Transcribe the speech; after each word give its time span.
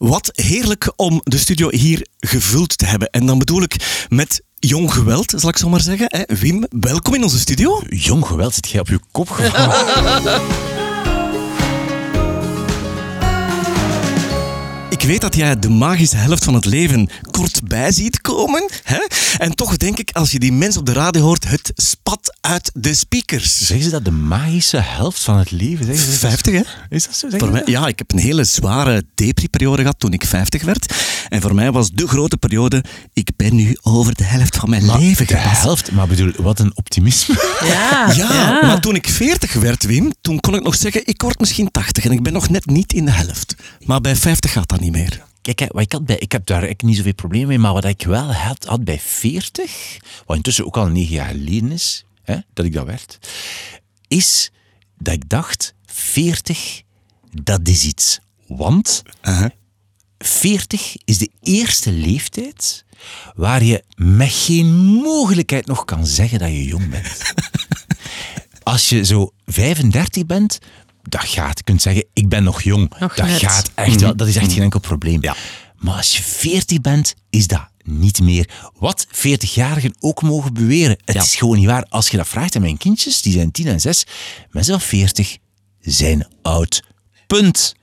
Wat 0.00 0.30
heerlijk 0.32 0.92
om 0.96 1.20
de 1.24 1.38
studio 1.38 1.68
hier 1.70 2.06
gevuld 2.18 2.78
te 2.78 2.86
hebben. 2.86 3.10
En 3.10 3.26
dan 3.26 3.38
bedoel 3.38 3.62
ik 3.62 4.06
met 4.08 4.42
jong 4.58 4.92
geweld, 4.92 5.32
zal 5.36 5.48
ik 5.48 5.56
zo 5.56 5.68
maar 5.68 5.80
zeggen. 5.80 6.06
Hè? 6.08 6.36
Wim, 6.36 6.66
welkom 6.70 7.14
in 7.14 7.22
onze 7.22 7.38
studio. 7.38 7.82
Jong 7.88 8.26
geweld, 8.26 8.54
zit 8.54 8.68
jij 8.68 8.80
op 8.80 8.88
je 8.88 9.00
kop 9.10 9.30
gevallen? 9.30 10.40
Ik 15.00 15.06
weet 15.06 15.20
dat 15.20 15.34
jij 15.36 15.58
de 15.58 15.68
magische 15.68 16.16
helft 16.16 16.44
van 16.44 16.54
het 16.54 16.64
leven 16.64 17.08
kort 17.30 17.60
bij 17.64 17.92
ziet 17.92 18.20
komen. 18.20 18.70
Hè? 18.82 18.98
En 19.38 19.54
toch 19.54 19.76
denk 19.76 19.98
ik, 19.98 20.10
als 20.12 20.30
je 20.30 20.38
die 20.38 20.52
mensen 20.52 20.80
op 20.80 20.86
de 20.86 20.92
radio 20.92 21.22
hoort, 21.22 21.48
het 21.48 21.72
spat 21.74 22.36
uit 22.40 22.70
de 22.74 22.94
speakers. 22.94 23.66
Zeggen 23.66 23.84
ze 23.84 23.90
dat 23.90 24.04
de 24.04 24.10
magische 24.10 24.80
helft 24.80 25.22
van 25.22 25.38
het 25.38 25.50
leven? 25.50 25.84
Zeggen 25.84 26.04
ze 26.04 26.10
dat? 26.10 26.18
50, 26.20 26.54
hè? 26.54 26.62
Is 26.88 27.04
dat 27.04 27.16
zo? 27.16 27.28
Zeggen 27.30 27.38
Voor 27.38 27.48
ze 27.48 27.52
mij, 27.52 27.60
dat? 27.60 27.70
ja, 27.70 27.86
ik 27.86 27.98
heb 27.98 28.12
een 28.12 28.18
hele 28.18 28.44
zware 28.44 29.04
depri-periode 29.14 29.80
gehad 29.80 29.98
toen 29.98 30.12
ik 30.12 30.24
50 30.24 30.62
werd. 30.62 30.94
En 31.28 31.40
voor 31.40 31.54
mij 31.54 31.72
was 31.72 31.90
de 31.90 32.08
grote 32.08 32.36
periode, 32.36 32.84
ik 33.12 33.30
ben 33.36 33.54
nu 33.54 33.76
over 33.82 34.14
de 34.14 34.24
helft 34.24 34.56
van 34.56 34.70
mijn 34.70 34.86
leven 34.98 35.26
de 35.26 35.36
gepast. 35.36 35.62
helft, 35.62 35.92
maar 35.92 36.06
bedoel, 36.06 36.32
wat 36.36 36.58
een 36.58 36.72
optimisme. 36.76 37.34
Ja, 37.60 38.12
Ja, 38.16 38.60
maar 38.62 38.80
toen 38.80 38.94
ik 38.94 39.08
40 39.08 39.52
werd, 39.52 39.84
Wim, 39.84 40.12
toen 40.20 40.40
kon 40.40 40.54
ik 40.54 40.62
nog 40.62 40.74
zeggen, 40.76 41.02
ik 41.04 41.22
word 41.22 41.38
misschien 41.40 41.70
80 41.70 42.04
en 42.04 42.12
ik 42.12 42.22
ben 42.22 42.32
nog 42.32 42.48
net 42.48 42.66
niet 42.66 42.92
in 42.92 43.04
de 43.04 43.10
helft. 43.10 43.54
Maar 43.84 44.00
bij 44.00 44.16
50 44.16 44.52
gaat 44.52 44.68
dat 44.68 44.80
niet 44.80 44.89
meer. 44.90 45.28
Kijk, 45.42 45.72
wat 45.72 45.82
ik, 45.82 45.92
had 45.92 46.06
bij, 46.06 46.16
ik 46.18 46.32
heb 46.32 46.46
daar 46.46 46.58
eigenlijk 46.62 46.88
niet 46.88 46.96
zoveel 46.96 47.14
problemen 47.14 47.48
mee, 47.48 47.58
maar 47.58 47.72
wat 47.72 47.84
ik 47.84 48.02
wel 48.02 48.32
had, 48.32 48.64
had 48.64 48.84
bij 48.84 48.98
40, 49.00 49.96
wat 50.26 50.36
intussen 50.36 50.66
ook 50.66 50.76
al 50.76 50.86
negen 50.86 51.14
jaar 51.14 51.28
geleden 51.28 51.72
is, 51.72 52.04
hè, 52.22 52.36
dat 52.52 52.64
ik 52.64 52.72
dat 52.72 52.86
werd, 52.86 53.18
is 54.08 54.50
dat 54.98 55.14
ik 55.14 55.28
dacht, 55.28 55.74
40, 55.86 56.82
dat 57.42 57.68
is 57.68 57.84
iets. 57.84 58.18
Want 58.46 59.02
Uh-huh. 59.22 59.50
40 60.18 60.96
is 61.04 61.18
de 61.18 61.30
eerste 61.42 61.92
leeftijd 61.92 62.84
waar 63.34 63.64
je 63.64 63.84
met 63.96 64.32
geen 64.32 64.74
mogelijkheid 64.84 65.66
nog 65.66 65.84
kan 65.84 66.06
zeggen 66.06 66.38
dat 66.38 66.48
je 66.48 66.64
jong 66.64 66.90
bent. 66.90 67.18
Als 68.62 68.88
je 68.88 69.04
zo 69.04 69.32
35 69.46 70.26
bent, 70.26 70.58
dat 71.02 71.24
gaat. 71.24 71.58
Je 71.58 71.64
kunt 71.64 71.82
zeggen, 71.82 72.04
ik 72.12 72.28
ben 72.28 72.44
nog 72.44 72.62
jong. 72.62 72.92
Nog 72.98 73.14
dat 73.14 73.26
net. 73.26 73.38
gaat 73.38 73.70
echt 73.74 74.00
wel. 74.00 74.16
Dat 74.16 74.28
is 74.28 74.36
echt 74.36 74.52
geen 74.52 74.62
enkel 74.62 74.80
probleem. 74.80 75.20
Maar 75.76 75.96
als 75.96 76.16
je 76.16 76.22
40 76.22 76.80
bent, 76.80 77.14
is 77.30 77.46
dat 77.46 77.68
niet 77.84 78.20
meer. 78.20 78.48
Wat 78.78 79.06
40-jarigen 79.06 79.90
ook 80.00 80.22
mogen 80.22 80.54
beweren. 80.54 80.98
Het 81.04 81.16
is 81.16 81.34
gewoon 81.34 81.56
niet 81.56 81.66
waar. 81.66 81.86
Als 81.88 82.08
je 82.08 82.16
dat 82.16 82.28
vraagt 82.28 82.56
aan 82.56 82.62
mijn 82.62 82.76
kindjes, 82.76 83.22
die 83.22 83.32
zijn 83.32 83.50
10 83.50 83.66
en 83.66 83.80
6, 83.80 84.06
mensen 84.50 84.78
van 84.78 84.88
40 84.88 85.36
zijn 85.80 86.26
oud. 86.42 86.82
Punt. 87.26 87.74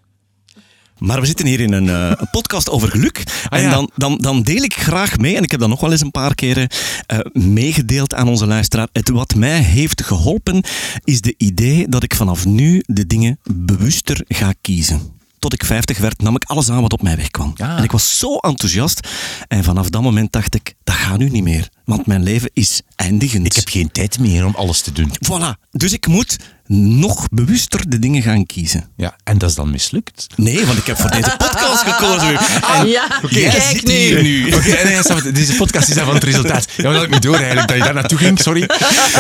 Maar 0.98 1.20
we 1.20 1.26
zitten 1.26 1.46
hier 1.46 1.60
in 1.60 1.72
een, 1.74 1.90
eh, 1.90 2.12
podcast 2.32 2.70
over 2.70 2.90
geluk. 2.90 3.24
en 3.50 3.62
ja. 3.62 3.70
dan, 3.70 3.92
dan, 3.96 4.18
dan 4.18 4.42
deel 4.42 4.64
ik 4.64 4.74
graag 4.74 5.18
mee, 5.18 5.36
en 5.36 5.44
ik 5.44 5.52
heb 5.52 5.60
dat 5.60 5.70
nog 5.70 5.80
wel 5.80 5.92
eens 5.92 6.02
een 6.02 6.12
paar 6.12 6.36
keren 6.36 6.68
eh, 7.06 7.20
meegedeeld 7.34 8.14
aan 8.14 8.28
onze 8.28 8.48
luisteraar. 8.48 8.88
Het 8.92 9.10
wat 9.10 9.36
mij 9.36 9.60
heeft 9.60 10.04
geholpen, 10.04 10.64
is 11.04 11.22
de 11.22 11.34
idee 11.38 11.88
dat 11.88 12.04
ik 12.04 12.16
vanaf 12.16 12.46
nu 12.46 12.84
de 12.86 13.08
dingen 13.08 13.40
bewuster 13.52 14.22
ga 14.28 14.54
kiezen. 14.62 15.16
Tot 15.40 15.54
ik 15.54 15.64
50 15.64 15.98
werd, 15.98 16.22
nam 16.22 16.36
ik 16.36 16.44
alles 16.44 16.70
aan 16.70 16.82
wat 16.82 16.94
op 16.94 17.02
mij 17.02 17.16
wegkwam. 17.16 17.52
Ja. 17.56 17.78
En 17.78 17.84
ik 17.84 17.92
was 17.92 18.20
zo 18.20 18.36
enthousiast. 18.36 19.08
En 19.48 19.64
vanaf 19.64 19.90
dat 19.90 20.02
moment 20.02 20.32
dacht 20.32 20.56
ik, 20.56 20.74
dat 20.84 20.96
gaat 20.96 21.18
nu 21.18 21.30
niet 21.30 21.44
meer. 21.44 21.70
Want 21.88 22.06
mijn 22.06 22.24
leven 22.24 22.50
is 22.54 22.82
eindigend. 22.96 23.46
Ik 23.46 23.54
heb 23.54 23.68
geen 23.68 23.92
tijd 23.92 24.20
meer 24.20 24.46
om 24.46 24.56
alles 24.56 24.82
te 24.82 24.92
doen. 24.92 25.12
Voilà. 25.26 25.70
Dus 25.72 25.94
ik 25.94 26.08
moet 26.08 26.38
nog 26.68 27.28
bewuster 27.30 27.90
de 27.90 28.00
dingen 28.00 28.22
gaan 28.22 28.46
kiezen. 28.46 28.90
Ja, 28.98 29.16
en 29.24 29.38
dat 29.38 29.50
is 29.50 29.56
dan 29.56 29.72
mislukt. 29.72 30.28
Nee, 30.36 30.66
want 30.66 30.78
ik 30.78 30.86
heb 30.86 30.98
voor 30.98 31.10
deze 31.10 31.36
podcast 31.38 31.84
gekozen. 31.90 32.40
En 32.78 32.88
ja. 32.88 33.08
kijk 33.30 33.62
zit 33.62 33.86
nu. 33.86 33.94
hier 33.94 34.24
nu. 34.24 34.54
Oké, 34.54 34.84
nee, 34.84 34.96
het. 34.96 35.36
deze 35.36 35.56
podcast 35.56 35.90
is 35.90 35.96
dan 35.96 36.06
van 36.06 36.14
het 36.14 36.24
resultaat. 36.24 36.68
Ja, 36.78 36.84
dat 36.84 36.94
had 36.94 37.04
ik 37.04 37.10
niet 37.10 37.22
door 37.22 37.36
eigenlijk, 37.36 37.68
dat 37.68 37.78
je 37.78 37.84
daar 37.84 37.94
naartoe 37.94 38.18
ging, 38.18 38.40
sorry. 38.40 38.66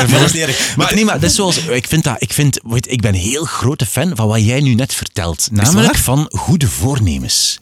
dat 0.09 0.21
is 0.25 0.33
niet 0.33 0.41
erg. 0.41 0.75
Maar 0.75 0.95
nee, 0.95 1.05
maar 1.05 1.19
dat 1.19 1.29
is 1.29 1.35
zoals, 1.35 1.57
ik 1.57 1.87
vind 1.87 2.03
dat, 2.03 2.15
ik 2.19 2.33
vind, 2.33 2.59
weet, 2.63 2.91
ik 2.91 3.01
ben 3.01 3.13
een 3.13 3.19
heel 3.19 3.45
grote 3.45 3.85
fan 3.85 4.15
van 4.15 4.27
wat 4.27 4.45
jij 4.45 4.59
nu 4.59 4.73
net 4.73 4.93
vertelt. 4.93 5.47
Namelijk 5.51 5.97
van 5.97 6.29
goede 6.31 6.67
voornemens. 6.67 7.57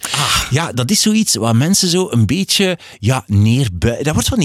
Ja, 0.49 0.71
dat 0.71 0.91
is 0.91 1.01
zoiets 1.01 1.35
waar 1.35 1.55
mensen 1.55 1.89
zo 1.89 2.07
een 2.11 2.25
beetje, 2.25 2.77
ja, 2.99 3.23
neerbuigen, 3.27 4.03
daar 4.03 4.13
wordt 4.13 4.29
wel 4.29 4.39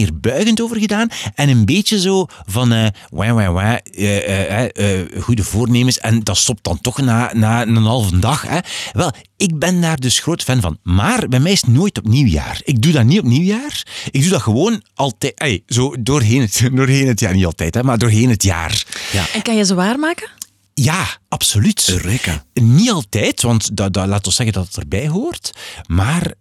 over 0.59 0.79
gedaan. 0.79 1.09
En 1.35 1.49
een 1.49 1.65
beetje 1.65 2.01
zo 2.01 2.27
van, 2.47 2.73
eh 2.73 2.87
wah, 3.11 3.35
wah, 3.35 3.53
wah, 3.53 3.77
eh, 3.93 4.17
eh, 4.17 4.71
eh, 4.77 5.01
eh, 5.01 5.23
goede 5.23 5.45
voornemens. 5.45 5.99
En 5.99 6.21
dat 6.21 6.37
stopt 6.37 6.65
dan 6.65 6.81
toch 6.81 7.01
na, 7.01 7.31
na 7.35 7.63
een 7.63 7.77
halve 7.77 8.19
dag. 8.19 8.43
Hè. 8.43 8.59
Wel, 8.93 9.13
ik 9.37 9.59
ben 9.59 9.81
daar 9.81 9.97
dus 9.97 10.19
groot 10.19 10.43
fan 10.43 10.61
van. 10.61 10.79
Maar 10.83 11.29
bij 11.29 11.41
mij 11.41 11.53
is 11.53 11.61
het 11.61 11.71
nooit 11.71 11.99
op 11.99 12.09
nieuwjaar. 12.09 12.61
Ik 12.65 12.83
doe 12.83 12.93
dat 12.93 13.05
niet 13.05 13.19
op 13.19 13.25
nieuwjaar. 13.25 13.87
Ik 14.11 14.21
doe 14.21 14.31
dat 14.31 14.43
gewoon 14.43 14.83
altijd, 14.95 15.63
zo 15.67 15.95
doorheen 16.01 16.41
het, 16.41 16.69
doorheen 16.73 17.07
het 17.07 17.21
jaar. 17.21 17.35
Niet 17.35 17.47
altijd, 17.47 17.75
hè, 17.75 17.83
maar 17.83 17.99
doorheen 17.99 18.31
het 18.31 18.43
jaar. 18.43 18.85
Ja. 19.13 19.27
En 19.33 19.43
kan 19.43 19.57
je 19.57 19.65
ze 19.65 19.75
waarmaken? 19.75 20.29
Ja, 20.75 21.07
absoluut. 21.29 21.89
Eureka. 21.89 22.45
Niet 22.55 22.91
altijd, 22.91 23.43
want 23.43 23.77
dat, 23.77 23.93
dat, 23.93 24.07
laat 24.07 24.27
ons 24.27 24.37
zeggen 24.37 24.55
dat 24.55 24.67
het 24.67 24.77
erbij 24.77 25.09
hoort. 25.09 25.53
Maar 25.87 26.35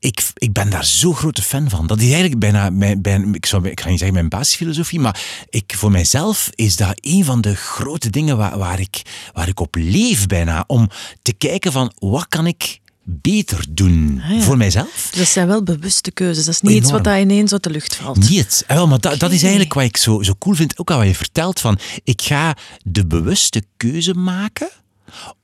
ik, 0.00 0.30
ik 0.34 0.52
ben 0.52 0.70
daar 0.70 0.84
zo 0.84 1.12
grote 1.12 1.42
fan 1.42 1.70
van. 1.70 1.86
Dat 1.86 1.98
is 1.98 2.04
eigenlijk 2.04 2.38
bijna, 2.38 2.70
mijn, 2.70 3.02
bijna 3.02 3.34
ik, 3.34 3.46
zou, 3.46 3.68
ik 3.68 3.80
ga 3.80 3.88
niet 3.88 3.98
zeggen 3.98 4.16
mijn 4.16 4.28
basisfilosofie, 4.28 5.00
maar 5.00 5.20
ik, 5.50 5.74
voor 5.76 5.90
mijzelf 5.90 6.50
is 6.54 6.76
dat 6.76 6.92
een 6.94 7.24
van 7.24 7.40
de 7.40 7.54
grote 7.56 8.10
dingen 8.10 8.36
waar, 8.36 8.58
waar, 8.58 8.80
ik, 8.80 9.02
waar 9.32 9.48
ik 9.48 9.60
op 9.60 9.74
leef 9.74 10.26
bijna. 10.26 10.64
Om 10.66 10.88
te 11.22 11.32
kijken 11.32 11.72
van, 11.72 11.92
wat 11.98 12.28
kan 12.28 12.46
ik 12.46 12.80
beter 13.10 13.64
doen 13.68 14.20
Ah, 14.24 14.30
ja. 14.30 14.40
voor 14.40 14.56
mijzelf? 14.56 15.10
Dat 15.16 15.26
zijn 15.28 15.46
wel 15.46 15.62
bewuste 15.62 16.10
keuzes. 16.10 16.44
Dat 16.44 16.54
is 16.54 16.60
niet 16.60 16.76
iets 16.76 16.90
wat 16.90 17.04
dat 17.04 17.18
ineens 17.18 17.52
uit 17.52 17.62
de 17.62 17.70
lucht 17.70 17.94
valt. 17.94 18.28
Niet. 18.28 18.64
Eh, 18.66 18.76
wel, 18.76 18.86
maar 18.86 19.00
dat, 19.00 19.18
dat 19.18 19.32
is 19.32 19.42
eigenlijk 19.42 19.74
wat 19.74 19.84
ik 19.84 19.96
zo, 19.96 20.22
zo 20.22 20.34
cool 20.38 20.54
vind. 20.54 20.78
Ook 20.78 20.90
al 20.90 20.98
wat 20.98 21.06
je 21.06 21.14
vertelt 21.14 21.60
van, 21.60 21.78
ik 22.04 22.22
ga 22.22 22.56
de 22.82 23.06
bewuste 23.06 23.62
keuze 23.76 24.14
maken 24.14 24.68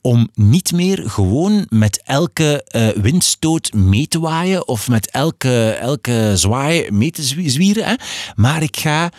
om 0.01 0.29
niet 0.35 0.73
meer 0.73 1.11
gewoon 1.11 1.67
met 1.69 2.03
elke 2.05 2.65
eh, 2.65 2.89
windstoot 2.89 3.73
mee 3.73 4.09
te 4.09 4.21
waaien 4.21 4.69
of 4.69 4.89
met 4.89 5.11
elke, 5.11 5.69
elke 5.71 6.33
zwaai 6.35 6.91
mee 6.91 7.11
te 7.11 7.23
zwi- 7.23 7.49
zwieren. 7.49 7.85
Hè. 7.87 7.95
Maar 8.35 8.63
ik 8.63 8.77
ga 8.77 9.11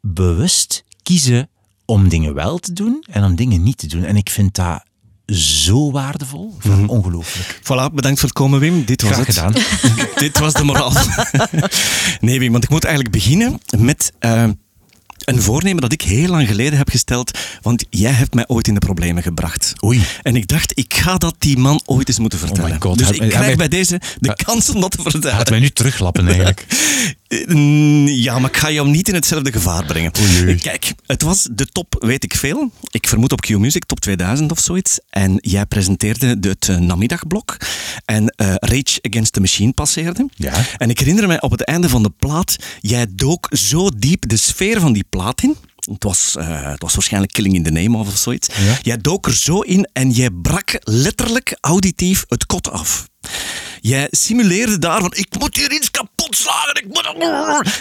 bewust 0.00 0.84
kiezen 1.02 1.48
om 1.84 2.08
dingen 2.08 2.34
wel 2.34 2.58
te 2.58 2.72
doen 2.72 3.04
en 3.10 3.24
om 3.24 3.34
dingen 3.36 3.62
niet 3.62 3.78
te 3.78 3.86
doen. 3.86 4.04
En 4.04 4.16
ik 4.16 4.30
vind 4.30 4.54
dat 4.54 4.82
zo 5.36 5.90
waardevol. 5.90 6.54
Ongelooflijk. 6.86 7.60
Voilà, 7.62 7.94
bedankt 7.94 8.18
voor 8.20 8.28
het 8.28 8.38
komen, 8.38 8.60
Wim. 8.60 8.84
Dit 8.84 9.02
was 9.02 9.12
Graag 9.12 9.26
het. 9.26 9.36
gedaan. 9.36 9.54
Dit 10.24 10.38
was 10.38 10.52
de 10.52 10.64
moraal. 10.64 10.92
nee, 12.20 12.38
Wim, 12.38 12.52
want 12.52 12.64
ik 12.64 12.70
moet 12.70 12.84
eigenlijk 12.84 13.14
beginnen 13.14 13.60
met 13.78 14.12
eh, 14.18 14.48
een 15.24 15.42
voornemen 15.42 15.80
dat 15.80 15.92
ik 15.92 16.02
heel 16.02 16.28
lang 16.28 16.48
geleden 16.48 16.78
heb 16.78 16.88
gesteld. 16.88 17.38
Want 17.62 17.84
jij 17.90 18.10
hebt 18.12 18.34
mij 18.34 18.44
ooit 18.46 18.68
in 18.68 18.74
de 18.74 18.80
problemen 18.80 19.22
gebracht. 19.22 19.72
Oei. 19.84 20.02
En 20.22 20.36
ik 20.36 20.48
dacht, 20.48 20.78
ik 20.78 20.94
ga 20.94 21.16
dat 21.16 21.34
die 21.38 21.58
man 21.58 21.80
ooit 21.84 22.08
eens 22.08 22.18
moeten 22.18 22.38
vertellen. 22.38 22.70
my 22.70 22.76
God. 22.80 22.98
Dus 22.98 23.10
ik 23.10 23.28
krijg 23.28 23.56
bij 23.56 23.68
deze 23.68 24.00
de 24.18 24.34
kans 24.44 24.70
om 24.70 24.80
dat 24.80 24.90
te 24.90 25.02
vertellen. 25.02 25.36
Laat 25.36 25.50
mij 25.50 25.58
nu 25.58 25.70
teruglappen 25.70 26.26
eigenlijk. 26.26 26.66
Mm, 27.46 28.06
Ja, 28.08 28.38
maar 28.38 28.50
ik 28.50 28.56
ga 28.56 28.70
jou 28.70 28.88
niet 28.88 29.08
in 29.08 29.14
hetzelfde 29.14 29.52
gevaar 29.52 29.84
brengen. 29.84 30.12
Oei, 30.20 30.42
oei. 30.44 30.54
Kijk, 30.58 30.92
het 31.06 31.22
was 31.22 31.48
de 31.52 31.66
top, 31.66 31.96
weet 31.98 32.24
ik 32.24 32.34
veel. 32.34 32.70
Ik 32.90 33.08
vermoed 33.08 33.32
op 33.32 33.40
Q-Music, 33.40 33.84
top 33.84 34.00
2000 34.00 34.50
of 34.50 34.58
zoiets. 34.58 34.98
En 35.10 35.38
jij 35.40 35.66
presenteerde 35.66 36.40
de- 36.40 36.48
het 36.48 36.68
eh, 36.68 36.76
namiddagblok. 36.76 37.56
En 38.04 38.26
eh, 38.28 38.54
Rage 38.54 38.98
Against 39.10 39.32
the 39.32 39.40
Machine 39.40 39.72
passeerde. 39.72 40.28
Ja. 40.34 40.64
En 40.78 40.90
ik 40.90 40.98
herinner 40.98 41.26
mij 41.26 41.40
op 41.40 41.50
het 41.50 41.64
einde 41.64 41.88
van 41.88 42.02
de 42.02 42.10
plaat, 42.18 42.56
jij 42.80 43.06
dook 43.10 43.48
zo 43.52 43.88
diep 43.96 44.28
de 44.28 44.36
sfeer 44.36 44.80
van 44.80 44.92
die 44.92 45.04
plaat 45.10 45.42
in. 45.42 45.56
Het 45.90 46.02
was, 46.04 46.34
eh, 46.38 46.70
het 46.70 46.82
was 46.82 46.94
waarschijnlijk 46.94 47.32
Killing 47.32 47.54
in 47.54 47.62
the 47.62 47.70
Name 47.70 47.96
of 47.96 48.16
zoiets. 48.16 48.46
Ja. 48.46 48.78
Jij 48.82 48.96
dook 48.98 49.26
er 49.26 49.34
zo 49.36 49.60
in 49.60 49.88
en 49.92 50.10
jij 50.10 50.30
brak 50.30 50.70
letterlijk 50.80 51.56
auditief 51.60 52.24
het 52.28 52.46
kot 52.46 52.70
af. 52.70 53.08
Jij 53.80 54.08
simuleerde 54.10 54.78
daar 54.78 55.00
van, 55.00 55.12
ik 55.14 55.38
moet 55.38 55.56
hier 55.56 55.72
iets 55.72 55.90
kapot 55.90 56.36
slagen, 56.36 56.74
ik 56.74 56.86
moet... 56.88 57.08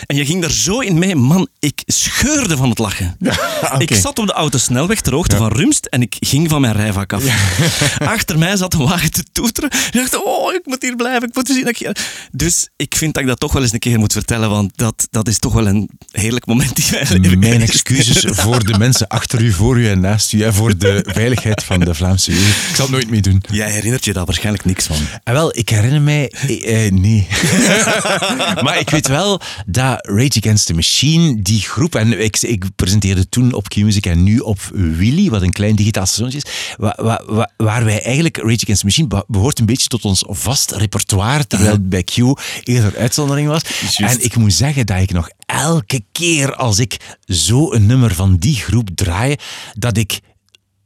En 0.06 0.16
je 0.16 0.26
ging 0.26 0.42
daar 0.42 0.52
zo 0.52 0.80
in 0.80 1.00
mee. 1.00 1.16
Man, 1.16 1.48
ik 1.60 1.82
scheurde 1.86 2.58
van 2.58 2.70
het 2.70 2.78
lachen. 2.78 3.18
Ik 3.78 3.96
zat 3.96 4.20
op 4.20 4.28
de 4.28 4.34
autosnelweg 4.34 5.02
ter 5.02 5.14
hoogte 5.14 5.36
van 5.36 5.52
Rumst 5.52 5.86
en 5.86 6.02
ik 6.02 6.16
ging 6.20 6.50
van 6.50 6.62
mijn 6.62 6.74
rijvak 6.74 7.14
af. 7.14 7.24
Achter 8.16 8.38
mij 8.38 8.58
zat 8.58 8.74
een 8.74 8.88
wagen 8.88 9.12
te 9.12 9.24
toeteren. 9.32 9.70
Ik 9.70 9.94
dacht, 9.94 10.24
oh, 10.24 10.54
ik 10.54 10.62
moet 10.66 10.82
hier 10.82 10.96
blijven, 10.96 11.28
ik 11.28 11.36
moet 11.36 11.48
zien 11.48 11.64
dat 11.64 11.80
ik... 11.80 11.98
Dus 12.32 12.70
ik 12.76 12.96
vind 12.96 13.14
dat 13.14 13.24
ik 13.24 13.30
dat 13.30 13.40
toch 13.40 13.54
wel 13.54 13.62
eens 13.62 13.72
een 13.72 13.80
keer 13.80 14.00
moet 14.00 14.14
vertellen, 14.14 14.50
want 14.50 14.72
dat, 14.76 15.08
dat 15.10 15.28
is 15.28 15.40
toch 15.40 15.54
wel 15.54 15.68
een 15.68 15.90
heerlijk 16.12 16.46
moment 16.46 16.76
die 16.76 16.86
wij 16.92 17.06
leven. 17.10 17.40
Mijn 17.40 17.62
excuses 17.62 18.26
voor 18.44 18.64
de 18.64 18.78
mensen 18.78 19.08
achter 19.08 19.42
u, 19.42 19.52
voor 19.52 19.80
u 19.80 19.90
en 19.90 20.00
naast 20.00 20.34
u 20.34 20.42
en 20.44 20.54
voor 20.54 20.78
de 20.78 21.04
veiligheid 21.08 21.64
van 21.64 21.80
de 21.80 21.94
Vlaamse 21.94 22.32
jeugd. 22.32 22.70
Ik 22.70 22.76
zal 22.76 22.86
het 22.86 22.94
nooit 22.94 23.10
meer 23.10 23.22
doen. 23.22 23.44
Jij 23.52 23.72
herinnert 23.72 24.06
je 24.06 24.14
daar 24.14 24.26
waarschijnlijk 24.26 24.66
niks 24.66 24.86
van. 24.86 24.98
En 25.24 25.34
wel, 25.34 25.58
ik 25.58 25.70
herinner 25.70 25.89
herinner 25.90 26.02
mij... 26.02 26.30
eh, 26.32 26.86
eh, 26.86 26.94
nee. 26.94 27.28
maar 28.64 28.80
ik 28.80 28.90
weet 28.90 29.08
wel 29.08 29.42
dat 29.66 30.08
Rage 30.08 30.38
Against 30.40 30.66
the 30.66 30.74
Machine, 30.74 31.42
die 31.42 31.62
groep... 31.62 31.96
En 31.96 32.22
ik, 32.24 32.38
ik 32.42 32.66
presenteerde 32.76 33.30
toen 33.30 33.54
op 33.54 33.68
Q-Music 33.70 34.06
en 34.06 34.24
nu 34.24 34.40
op 34.40 34.60
Willy, 34.74 35.30
wat 35.30 35.42
een 35.42 35.52
klein 35.52 35.76
digitaal 35.76 36.06
stationnetje 36.06 36.42
is, 36.50 36.74
wa- 36.78 36.98
wa- 36.98 37.24
wa- 37.28 37.52
waar 37.58 37.86
wij 37.86 38.02
eigenlijk... 38.02 38.38
Rage 38.38 38.60
Against 38.62 38.80
the 38.80 38.86
Machine 38.86 39.08
be- 39.08 39.24
behoort 39.28 39.60
een 39.60 39.66
beetje 39.66 39.88
tot 39.88 40.06
ons 40.06 40.24
vast 40.28 40.72
repertoire, 40.72 41.48
terwijl 41.48 41.72
het 41.72 41.90
bij 41.90 42.04
Q 42.04 42.16
eerder 42.64 42.98
uitzondering 42.98 43.48
was. 43.48 43.62
En 43.96 44.24
ik 44.24 44.36
moet 44.36 44.54
zeggen 44.54 44.86
dat 44.86 45.00
ik 45.00 45.12
nog 45.12 45.30
elke 45.46 46.02
keer 46.12 46.56
als 46.56 46.80
ik 46.80 46.98
zo 47.26 47.74
een 47.74 47.86
nummer 47.86 48.16
van 48.16 48.38
die 48.38 48.56
groep 48.56 48.90
draai, 48.96 49.36
dat 49.74 49.98
ik 49.98 50.20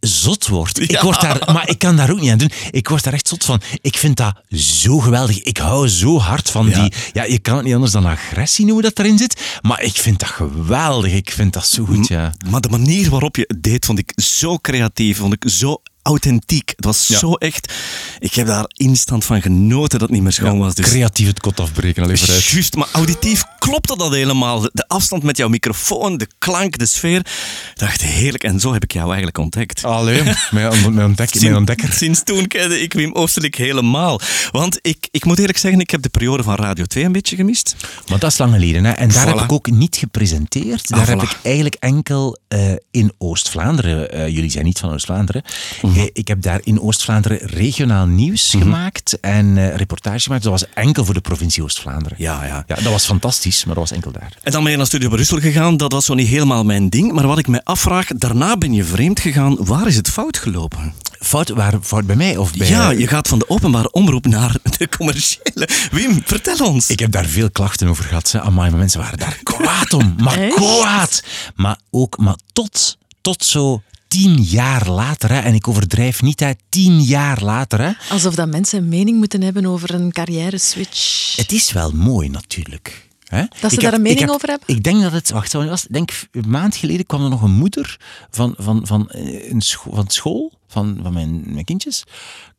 zot 0.07 0.47
word. 0.47 0.79
Ik 0.79 0.99
word 0.99 1.21
daar, 1.21 1.41
maar 1.53 1.69
ik 1.69 1.79
kan 1.79 1.95
daar 1.95 2.11
ook 2.11 2.19
niet 2.19 2.31
aan 2.31 2.37
doen. 2.37 2.51
Ik 2.71 2.87
word 2.89 3.03
daar 3.03 3.13
echt 3.13 3.27
zot 3.27 3.43
van. 3.45 3.61
Ik 3.81 3.97
vind 3.97 4.17
dat 4.17 4.33
zo 4.55 4.97
geweldig. 4.99 5.41
Ik 5.41 5.57
hou 5.57 5.87
zo 5.89 6.19
hard 6.19 6.49
van 6.49 6.69
Ja. 6.69 6.81
die... 6.81 6.93
Ja, 7.13 7.23
je 7.23 7.39
kan 7.39 7.55
het 7.55 7.65
niet 7.65 7.73
anders 7.73 7.91
dan 7.91 8.05
agressie 8.05 8.65
noemen 8.65 8.83
dat 8.83 8.99
erin 8.99 9.17
zit. 9.17 9.59
Maar 9.61 9.81
ik 9.81 9.95
vind 9.97 10.19
dat 10.19 10.29
geweldig. 10.29 11.11
Ik 11.13 11.31
vind 11.31 11.53
dat 11.53 11.67
zo 11.67 11.85
goed, 11.85 12.07
ja. 12.07 12.33
Maar 12.49 12.61
de 12.61 12.69
manier 12.69 13.09
waarop 13.09 13.35
je 13.35 13.43
het 13.47 13.63
deed, 13.63 13.85
vond 13.85 13.99
ik 13.99 14.11
zo 14.15 14.57
creatief, 14.57 15.17
vond 15.17 15.33
ik 15.33 15.43
zo 15.49 15.81
authentiek. 16.03 16.73
Het 16.75 16.85
was 16.85 17.07
Ja. 17.07 17.17
zo 17.17 17.33
echt... 17.33 17.73
Ik 18.19 18.33
heb 18.33 18.47
daar 18.47 18.65
instant 18.67 19.25
van 19.25 19.41
genoten 19.41 19.89
dat 19.99 20.01
het 20.01 20.09
niet 20.11 20.21
meer 20.21 20.31
schoon 20.31 20.59
was. 20.59 20.75
Dus 20.75 20.85
Creatief 20.85 21.27
het 21.27 21.39
kot 21.39 21.59
afbreken, 21.59 22.03
alleen 22.03 22.17
vooruit. 22.17 22.43
Juist, 22.43 22.75
maar 22.75 22.87
auditief 22.91 23.43
klopte 23.59 23.97
dat 23.97 24.11
helemaal. 24.13 24.61
De- 24.61 24.85
afstand 24.87 25.23
met 25.23 25.37
jouw 25.37 25.47
microfoon, 25.47 26.17
de 26.17 26.27
klank, 26.37 26.77
de 26.77 26.85
sfeer. 26.85 27.19
Ik 27.19 27.71
dacht, 27.75 28.01
heerlijk. 28.01 28.43
En 28.43 28.59
zo 28.59 28.73
heb 28.73 28.83
ik 28.83 28.93
jou 28.93 29.05
eigenlijk 29.07 29.37
ontdekt. 29.37 29.83
Alleen, 29.85 30.23
mijn, 30.51 30.93
mijn, 30.93 31.05
ontdek, 31.07 31.41
mijn 31.41 31.55
ontdekker. 31.55 31.93
Sinds 31.93 32.23
toen 32.23 32.47
kende 32.47 32.81
ik 32.81 32.93
Wim 32.93 33.13
Oosterlijk 33.13 33.55
helemaal. 33.55 34.19
Want 34.51 34.79
ik, 34.81 35.07
ik 35.11 35.25
moet 35.25 35.39
eerlijk 35.39 35.57
zeggen, 35.57 35.79
ik 35.81 35.89
heb 35.89 36.01
de 36.01 36.09
periode 36.09 36.43
van 36.43 36.55
Radio 36.55 36.85
2 36.85 37.03
een 37.03 37.11
beetje 37.11 37.35
gemist. 37.35 37.75
Maar 38.07 38.19
dat 38.19 38.31
is 38.31 38.37
lang 38.37 38.53
geleden. 38.53 38.83
Hè. 38.83 38.91
En 38.91 39.09
daar 39.09 39.25
Voilà. 39.25 39.29
heb 39.29 39.43
ik 39.43 39.51
ook 39.51 39.69
niet 39.71 39.95
gepresenteerd. 39.95 40.87
Daar 40.89 40.99
Ah, 40.99 41.07
heb 41.07 41.21
ik 41.21 41.37
eigenlijk 41.43 41.75
enkel 41.79 42.37
eh, 42.47 42.71
in 42.91 43.11
Oost-Vlaanderen, 43.17 44.11
eh, 44.11 44.27
jullie 44.27 44.49
zijn 44.51 44.65
niet 44.65 44.79
van 44.79 44.93
Oost-Vlaanderen, 44.93 45.43
Mhm. 45.81 45.92
Eh, 45.95 46.03
ik 46.13 46.27
heb 46.27 46.41
daar 46.41 46.59
in 46.63 46.81
Oost-Vlaanderen 46.81 47.37
regionaal 47.37 48.05
nieuws 48.05 48.49
gemaakt 48.49 49.19
en 49.19 49.57
eh 49.57 49.75
reportage 49.75 50.19
gemaakt. 50.19 50.43
Dat 50.43 50.51
was 50.51 50.65
enkel 50.73 51.05
voor 51.05 51.13
de 51.13 51.21
provincie 51.21 51.63
Oost-Vlaanderen. 51.63 52.17
Ja, 52.19 52.45
ja. 52.45 52.63
Ja, 52.67 52.75
dat 52.75 52.83
was 52.83 53.05
fantastisch, 53.05 53.65
maar 53.65 53.75
dat 53.75 53.89
was 53.89 53.91
enkel 53.97 54.11
daar. 54.11 54.37
En 54.43 54.51
dan 54.51 54.61
ben 54.63 54.71
je 54.71 54.77
naar 54.77 54.85
Studio 54.85 55.09
Brussel 55.09 55.39
gegaan. 55.39 55.77
Dat 55.77 55.91
was 55.91 56.05
zo 56.05 56.13
niet 56.13 56.27
helemaal 56.27 56.63
mijn 56.63 56.89
ding. 56.89 57.11
Maar 57.11 57.27
wat 57.27 57.37
ik 57.37 57.47
mij 57.47 57.61
afvraag, 57.63 58.07
daarna 58.07 58.57
ben 58.57 58.73
je 58.73 58.83
vreemd 58.83 59.19
gegaan. 59.19 59.65
Waar 59.65 59.87
is 59.87 59.95
het 59.95 60.09
fout 60.09 60.37
gelopen? 60.37 60.93
Fout, 61.19 61.49
waar, 61.49 61.73
fout 61.81 62.05
bij 62.05 62.15
mij 62.15 62.37
of 62.37 62.53
bij... 62.53 62.69
Ja, 62.69 62.89
je 62.89 63.07
gaat 63.07 63.27
van 63.27 63.39
de 63.39 63.49
openbare 63.49 63.91
omroep 63.91 64.25
naar 64.25 64.55
de 64.77 64.89
commerciële. 64.97 65.69
Wim, 65.91 66.21
vertel 66.25 66.67
ons. 66.67 66.89
Ik 66.89 66.99
heb 66.99 67.11
daar 67.11 67.25
veel 67.25 67.51
klachten 67.51 67.87
over 67.87 68.03
gehad. 68.03 68.31
Hè. 68.31 68.41
Amai, 68.41 68.69
maar 68.69 68.79
mensen 68.79 68.99
waren 68.99 69.17
daar 69.17 69.39
kwaad 69.43 69.93
om. 69.93 70.15
Maar 70.17 70.37
Echt? 70.37 70.55
kwaad. 70.55 71.23
Maar 71.55 71.77
ook 71.91 72.17
maar 72.17 72.35
tot, 72.53 72.97
tot 73.21 73.43
zo 73.43 73.81
tien 74.13 74.41
jaar 74.41 74.89
later. 74.89 75.31
Hè. 75.31 75.39
En 75.39 75.53
ik 75.53 75.67
overdrijf 75.67 76.21
niet, 76.21 76.39
hè. 76.39 76.51
tien 76.69 77.01
jaar 77.01 77.43
later. 77.43 77.81
Hè. 77.81 77.91
Alsof 78.09 78.35
dat 78.35 78.47
mensen 78.47 78.77
een 78.77 78.89
mening 78.89 79.17
moeten 79.17 79.41
hebben 79.41 79.65
over 79.65 79.93
een 79.93 80.11
carrière-switch. 80.11 81.35
Het 81.35 81.51
is 81.51 81.71
wel 81.71 81.91
mooi 81.91 82.29
natuurlijk. 82.29 83.07
Hè? 83.23 83.43
Dat 83.59 83.69
ze 83.71 83.75
Ik 83.77 83.83
daar 83.83 83.93
een 83.93 84.01
mening 84.01 84.29
over 84.29 84.49
hebben? 84.49 84.67
Ik 84.67 84.83
denk 84.83 85.01
dat 85.01 85.11
het... 85.11 85.29
Wacht, 85.29 85.53
was, 85.53 85.85
denk 85.89 86.11
een 86.31 86.49
maand 86.49 86.75
geleden 86.75 87.05
kwam 87.05 87.23
er 87.23 87.29
nog 87.29 87.41
een 87.41 87.51
moeder 87.51 87.97
van, 88.29 88.53
van, 88.57 88.87
van, 88.87 89.09
eh, 89.09 89.51
een 89.51 89.61
scho- 89.61 89.93
van 89.93 90.09
school, 90.09 90.51
van, 90.67 90.99
van 91.01 91.13
mijn, 91.13 91.43
mijn 91.45 91.65
kindjes, 91.65 92.03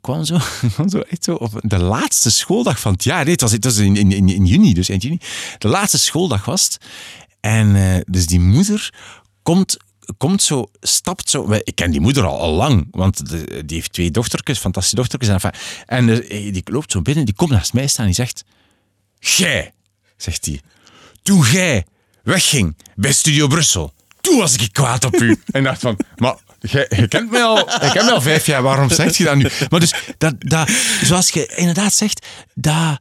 kwam 0.01 0.25
zo, 0.25 0.39
kwam 0.75 0.89
zo 0.89 0.99
echt 0.99 1.25
zo 1.25 1.35
op 1.35 1.61
de 1.63 1.79
laatste 1.79 2.31
schooldag 2.31 2.81
van 2.81 2.93
het 2.93 3.05
jaar. 3.05 3.23
Nee, 3.23 3.33
het 3.33 3.41
was, 3.41 3.53
het 3.53 3.65
was 3.65 3.77
in, 3.77 3.97
in, 3.97 4.13
in, 4.13 4.29
in 4.29 4.47
juni, 4.47 4.75
dus 4.75 4.89
eind 4.89 5.03
juni. 5.03 5.19
De 5.59 5.69
laatste 5.69 5.99
schooldag 5.99 6.45
was 6.45 6.65
het. 6.65 6.79
En 7.41 7.77
eh, 7.77 8.01
dus 8.07 8.27
die 8.27 8.41
moeder 8.41 8.93
komt 9.43 9.77
komt 10.17 10.43
zo, 10.43 10.71
stapt 10.81 11.31
zo. 11.31 11.53
Ik 11.53 11.75
ken 11.75 11.91
die 11.91 12.01
moeder 12.01 12.25
al, 12.25 12.41
al 12.41 12.53
lang, 12.53 12.89
want 12.91 13.29
die 13.29 13.77
heeft 13.77 13.93
twee 13.93 14.11
dochtertjes, 14.11 14.59
fantastische 14.59 14.97
dochtertjes. 14.97 15.43
En, 15.43 15.53
en 15.87 16.29
eh, 16.29 16.53
die 16.53 16.63
loopt 16.65 16.93
zo 16.93 17.03
binnen, 17.03 17.25
die 17.25 17.35
komt 17.35 17.51
naast 17.51 17.73
mij 17.73 17.87
staan 17.87 18.07
en 18.07 18.13
die 18.13 18.25
zegt... 18.25 18.45
Gij, 19.19 19.73
zegt 20.17 20.45
hij, 20.45 20.61
toen 21.23 21.45
jij 21.53 21.87
wegging 22.23 22.77
bij 22.95 23.13
Studio 23.13 23.47
Brussel, 23.47 23.93
toen 24.21 24.39
was 24.39 24.55
ik 24.57 24.73
kwaad 24.73 25.05
op 25.05 25.15
u. 25.15 25.29
En 25.53 25.61
ik 25.61 25.65
dacht 25.65 25.81
van, 25.81 25.99
maar 26.17 26.37
je 26.61 27.07
kent 27.09 27.31
mij 27.31 27.43
al, 27.43 27.57
je 27.57 27.91
kent 27.93 28.05
mij 28.05 28.15
al 28.15 28.21
vijf 28.21 28.47
jaar, 28.47 28.63
waarom 28.63 28.91
zeg 28.91 29.17
je 29.17 29.25
dat 29.25 29.37
nu? 29.37 29.49
Maar 29.71 29.81
dus, 29.81 29.95
dat, 30.19 30.35
dat, 30.39 30.71
zoals 31.03 31.31
je 31.31 31.53
inderdaad 31.57 31.95
zegt, 31.95 32.27
dat 32.55 32.99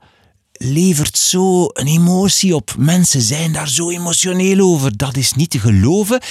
levert 0.64 1.18
zo 1.18 1.64
een 1.74 1.88
emotie 1.88 2.56
op. 2.56 2.76
Mensen 2.78 3.22
zijn 3.22 3.54
daar 3.54 3.70
zo 3.70 3.90
emotioneel 3.90 4.60
over. 4.60 4.98
Dat 4.98 5.18
is 5.18 5.34
niet 5.34 5.50
te 5.50 5.60
geloven. 5.60 6.22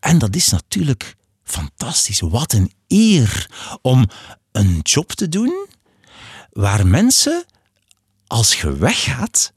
En 0.00 0.18
dat 0.18 0.34
is 0.36 0.48
natuurlijk 0.48 1.16
fantastisch. 1.44 2.20
Wat 2.20 2.52
een 2.52 2.72
eer 2.88 3.50
om 3.82 4.08
een 4.52 4.80
job 4.82 5.12
te 5.12 5.28
doen 5.28 5.66
waar 6.52 6.86
mensen, 6.86 7.44
als 8.26 8.60
je 8.60 8.76
weggaat, 8.76 9.52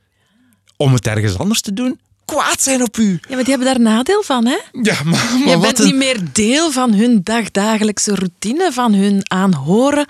om 0.77 0.93
het 0.93 1.07
ergens 1.07 1.37
anders 1.37 1.61
te 1.61 1.73
doen, 1.73 1.99
kwaad 2.25 2.61
zijn 2.61 2.81
op 2.81 2.97
u. 2.97 3.11
Ja, 3.11 3.35
maar 3.35 3.43
die 3.43 3.55
hebben 3.55 3.67
daar 3.67 3.79
nadeel 3.79 4.23
van, 4.23 4.45
hè? 4.45 4.57
Ja, 4.81 5.03
maar, 5.03 5.37
Je 5.37 5.43
maar 5.45 5.59
bent 5.59 5.61
wat 5.61 5.79
een... 5.79 5.85
niet 5.85 5.95
meer 5.95 6.19
deel 6.31 6.71
van 6.71 6.93
hun 6.93 7.21
dagdagelijkse 7.23 8.15
routine, 8.15 8.71
van 8.71 8.93
hun 8.93 9.31
aanhoren. 9.31 10.07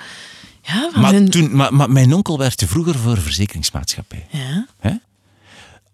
Ja, 0.65 0.91
Maar, 0.95 1.13
hun... 1.13 1.29
toen, 1.29 1.55
maar, 1.55 1.73
maar 1.73 1.91
mijn 1.91 2.13
onkel 2.13 2.37
werkte 2.37 2.67
vroeger 2.67 2.95
voor 2.95 3.11
een 3.11 3.21
verzekeringsmaatschappij. 3.21 4.27
Ja. 4.29 4.67
Hè? 4.79 4.91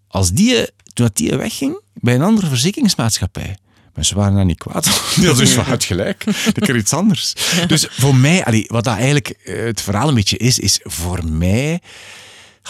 Als 0.08 0.32
die, 0.32 0.56
toen 0.94 1.06
dat 1.06 1.18
die 1.18 1.38
wegging 1.38 1.82
bij 1.94 2.16
een 2.16 2.22
andere 2.22 2.48
verzekeringsmaatschappij, 2.48 3.58
mensen 3.94 4.16
waren 4.18 4.36
daar 4.36 4.46
niet 4.46 4.58
kwaad. 4.58 4.88
Hadden 4.88 5.38
dus 5.38 5.52
van 5.52 5.66
het 5.66 5.84
gelijk. 5.84 6.26
Ik 6.54 6.68
er 6.68 6.76
iets 6.76 6.94
anders. 6.94 7.34
Dus 7.68 7.88
voor 7.92 8.16
mij, 8.16 8.46
allee, 8.46 8.66
wat 8.68 8.84
dat 8.84 8.96
eigenlijk 8.96 9.30
eh, 9.30 9.64
het 9.64 9.82
verhaal 9.82 10.08
een 10.08 10.16
beetje 10.16 10.38
is, 10.38 10.60
is 10.60 10.80
voor 10.84 11.26
mij, 11.26 11.82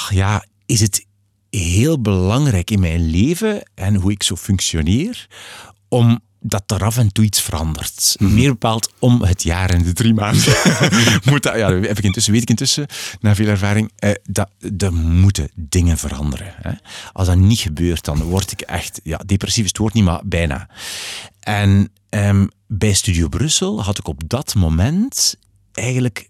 ja, 0.09 0.45
is 0.65 0.79
het 0.79 1.05
heel 1.49 2.01
belangrijk 2.01 2.71
in 2.71 2.79
mijn 2.79 3.09
leven 3.09 3.63
en 3.75 3.95
hoe 3.95 4.11
ik 4.11 4.23
zo 4.23 4.35
functioneer, 4.35 5.27
om 5.89 6.19
dat 6.43 6.71
er 6.71 6.83
af 6.83 6.97
en 6.97 7.11
toe 7.11 7.25
iets 7.25 7.41
verandert. 7.41 8.15
Meer 8.19 8.49
bepaald 8.49 8.91
om 8.99 9.21
het 9.21 9.43
jaar 9.43 9.69
en 9.69 9.83
de 9.83 9.93
drie 9.93 10.13
maanden. 10.13 10.53
Moet 11.29 11.43
dat, 11.43 11.55
ja, 11.55 11.69
dat 11.69 11.85
heb 11.85 11.97
ik 11.97 12.03
intussen, 12.03 12.33
weet 12.33 12.41
ik 12.41 12.49
intussen, 12.49 12.87
na 13.19 13.35
veel 13.35 13.47
ervaring, 13.47 13.91
eh, 13.95 14.11
dat 14.23 14.49
er 14.77 14.93
moeten 14.93 15.49
dingen 15.55 15.97
veranderen. 15.97 16.53
Hè. 16.61 16.71
Als 17.13 17.27
dat 17.27 17.37
niet 17.37 17.59
gebeurt, 17.59 18.05
dan 18.05 18.21
word 18.21 18.51
ik 18.51 18.61
echt, 18.61 18.99
ja, 19.03 19.17
depressief 19.25 19.63
is 19.63 19.69
het 19.69 19.77
woord 19.77 19.93
niet, 19.93 20.03
maar 20.03 20.21
bijna. 20.23 20.69
En 21.39 21.91
ehm, 22.09 22.47
bij 22.67 22.93
Studio 22.93 23.27
Brussel 23.27 23.83
had 23.83 23.97
ik 23.97 24.07
op 24.07 24.21
dat 24.27 24.55
moment 24.55 25.35
eigenlijk 25.71 26.29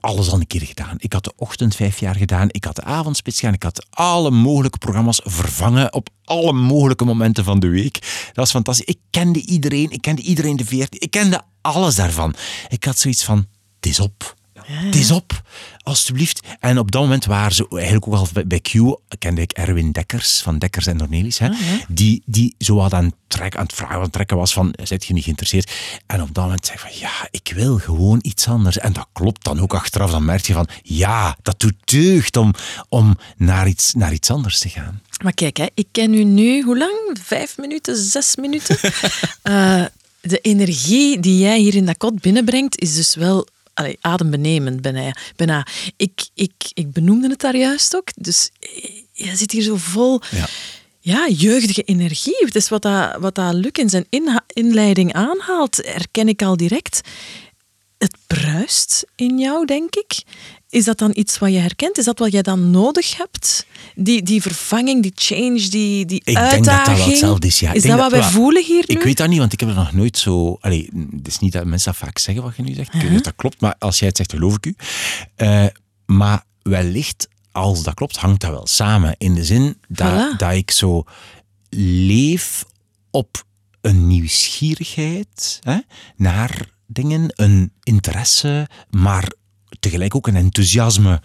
alles 0.00 0.30
al 0.30 0.40
een 0.40 0.46
keer 0.46 0.62
gedaan. 0.62 0.96
Ik 0.98 1.12
had 1.12 1.24
de 1.24 1.32
ochtend 1.36 1.76
vijf 1.76 2.00
jaar 2.00 2.14
gedaan, 2.14 2.48
ik 2.50 2.64
had 2.64 2.76
de 2.76 2.84
avondspits 2.84 3.38
gedaan, 3.38 3.54
ik 3.54 3.62
had 3.62 3.86
alle 3.90 4.30
mogelijke 4.30 4.78
programma's 4.78 5.20
vervangen 5.24 5.92
op 5.92 6.08
alle 6.24 6.52
mogelijke 6.52 7.04
momenten 7.04 7.44
van 7.44 7.60
de 7.60 7.68
week. 7.68 8.00
Dat 8.26 8.36
was 8.36 8.50
fantastisch. 8.50 8.86
Ik 8.86 8.98
kende 9.10 9.40
iedereen, 9.40 9.90
ik 9.90 10.00
kende 10.00 10.22
iedereen 10.22 10.56
de 10.56 10.64
veertien, 10.64 11.00
ik 11.00 11.10
kende 11.10 11.42
alles 11.60 11.94
daarvan. 11.94 12.34
Ik 12.68 12.84
had 12.84 12.98
zoiets 12.98 13.24
van, 13.24 13.46
het 13.76 13.86
is 13.86 14.00
op. 14.00 14.36
Het 14.72 14.94
is 14.94 15.10
op, 15.10 15.42
alstublieft. 15.82 16.40
En 16.60 16.78
op 16.78 16.90
dat 16.90 17.02
moment 17.02 17.24
waren 17.24 17.54
ze 17.54 17.66
eigenlijk 17.70 18.06
ook 18.06 18.14
al 18.14 18.28
bij- 18.32 18.46
bij 18.46 18.60
Q, 18.60 18.72
kende 19.18 19.40
ik 19.40 19.52
Erwin 19.52 19.92
Dekkers 19.92 20.40
van 20.40 20.58
Dekkers 20.58 20.86
en 20.86 20.98
Cornelis, 20.98 21.38
hè, 21.38 21.48
die, 21.88 22.22
die 22.26 22.54
zo 22.58 22.74
wat 22.74 22.92
aan 22.92 23.04
het, 23.04 23.14
trek, 23.26 23.56
aan 23.56 23.62
het 23.62 23.72
vragen, 23.72 23.94
aan 23.96 24.02
het 24.02 24.12
trekken 24.12 24.36
was 24.36 24.52
van, 24.52 24.74
zit 24.82 25.04
je 25.06 25.12
niet 25.14 25.22
geïnteresseerd? 25.24 25.72
En 26.06 26.22
op 26.22 26.34
dat 26.34 26.44
moment 26.44 26.66
zei 26.66 26.78
van, 26.78 26.90
ja, 26.98 27.28
ik 27.30 27.52
wil 27.54 27.78
gewoon 27.78 28.18
iets 28.22 28.48
anders. 28.48 28.78
En 28.78 28.92
dat 28.92 29.06
klopt 29.12 29.44
dan 29.44 29.60
ook 29.60 29.74
achteraf. 29.74 30.10
Dan 30.10 30.24
merk 30.24 30.46
je 30.46 30.52
van, 30.52 30.68
ja, 30.82 31.36
dat 31.42 31.60
doet 31.60 31.74
deugd 31.84 32.36
om, 32.36 32.54
om 32.88 33.16
naar, 33.36 33.68
iets, 33.68 33.94
naar 33.94 34.12
iets 34.12 34.30
anders 34.30 34.58
te 34.58 34.68
gaan. 34.68 35.02
Maar 35.22 35.34
kijk, 35.34 35.56
hè, 35.56 35.66
ik 35.74 35.86
ken 35.92 36.14
u 36.14 36.24
nu, 36.24 36.62
hoe 36.62 36.78
lang? 36.78 37.18
Vijf 37.22 37.56
minuten, 37.58 37.96
zes 37.96 38.36
minuten? 38.36 38.78
Eh, 39.42 39.84
de 40.20 40.38
energie 40.38 41.20
die 41.20 41.38
jij 41.38 41.58
hier 41.58 41.74
in 41.74 41.86
dat 41.86 41.96
kot 41.96 42.20
binnenbrengt, 42.20 42.80
is 42.80 42.94
dus 42.94 43.14
wel 43.14 43.46
allee, 43.78 43.98
adembenemend 44.00 44.80
bijna. 44.80 45.14
bijna. 45.36 45.66
Ik, 45.96 46.28
ik, 46.34 46.52
ik 46.74 46.92
benoemde 46.92 47.28
het 47.28 47.40
daar 47.40 47.56
juist 47.56 47.96
ook. 47.96 48.08
Dus 48.14 48.50
eh, 48.60 48.90
je 49.12 49.36
zit 49.36 49.52
hier 49.52 49.62
zo 49.62 49.76
vol 49.76 50.20
Ja. 50.30 50.48
ja, 51.00 51.28
jeugdige 51.28 51.82
energie. 51.82 52.36
Het 52.38 52.54
is 52.54 52.68
wat 52.68 52.82
dat, 52.82 53.16
wat 53.18 53.34
dat 53.34 53.54
Luc 53.54 53.72
in 53.72 53.88
zijn 53.88 54.06
inleiding 54.46 55.12
aanhaalt, 55.12 55.76
herken 55.76 56.28
ik 56.28 56.42
al 56.42 56.56
direct. 56.56 57.00
Het 57.98 58.16
bruist 58.26 59.06
in 59.14 59.38
jou, 59.38 59.66
denk 59.66 59.94
ik. 59.96 60.22
Is 60.70 60.84
dat 60.84 60.98
dan 60.98 61.10
iets 61.14 61.38
wat 61.38 61.52
je 61.52 61.58
herkent? 61.58 61.98
Is 61.98 62.04
dat 62.04 62.18
wat 62.18 62.32
jij 62.32 62.42
dan 62.42 62.70
nodig 62.70 63.16
hebt? 63.16 63.66
Die, 63.94 64.22
die 64.22 64.42
vervanging, 64.42 65.02
die 65.02 65.12
change, 65.14 65.68
die, 65.68 66.04
die 66.06 66.20
Ik 66.24 66.36
uitdaging? 66.36 66.64
denk 66.64 66.76
dat 66.76 66.86
dat 66.86 66.96
wel 66.96 67.06
hetzelfde 67.08 67.46
is. 67.46 67.60
Ja. 67.60 67.68
Ik 67.70 67.74
is 67.76 67.82
denk 67.82 67.98
dat 67.98 68.10
wat 68.10 68.20
wij 68.20 68.30
voelen 68.30 68.64
hier 68.64 68.84
nu? 68.86 68.94
Ik 68.94 69.02
weet 69.02 69.16
dat 69.16 69.28
niet, 69.28 69.38
want 69.38 69.52
ik 69.52 69.60
heb 69.60 69.68
er 69.68 69.74
nog 69.74 69.92
nooit 69.92 70.18
zo... 70.18 70.56
Allee, 70.60 70.90
het 71.16 71.26
is 71.26 71.38
niet 71.38 71.52
dat 71.52 71.64
mensen 71.64 71.92
dat 71.92 72.00
vaak 72.00 72.18
zeggen 72.18 72.42
wat 72.42 72.56
je 72.56 72.62
nu 72.62 72.74
zegt. 72.74 72.86
Ik 72.86 72.92
weet 72.92 73.02
Uh-huh. 73.02 73.10
niet 73.10 73.20
of 73.20 73.26
dat 73.26 73.36
klopt, 73.40 73.60
maar 73.60 73.74
als 73.78 73.98
jij 73.98 74.08
het 74.08 74.16
zegt, 74.16 74.32
geloof 74.32 74.54
ik 74.56 74.66
u. 74.66 74.74
Eh, 75.36 75.66
maar 76.06 76.44
wellicht, 76.62 77.28
als 77.52 77.82
dat 77.82 77.94
klopt, 77.94 78.16
hangt 78.16 78.40
dat 78.40 78.50
wel 78.50 78.66
samen. 78.66 79.14
In 79.18 79.34
de 79.34 79.44
zin 79.44 79.78
dat, 79.88 80.12
Voilà. 80.34 80.36
dat 80.36 80.52
ik 80.52 80.70
zo 80.70 81.04
leef 82.06 82.64
op 83.10 83.44
een 83.80 84.06
nieuwsgierigheid 84.06 85.58
hè, 85.62 85.78
naar 86.16 86.68
dingen, 86.86 87.32
een 87.34 87.72
interesse, 87.82 88.68
maar 88.90 89.32
tegelijk 89.80 90.14
ook 90.14 90.26
een 90.26 90.36
enthousiasme. 90.36 91.20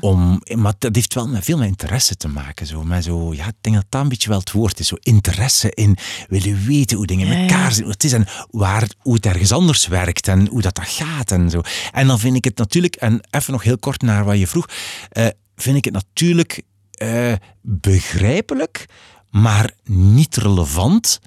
om, 0.00 0.42
maar 0.54 0.74
dat 0.78 0.94
heeft 0.94 1.14
wel 1.14 1.28
met 1.28 1.44
veel 1.44 1.58
met 1.58 1.68
interesse 1.68 2.16
te 2.16 2.28
maken. 2.28 2.66
Zo, 2.66 2.82
met 2.82 3.04
zo, 3.04 3.34
ja, 3.34 3.46
ik 3.46 3.54
denk 3.60 3.76
dat 3.76 3.84
dat 3.88 4.02
een 4.02 4.08
beetje 4.08 4.28
wel 4.28 4.38
het 4.38 4.52
woord 4.52 4.80
is. 4.80 4.88
Zo 4.88 4.96
interesse 5.00 5.70
in 5.74 5.96
willen 6.28 6.66
weten 6.66 6.96
hoe 6.96 7.06
dingen 7.06 7.26
in 7.26 7.40
elkaar 7.40 7.72
zitten, 7.72 7.82
hoe 7.82 7.92
het 7.92 8.04
is 8.04 8.12
en 8.12 8.26
waar, 8.50 8.88
hoe 8.98 9.14
het 9.14 9.26
ergens 9.26 9.52
anders 9.52 9.86
werkt 9.86 10.28
en 10.28 10.46
hoe 10.46 10.62
dat, 10.62 10.74
dat 10.74 10.88
gaat 10.88 11.30
en 11.30 11.50
zo. 11.50 11.60
En 11.92 12.06
dan 12.06 12.18
vind 12.18 12.36
ik 12.36 12.44
het 12.44 12.58
natuurlijk, 12.58 12.96
en 12.96 13.20
even 13.30 13.52
nog 13.52 13.62
heel 13.62 13.78
kort 13.78 14.02
naar 14.02 14.24
wat 14.24 14.38
je 14.38 14.46
vroeg, 14.46 14.68
eh, 15.08 15.26
vind 15.56 15.76
ik 15.76 15.84
het 15.84 15.94
natuurlijk 15.94 16.62
eh, 16.90 17.32
begrijpelijk, 17.62 18.86
maar 19.30 19.70
niet 19.84 20.36
relevant 20.36 21.20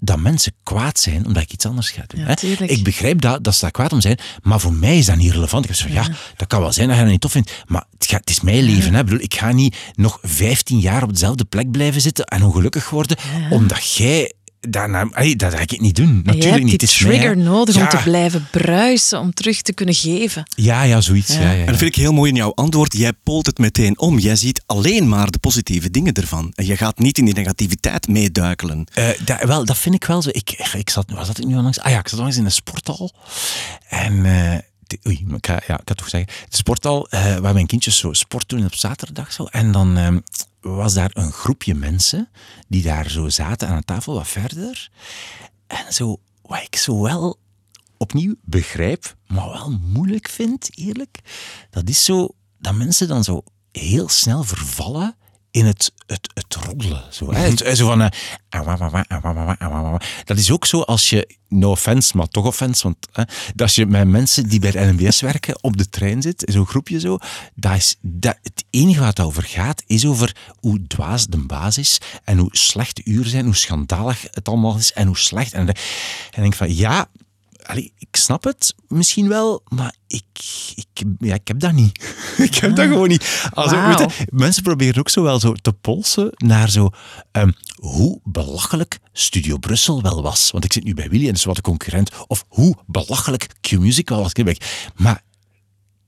dat 0.00 0.18
mensen 0.18 0.52
kwaad 0.62 0.98
zijn 0.98 1.26
omdat 1.26 1.42
ik 1.42 1.52
iets 1.52 1.66
anders 1.66 1.90
ga 1.90 2.02
doen. 2.06 2.20
Ja, 2.20 2.26
hè. 2.26 2.64
Ik 2.64 2.84
begrijp 2.84 3.20
dat, 3.20 3.44
dat 3.44 3.54
ze 3.54 3.60
daar 3.60 3.70
kwaad 3.70 3.92
om 3.92 4.00
zijn, 4.00 4.18
maar 4.42 4.60
voor 4.60 4.72
mij 4.72 4.98
is 4.98 5.06
dat 5.06 5.16
niet 5.16 5.32
relevant. 5.32 5.68
Ik 5.68 5.76
van, 5.76 5.92
ja, 5.92 6.08
dat 6.36 6.48
kan 6.48 6.60
wel 6.60 6.72
zijn 6.72 6.88
dat 6.88 6.96
je 6.96 7.02
dat 7.02 7.12
niet 7.12 7.20
tof 7.20 7.32
vindt, 7.32 7.64
maar 7.66 7.84
het, 7.98 8.06
gaat, 8.06 8.20
het 8.20 8.30
is 8.30 8.40
mijn 8.40 8.62
leven. 8.62 8.92
Hè. 8.92 8.98
Ik, 8.98 9.04
bedoel, 9.04 9.20
ik 9.20 9.34
ga 9.34 9.52
niet 9.52 9.76
nog 9.94 10.18
15 10.22 10.78
jaar 10.78 11.02
op 11.02 11.12
dezelfde 11.12 11.44
plek 11.44 11.70
blijven 11.70 12.00
zitten 12.00 12.24
en 12.24 12.42
ongelukkig 12.42 12.90
worden, 12.90 13.16
omdat 13.50 13.92
jij 13.92 14.32
daarna... 14.60 15.08
Allee, 15.12 15.36
dat 15.36 15.54
ga 15.54 15.58
ik 15.60 15.80
niet 15.80 15.96
doen. 15.96 16.14
Natuurlijk 16.16 16.42
hebt 16.44 16.56
niet. 16.56 16.64
die 16.64 16.72
Het 16.72 16.82
is 16.82 16.98
mij, 17.02 17.12
hè. 17.16 17.20
trigger 17.20 17.36
nodig 17.44 17.76
om 17.76 17.88
te 17.88 17.96
blijven 18.04 18.48
bruisen, 18.50 19.20
om 19.20 19.34
terug 19.34 19.62
te 19.62 19.72
kunnen 19.72 19.94
geven. 19.94 20.42
Ja, 20.56 20.82
ja, 20.82 21.00
zoiets. 21.00 21.34
Ja. 21.34 21.40
Ja, 21.40 21.50
ja, 21.50 21.60
En 21.60 21.66
dat 21.66 21.76
vind 21.76 21.96
ik 21.96 22.02
heel 22.02 22.12
mooi 22.12 22.30
in 22.30 22.36
jouw 22.36 22.52
antwoord. 22.54 22.96
Jij 22.96 23.12
polt 23.12 23.46
het 23.46 23.58
meteen 23.58 23.98
om. 23.98 24.18
Jij 24.18 24.36
ziet 24.36 24.62
alleen 24.66 25.08
maar 25.08 25.30
de 25.30 25.38
positieve 25.38 25.90
dingen 25.90 26.12
ervan. 26.12 26.52
En 26.54 26.66
je 26.66 26.76
gaat 26.76 26.98
niet 26.98 27.18
in 27.18 27.24
die 27.24 27.34
negativiteit 27.34 28.08
meeduikelen. 28.08 28.86
Eh, 28.94 29.08
dat, 29.24 29.42
wel, 29.42 29.64
dat 29.64 29.78
vind 29.78 29.94
ik 29.94 30.04
wel 30.04 30.22
zo. 30.22 30.28
Ik, 30.32 30.70
ik 30.76 30.90
zat, 30.90 31.10
waar 31.10 31.24
zat 31.24 31.38
ik 31.38 31.44
nu 31.46 31.56
onlangs? 31.56 31.80
Ah 31.80 31.90
ja, 31.90 31.98
ik 31.98 32.08
zat 32.08 32.18
onlangs 32.18 32.36
in 32.38 32.44
een 32.44 32.50
sporthal. 32.52 33.12
En, 33.88 34.24
eh, 34.26 34.58
de- 34.86 34.98
oei, 35.06 35.26
ik 35.36 35.46
ga, 35.46 35.52
ja, 35.66 35.80
ik 35.80 35.88
had 35.88 35.96
toch 35.96 36.08
zeggen. 36.08 36.30
De 36.48 36.56
sporthal, 36.56 37.08
eh, 37.08 37.36
waar 37.36 37.52
mijn 37.54 37.66
kindjes 37.66 37.98
zo 37.98 38.12
sport 38.12 38.48
doen 38.48 38.64
op 38.64 38.74
zaterdag 38.74 39.32
zo. 39.32 39.44
En 39.44 39.72
dan 39.72 39.96
eh, 39.96 40.08
was 40.60 40.94
daar 40.94 41.10
een 41.12 41.32
groepje 41.32 41.74
mensen 41.74 42.28
die 42.68 42.82
daar 42.82 43.10
zo 43.10 43.28
zaten 43.28 43.68
aan 43.68 43.76
een 43.76 43.84
tafel 43.84 44.14
wat 44.14 44.28
verder. 44.28 44.90
En 45.66 45.92
zo, 45.92 46.20
wat 46.42 46.62
ik 46.62 46.76
zo 46.76 47.02
wel 47.02 47.38
opnieuw 47.96 48.34
begrijp, 48.42 49.16
maar 49.26 49.48
wel 49.50 49.70
moeilijk 49.70 50.28
vind, 50.28 50.78
eerlijk. 50.78 51.18
Dat 51.70 51.88
is 51.88 52.04
zo 52.04 52.34
dat 52.58 52.74
mensen 52.74 53.08
dan 53.08 53.24
zo 53.24 53.42
heel 53.72 54.08
snel 54.08 54.44
vervallen 54.44 55.16
in 55.50 55.66
het, 55.66 55.92
het, 56.06 56.30
het 56.34 56.54
roddelen. 56.54 57.04
Zo, 57.10 57.32
hè? 57.32 57.40
Het, 57.40 57.76
zo 57.78 57.86
van... 57.86 58.02
eh. 58.02 59.94
Dat 60.24 60.38
is 60.38 60.50
ook 60.50 60.66
zo 60.66 60.80
als 60.80 61.10
je, 61.10 61.36
no 61.48 61.70
offense, 61.70 62.16
maar 62.16 62.28
toch 62.28 62.46
offense, 62.46 62.82
want 62.82 62.96
hè, 63.12 63.22
dat 63.24 63.60
als 63.60 63.74
je 63.74 63.86
met 63.86 64.08
mensen 64.08 64.48
die 64.48 64.60
bij 64.60 64.70
de 64.70 64.78
NMBS 64.80 65.20
werken 65.20 65.62
op 65.62 65.76
de 65.76 65.88
trein 65.88 66.22
zit, 66.22 66.42
zo'n 66.46 66.66
groepje 66.66 67.00
zo, 67.00 67.18
dat 67.54 67.76
is, 67.76 67.96
dat, 68.00 68.38
het 68.42 68.64
enige 68.70 68.98
waar 68.98 69.08
het 69.08 69.20
over 69.20 69.42
gaat, 69.42 69.82
is 69.86 70.06
over 70.06 70.36
hoe 70.60 70.86
dwaas 70.86 71.26
de 71.26 71.38
baas 71.38 71.78
is 71.78 72.00
en 72.24 72.38
hoe 72.38 72.56
slecht 72.56 72.96
de 72.96 73.02
uren 73.04 73.30
zijn, 73.30 73.44
hoe 73.44 73.56
schandalig 73.56 74.22
het 74.30 74.48
allemaal 74.48 74.76
is 74.76 74.92
en 74.92 75.06
hoe 75.06 75.18
slecht. 75.18 75.52
En, 75.52 75.66
en 75.68 75.74
ik 76.30 76.40
denk 76.40 76.54
van, 76.54 76.74
ja, 76.74 77.08
Allee, 77.68 77.92
ik 77.98 78.16
snap 78.16 78.44
het 78.44 78.74
misschien 78.86 79.28
wel, 79.28 79.62
maar 79.68 79.94
ik, 80.06 80.24
ik, 80.74 81.04
ja, 81.18 81.34
ik 81.34 81.48
heb 81.48 81.60
dat 81.60 81.72
niet. 81.72 82.14
ik 82.48 82.54
heb 82.54 82.76
dat 82.76 82.86
gewoon 82.86 83.08
niet. 83.08 83.48
Also, 83.52 83.76
Wauw. 83.76 83.98
weet 83.98 84.16
je, 84.16 84.26
mensen 84.30 84.62
proberen 84.62 84.98
ook 84.98 85.08
zo 85.08 85.22
wel 85.22 85.40
zo 85.40 85.52
te 85.52 85.72
polsen 85.72 86.30
naar 86.36 86.70
zo, 86.70 86.90
ehm, 87.32 87.50
hoe 87.74 88.20
belachelijk 88.24 88.98
Studio 89.12 89.58
Brussel 89.58 90.02
wel 90.02 90.22
was. 90.22 90.50
Want 90.50 90.64
ik 90.64 90.72
zit 90.72 90.84
nu 90.84 90.94
bij 90.94 91.08
Willy 91.08 91.28
en 91.28 91.34
is 91.34 91.44
wat 91.44 91.56
een 91.56 91.62
concurrent. 91.62 92.10
Of 92.26 92.44
hoe 92.48 92.76
belachelijk 92.86 93.46
Q-Music 93.60 94.08
wel 94.08 94.22
was. 94.22 94.32
Maar 94.96 95.22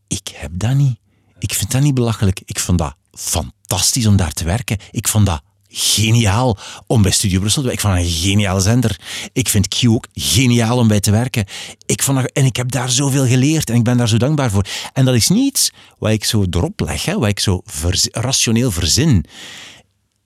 ik 0.09 0.29
heb 0.35 0.51
dat 0.55 0.75
niet. 0.75 0.99
Ik 1.39 1.55
vind 1.55 1.71
dat 1.71 1.83
niet 1.83 1.95
belachelijk. 1.95 2.41
Ik 2.45 2.61
vond 2.61 2.79
dat 2.79 2.95
fantastisch 3.13 4.07
om 4.07 4.17
daar 4.17 4.33
te 4.33 4.45
werken. 4.45 4.79
Ik 4.91 5.09
vond 5.09 5.27
dat 5.27 5.43
geniaal 5.73 6.59
om 6.87 7.03
bij 7.03 7.11
Studio 7.11 7.41
Brussel 7.41 7.63
te 7.63 7.69
werken. 7.69 7.89
Ik 7.89 7.95
vond 7.95 8.07
een 8.07 8.21
geniale 8.21 8.61
zender. 8.61 9.01
Ik 9.33 9.49
vind 9.49 9.69
Q 9.69 9.85
ook 9.89 10.07
geniaal 10.13 10.79
om 10.79 10.89
bij 10.89 11.01
te 11.01 11.11
werken. 11.11 11.45
Ik 11.87 12.03
vond 12.03 12.21
dat, 12.21 12.31
en 12.33 12.45
ik 12.45 12.57
heb 12.57 12.71
daar 12.71 12.91
zoveel 12.91 13.27
geleerd 13.27 13.71
en 13.71 13.77
ik 13.77 13.85
ben 13.85 13.97
daar 13.97 14.09
zo 14.09 14.17
dankbaar 14.17 14.51
voor. 14.51 14.67
En 14.93 15.05
dat 15.05 15.15
is 15.15 15.29
niets 15.29 15.71
wat 15.99 16.11
ik 16.11 16.25
zo 16.25 16.45
erop 16.51 16.81
leg, 16.81 17.05
hè, 17.05 17.19
wat 17.19 17.29
ik 17.29 17.41
zo 17.41 17.63
rationeel 18.11 18.71
verzin. 18.71 19.25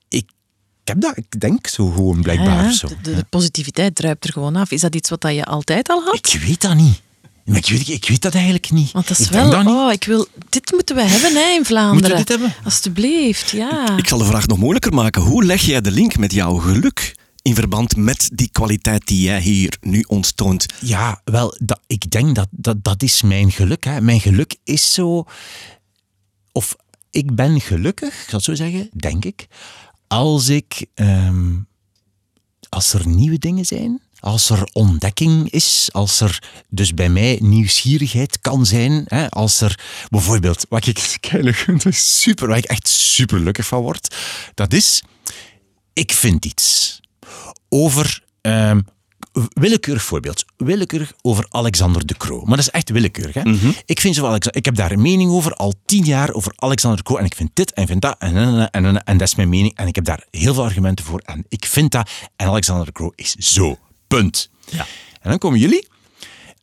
Ik, 0.09 0.29
ik 0.81 0.87
heb 0.87 1.01
dat, 1.01 1.17
ik 1.17 1.39
denk 1.39 1.67
zo 1.67 1.89
gewoon 1.91 2.21
blijkbaar. 2.21 2.63
Ja, 2.63 2.71
zo. 2.71 2.87
de, 2.87 2.95
de- 3.01 3.15
de 3.15 3.23
positiviteit 3.29 3.95
druipt 3.95 4.23
er 4.25 4.31
gewoon 4.33 4.55
af. 4.55 4.71
Is 4.71 4.81
dat 4.81 4.95
iets 4.95 5.09
wat 5.09 5.21
dat 5.21 5.33
je 5.33 5.45
altijd 5.45 5.89
al 5.89 6.03
had? 6.03 6.15
Ik 6.15 6.39
weet 6.45 6.61
dat 6.61 6.75
niet. 6.75 7.01
Maar 7.45 7.57
ik 7.57 7.65
weet, 7.65 7.87
ik 7.87 8.07
weet 8.07 8.21
dat 8.21 8.33
eigenlijk 8.33 8.71
niet. 8.71 8.91
Want 8.91 9.07
dat 9.07 9.19
is 9.19 9.25
ik 9.25 9.31
wel, 9.31 9.49
dat 9.49 9.63
niet. 9.65 9.73
oh, 9.73 9.91
ik 9.91 10.03
wil, 10.03 10.27
dit 10.49 10.71
moeten 10.71 10.95
we 10.95 11.03
hebben 11.03 11.33
hè, 11.35 11.49
in 11.49 11.65
Vlaanderen. 11.65 11.93
Moeten 11.93 12.11
we 12.11 12.17
dit 12.17 12.27
hebben? 12.27 12.53
Alsjeblieft, 12.63 13.49
ja. 13.49 13.97
Ik 13.97 14.07
zal 14.07 14.17
de 14.17 14.25
vraag 14.25 14.47
nog 14.47 14.57
moeilijker 14.57 14.93
maken. 14.93 15.21
Hoe 15.21 15.43
leg 15.45 15.61
jij 15.61 15.81
de 15.81 15.91
link 15.91 16.17
met 16.17 16.33
jouw 16.33 16.55
geluk 16.55 17.15
in 17.41 17.55
verband 17.55 17.95
met 17.95 18.29
die 18.33 18.49
kwaliteit 18.51 19.07
die 19.07 19.21
jij 19.21 19.41
hier 19.41 19.77
nu 19.81 20.03
onttoont? 20.07 20.65
Ja, 20.81 21.21
wel, 21.23 21.55
dat, 21.59 21.79
ik 21.87 22.11
denk 22.11 22.35
dat, 22.35 22.47
dat 22.51 22.83
dat 22.83 23.03
is 23.03 23.21
mijn 23.21 23.51
geluk. 23.51 23.83
Hè. 23.83 24.01
Mijn 24.01 24.19
geluk 24.21 24.55
is 24.63 24.93
zo... 24.93 25.25
Of 26.51 26.75
ik 27.11 27.35
ben 27.35 27.61
gelukkig, 27.61 28.13
ik 28.13 28.29
zal 28.29 28.37
het 28.37 28.43
zo 28.43 28.55
zeggen, 28.55 28.89
denk 28.93 29.25
ik, 29.25 29.47
als 30.07 30.49
ik... 30.49 30.85
ehm, 30.93 31.53
als 32.69 32.93
er 32.93 33.07
nieuwe 33.07 33.37
dingen 33.37 33.65
zijn, 33.65 34.01
als 34.25 34.49
er 34.49 34.69
ontdekking 34.73 35.49
is, 35.49 35.89
als 35.91 36.19
er 36.19 36.43
dus 36.69 36.93
bij 36.93 37.09
mij 37.09 37.39
nieuwsgierigheid 37.41 38.39
kan 38.41 38.65
zijn, 38.65 39.03
hè, 39.07 39.29
als 39.29 39.61
er 39.61 39.79
bijvoorbeeld, 40.09 40.65
wat 40.69 40.87
ik 40.87 41.19
is 41.83 42.21
super, 42.21 42.47
waar 42.47 42.57
ik 42.57 42.65
echt 42.65 42.87
super 42.87 43.37
gelukkig 43.37 43.67
van 43.67 43.81
word, 43.81 44.15
dat 44.53 44.73
is, 44.73 45.01
ik 45.93 46.11
vind 46.11 46.45
iets 46.45 46.99
over 47.69 48.23
ehm, 48.41 48.79
willekeurig 49.49 50.03
voorbeeld. 50.03 50.45
Willekeurig 50.57 51.13
over 51.21 51.45
Alexander 51.49 52.05
de 52.05 52.17
Croo. 52.17 52.39
Maar 52.39 52.57
dat 52.57 52.65
is 52.65 52.69
echt 52.69 52.89
willekeurig. 52.89 53.33
Hè? 53.33 53.41
Ik, 53.85 53.99
vind 53.99 54.15
zo 54.15 54.25
Alex 54.25 54.47
ik 54.47 54.65
heb 54.65 54.75
daar 54.75 54.91
een 54.91 55.01
mening 55.01 55.31
over, 55.31 55.53
al 55.53 55.73
tien 55.85 56.03
jaar 56.03 56.33
over 56.33 56.53
Alexander 56.55 56.97
de 56.97 57.03
Croo. 57.03 57.17
En 57.17 57.25
ik 57.25 57.35
vind 57.35 57.49
dit 57.53 57.73
en 57.73 57.87
vind 57.87 58.01
dat 58.01 58.15
en, 58.19 58.35
en, 58.35 58.71
en, 58.71 58.85
en, 58.85 59.03
en 59.03 59.17
dat 59.17 59.27
is 59.27 59.35
mijn 59.35 59.49
mening. 59.49 59.75
En 59.75 59.87
ik 59.87 59.95
heb 59.95 60.05
daar 60.05 60.25
heel 60.31 60.53
veel 60.53 60.63
argumenten 60.63 61.05
voor. 61.05 61.19
En 61.19 61.45
ik 61.47 61.65
vind 61.65 61.91
dat. 61.91 62.09
En 62.35 62.47
Alexander 62.47 62.85
de 62.85 62.91
Croo 62.91 63.11
is 63.15 63.35
zo. 63.35 63.77
Punt. 64.07 64.49
Ja. 64.65 64.85
En 65.21 65.29
dan 65.29 65.37
komen 65.37 65.59
jullie. 65.59 65.87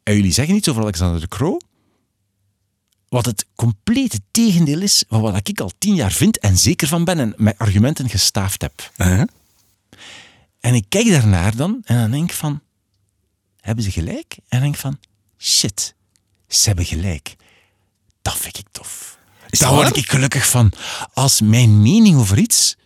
En 0.02 0.14
jullie 0.14 0.32
zeggen 0.32 0.54
iets 0.54 0.68
over 0.68 0.82
Alexander 0.82 1.20
de 1.20 1.28
Croo. 1.28 1.56
Wat 3.08 3.26
het 3.26 3.46
complete 3.54 4.20
tegendeel 4.30 4.80
is 4.80 5.04
van 5.08 5.20
wat 5.20 5.48
ik 5.48 5.60
al 5.60 5.72
tien 5.78 5.94
jaar 5.94 6.12
vind 6.12 6.38
en 6.38 6.58
zeker 6.58 6.88
van 6.88 7.04
ben 7.04 7.18
en 7.18 7.34
met 7.36 7.58
argumenten 7.58 8.08
gestaafd 8.08 8.62
heb. 8.62 8.90
Huh? 8.96 9.22
En 10.60 10.74
ik 10.74 10.84
kijk 10.88 11.08
daarnaar 11.08 11.56
dan 11.56 11.80
en 11.84 11.96
dan 12.00 12.10
denk 12.10 12.30
ik 12.30 12.36
van, 12.36 12.60
hebben 13.60 13.84
ze 13.84 13.90
gelijk? 13.90 14.36
En 14.36 14.44
dan 14.48 14.60
denk 14.60 14.74
ik 14.74 14.80
van, 14.80 14.98
shit, 15.38 15.94
ze 16.48 16.66
hebben 16.66 16.84
gelijk. 16.84 17.36
Dat 18.22 18.36
vind 18.36 18.58
ik 18.58 18.66
tof. 18.70 19.18
Daar 19.50 19.74
word 19.74 19.96
ik 19.96 20.10
gelukkig 20.10 20.48
van. 20.48 20.72
Als 21.12 21.40
mijn 21.40 21.82
mening 21.82 22.16
over 22.16 22.38
iets 22.38 22.76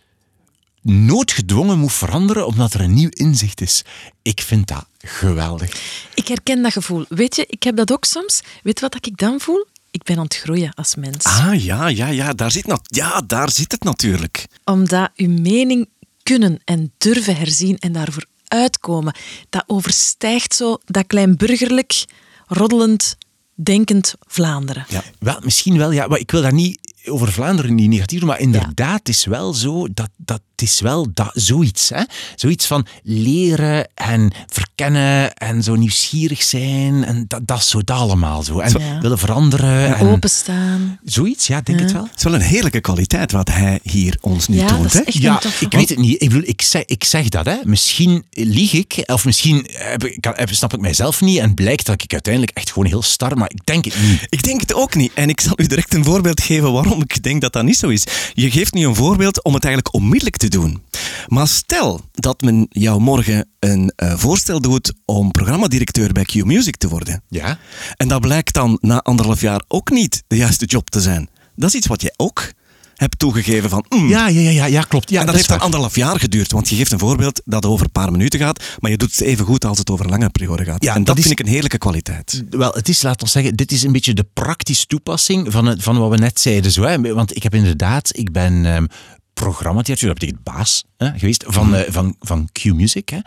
noodgedwongen 0.89 1.79
moet 1.79 1.93
veranderen 1.93 2.45
omdat 2.47 2.73
er 2.73 2.81
een 2.81 2.93
nieuw 2.93 3.09
inzicht 3.09 3.61
is. 3.61 3.83
Ik 4.21 4.41
vind 4.41 4.67
dat 4.67 4.85
geweldig. 4.97 5.71
Ik 6.13 6.27
herken 6.27 6.61
dat 6.61 6.71
gevoel. 6.71 7.05
Weet 7.09 7.35
je, 7.35 7.45
ik 7.47 7.63
heb 7.63 7.75
dat 7.75 7.91
ook 7.91 8.05
soms. 8.05 8.41
Weet 8.63 8.79
wat 8.79 9.05
ik 9.05 9.17
dan 9.17 9.39
voel? 9.39 9.65
Ik 9.91 10.03
ben 10.03 10.17
aan 10.17 10.23
het 10.23 10.35
groeien 10.37 10.73
als 10.73 10.95
mens. 10.95 11.23
Ah, 11.23 11.63
ja, 11.63 11.87
ja, 11.87 12.07
ja. 12.07 12.33
Daar 12.33 12.51
zit, 12.51 12.65
nat- 12.67 12.87
ja, 12.95 13.21
daar 13.27 13.51
zit 13.51 13.71
het 13.71 13.83
natuurlijk. 13.83 14.45
Omdat 14.63 15.09
uw 15.15 15.29
mening 15.29 15.89
kunnen 16.23 16.59
en 16.65 16.91
durven 16.97 17.35
herzien 17.35 17.77
en 17.77 17.91
daarvoor 17.91 18.25
uitkomen, 18.47 19.15
dat 19.49 19.63
overstijgt 19.67 20.53
zo 20.55 20.77
dat 20.85 21.07
kleinburgerlijk, 21.07 22.05
roddelend, 22.47 23.17
denkend 23.55 24.13
Vlaanderen. 24.27 24.85
Ja, 24.89 25.03
wel, 25.19 25.39
misschien 25.43 25.77
wel, 25.77 25.91
ja. 25.91 26.07
Maar 26.07 26.19
ik 26.19 26.31
wil 26.31 26.41
daar 26.41 26.53
niet 26.53 26.79
over 27.09 27.31
Vlaanderen 27.31 27.75
niet 27.75 27.89
negatief 27.89 28.19
doen, 28.19 28.27
maar 28.27 28.39
inderdaad, 28.39 28.97
het 28.97 29.09
is 29.09 29.25
wel 29.25 29.53
zo 29.53 29.87
dat, 29.93 30.09
dat 30.17 30.41
het 30.55 30.67
is 30.69 30.79
wel 30.79 31.07
dat, 31.13 31.29
zoiets. 31.33 31.89
Hè? 31.89 32.01
Zoiets 32.35 32.65
van 32.65 32.85
leren 33.03 33.87
en 33.93 34.31
verkennen 34.47 35.33
en 35.33 35.63
zo 35.63 35.75
nieuwsgierig 35.75 36.43
zijn. 36.43 37.03
En 37.03 37.25
dat, 37.27 37.47
dat 37.47 37.63
zo 37.63 37.81
dat 37.83 37.97
allemaal 37.97 38.43
zo. 38.43 38.59
En 38.59 38.79
Ja. 38.79 38.99
willen 39.01 39.17
veranderen. 39.17 39.95
En 39.95 40.07
Openstaan. 40.07 40.99
Zoiets, 41.03 41.47
ja, 41.47 41.61
denk 41.61 41.79
het 41.79 41.91
wel. 41.91 42.03
Het 42.03 42.17
is 42.17 42.23
wel 42.23 42.33
een 42.33 42.41
heerlijke 42.41 42.79
kwaliteit 42.81 43.31
wat 43.31 43.49
hij 43.49 43.79
hier 43.83 44.17
ons 44.21 44.47
nu 44.47 44.57
Ja, 44.57 44.67
toont. 44.67 44.93
dat 44.93 45.07
is 45.07 45.13
hè? 45.13 45.19
Ja, 45.21 45.37
toffe- 45.37 45.65
ik 45.65 45.71
weet 45.73 45.89
het 45.89 45.97
niet. 45.97 46.21
Ik 46.21 46.29
bedoel, 46.29 46.47
ik 46.47 46.61
zeg, 46.61 46.85
ik 46.85 47.03
zeg 47.03 47.29
dat, 47.29 47.45
hè. 47.45 47.55
Misschien 47.63 48.25
lieg 48.29 48.73
ik, 48.73 49.03
of 49.05 49.25
misschien 49.25 49.67
heb 49.71 50.05
ik, 50.05 50.21
kan- 50.21 50.33
heb- 50.35 50.53
snap 50.53 50.73
ik 50.73 50.79
mijzelf 50.79 51.21
niet 51.21 51.39
en 51.39 51.53
blijkt 51.53 51.85
dat 51.85 52.03
ik 52.03 52.11
uiteindelijk 52.11 52.57
echt 52.57 52.71
gewoon 52.71 52.87
heel 52.87 53.01
star, 53.01 53.37
maar 53.37 53.49
ik 53.49 53.65
denk 53.65 53.85
het 53.85 53.95
niet. 54.01 54.25
Ik 54.29 54.43
denk 54.43 54.61
het 54.61 54.73
ook 54.73 54.95
niet. 54.95 55.11
En 55.13 55.29
ik 55.29 55.41
zal 55.41 55.53
u 55.55 55.67
direct 55.67 55.93
een 55.93 56.03
voorbeeld 56.03 56.41
geven 56.41 56.71
waarom 56.73 56.96
ik 57.01 57.23
denk 57.23 57.41
dat 57.41 57.53
dat 57.53 57.63
niet 57.63 57.77
zo 57.77 57.87
is. 57.87 58.03
Je 58.33 58.51
geeft 58.51 58.73
nu 58.73 58.85
een 58.85 58.95
voorbeeld 58.95 59.43
om 59.43 59.53
het 59.53 59.63
eigenlijk 59.63 59.95
onmiddellijk 59.95 60.37
te 60.37 60.47
doen. 60.47 60.83
Maar 61.27 61.47
stel 61.47 62.01
dat 62.11 62.41
men 62.41 62.67
jou 62.69 62.99
morgen 62.99 63.49
een 63.59 63.93
eh, 63.95 64.17
voorstel 64.17 64.61
doet 64.61 64.93
om 65.05 65.31
programmadirecteur 65.31 66.11
bij 66.11 66.23
Q 66.23 66.33
Music 66.33 66.75
te 66.75 66.87
worden. 66.87 67.23
Ja? 67.27 67.59
En 67.95 68.07
dat 68.07 68.21
blijkt 68.21 68.53
dan 68.53 68.77
na 68.81 69.01
anderhalf 69.01 69.41
jaar 69.41 69.61
ook 69.67 69.89
niet 69.89 70.23
de 70.27 70.35
juiste 70.35 70.65
job 70.65 70.89
te 70.89 71.01
zijn. 71.01 71.29
Dat 71.55 71.69
is 71.69 71.75
iets 71.75 71.87
wat 71.87 72.01
jij 72.01 72.13
ook 72.15 72.51
hebt 72.97 73.19
toegegeven 73.19 73.69
van... 73.69 73.85
mm. 73.89 74.09
Ja, 74.09 74.27
ja, 74.27 74.49
ja, 74.49 74.65
ja, 74.65 74.81
klopt. 74.81 75.09
Ja, 75.09 75.19
en 75.19 75.25
dat, 75.25 75.35
heeft 75.35 75.47
dan 75.47 75.59
anderhalf 75.59 75.95
jaar 75.95 76.19
geduurd, 76.19 76.51
want 76.51 76.69
je 76.69 76.75
geeft 76.75 76.91
een 76.91 76.99
voorbeeld 76.99 77.41
dat 77.45 77.65
over 77.65 77.85
een 77.85 77.91
paar 77.91 78.11
minuten 78.11 78.39
gaat, 78.39 78.63
maar 78.79 78.91
je 78.91 78.97
doet 78.97 79.11
het 79.11 79.21
even 79.21 79.45
goed 79.45 79.65
als 79.65 79.77
het 79.77 79.89
over 79.89 80.05
een 80.05 80.11
lange 80.11 80.29
periode 80.29 80.63
gaat. 80.65 80.83
Ja, 80.83 80.89
en 80.91 80.97
dat, 80.97 81.05
dat 81.05 81.17
is- 81.17 81.23
vind 81.25 81.39
ik 81.39 81.45
een 81.45 81.51
heerlijke 81.51 81.77
kwaliteit. 81.77 82.43
Wel, 82.49 82.71
het 82.73 82.89
is, 82.89 83.01
laten 83.01 83.25
we 83.25 83.31
zeggen, 83.31 83.55
dit 83.55 83.71
is 83.71 83.83
een 83.83 83.91
beetje 83.91 84.13
de 84.13 84.25
praktische 84.33 84.85
toepassing 84.85 85.51
van, 85.51 85.65
het, 85.65 85.83
van 85.83 85.97
wat 85.97 86.09
we 86.09 86.17
net 86.17 86.39
zeiden. 86.39 86.71
Zo, 86.71 86.81
hè. 86.83 87.13
Want 87.13 87.35
ik 87.35 87.43
heb 87.43 87.55
inderdaad, 87.55 88.17
ik 88.17 88.31
ben 88.31 88.65
ehm 88.65 88.85
programmadirecteur, 89.33 90.09
dat 90.09 90.19
betekent 90.19 90.43
baas 90.43 90.83
hè, 90.97 91.09
geweest, 91.19 91.43
van, 91.47 91.75
eh, 91.75 91.91
van, 91.91 92.15
van 92.19 92.49
Q 92.51 92.63
Music. 92.63 93.09
Hè. 93.09 93.19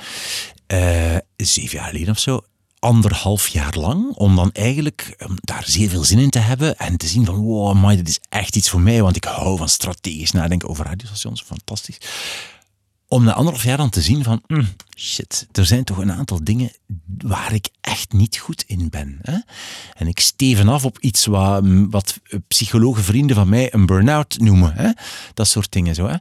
Eh, 0.66 1.18
zeven 1.36 1.78
jaar 1.78 1.86
geleden 1.88 2.08
of 2.10 2.18
zo. 2.18 2.40
Anderhalf 2.80 3.48
jaar 3.48 3.76
lang, 3.76 4.12
om 4.14 4.36
dan 4.36 4.52
eigenlijk 4.52 5.14
ehm, 5.18 5.32
daar 5.40 5.64
zeer 5.66 5.88
veel 5.88 6.04
zin 6.04 6.18
in 6.18 6.30
te 6.30 6.38
hebben 6.38 6.78
en 6.78 6.96
te 6.96 7.06
zien 7.06 7.24
van, 7.24 7.34
wow, 7.34 7.68
amai, 7.68 7.96
dit 7.96 8.08
is 8.08 8.20
echt 8.28 8.56
iets 8.56 8.70
voor 8.70 8.80
mij, 8.80 9.02
want 9.02 9.16
ik 9.16 9.24
hou 9.24 9.58
van 9.58 9.68
strategisch 9.68 10.30
nadenken 10.30 10.68
over 10.68 10.86
radiostations, 10.86 11.42
fantastisch 11.42 11.98
om 13.10 13.24
na 13.24 13.32
anderhalf 13.32 13.64
jaar 13.64 13.76
dan 13.76 13.90
te 13.90 14.00
zien 14.00 14.24
van, 14.24 14.42
mm, 14.46 14.68
shit, 14.96 15.46
er 15.52 15.66
zijn 15.66 15.84
toch 15.84 15.96
een 15.96 16.12
aantal 16.12 16.44
dingen 16.44 16.70
waar 17.18 17.52
ik 17.52 17.68
echt 17.80 18.12
niet 18.12 18.38
goed 18.38 18.64
in 18.66 18.88
ben. 18.88 19.18
Hè? 19.22 19.38
En 19.94 20.06
ik 20.06 20.20
steven 20.20 20.68
af 20.68 20.84
op 20.84 20.98
iets 20.98 21.26
wat, 21.26 21.62
wat 21.90 22.20
psychologen 22.48 23.04
vrienden 23.04 23.36
van 23.36 23.48
mij 23.48 23.74
een 23.74 23.86
burn-out 23.86 24.38
noemen. 24.38 24.74
Hè? 24.74 24.90
Dat 25.34 25.48
soort 25.48 25.72
dingen 25.72 25.94
zo. 25.94 26.06
Hè? 26.06 26.16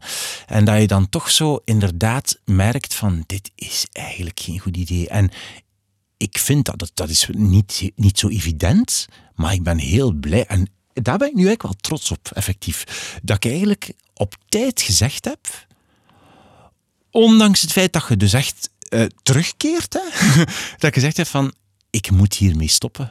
En 0.47 0.65
dat 0.65 0.79
je 0.79 0.87
dan 0.87 1.09
toch 1.09 1.31
zo 1.31 1.61
inderdaad 1.65 2.39
merkt 2.45 2.93
van, 2.93 3.23
dit 3.25 3.51
is 3.55 3.85
eigenlijk 3.91 4.39
geen 4.39 4.59
goed 4.59 4.77
idee. 4.77 5.09
En 5.09 5.31
ik 6.19 6.37
vind 6.37 6.65
dat, 6.65 6.79
dat, 6.79 6.91
dat 6.93 7.09
is 7.09 7.27
niet, 7.31 7.91
niet 7.95 8.19
zo 8.19 8.27
evident, 8.27 9.07
maar 9.35 9.53
ik 9.53 9.63
ben 9.63 9.77
heel 9.77 10.11
blij. 10.11 10.45
En 10.45 10.67
daar 10.93 11.17
ben 11.17 11.27
ik 11.27 11.33
nu 11.33 11.45
eigenlijk 11.45 11.61
wel 11.61 11.73
trots 11.81 12.11
op, 12.11 12.29
effectief. 12.33 12.83
Dat 13.23 13.35
ik 13.35 13.51
eigenlijk 13.51 13.93
op 14.13 14.35
tijd 14.49 14.81
gezegd 14.81 15.25
heb, 15.25 15.67
ondanks 17.11 17.61
het 17.61 17.71
feit 17.71 17.93
dat 17.93 18.05
je 18.07 18.17
dus 18.17 18.33
echt 18.33 18.69
eh, 18.89 19.05
terugkeert, 19.23 19.93
hè, 19.93 20.33
dat 20.77 20.89
ik 20.89 20.93
gezegd 20.93 21.17
heb 21.17 21.27
van, 21.27 21.53
ik 21.89 22.11
moet 22.11 22.33
hiermee 22.33 22.67
stoppen. 22.67 23.07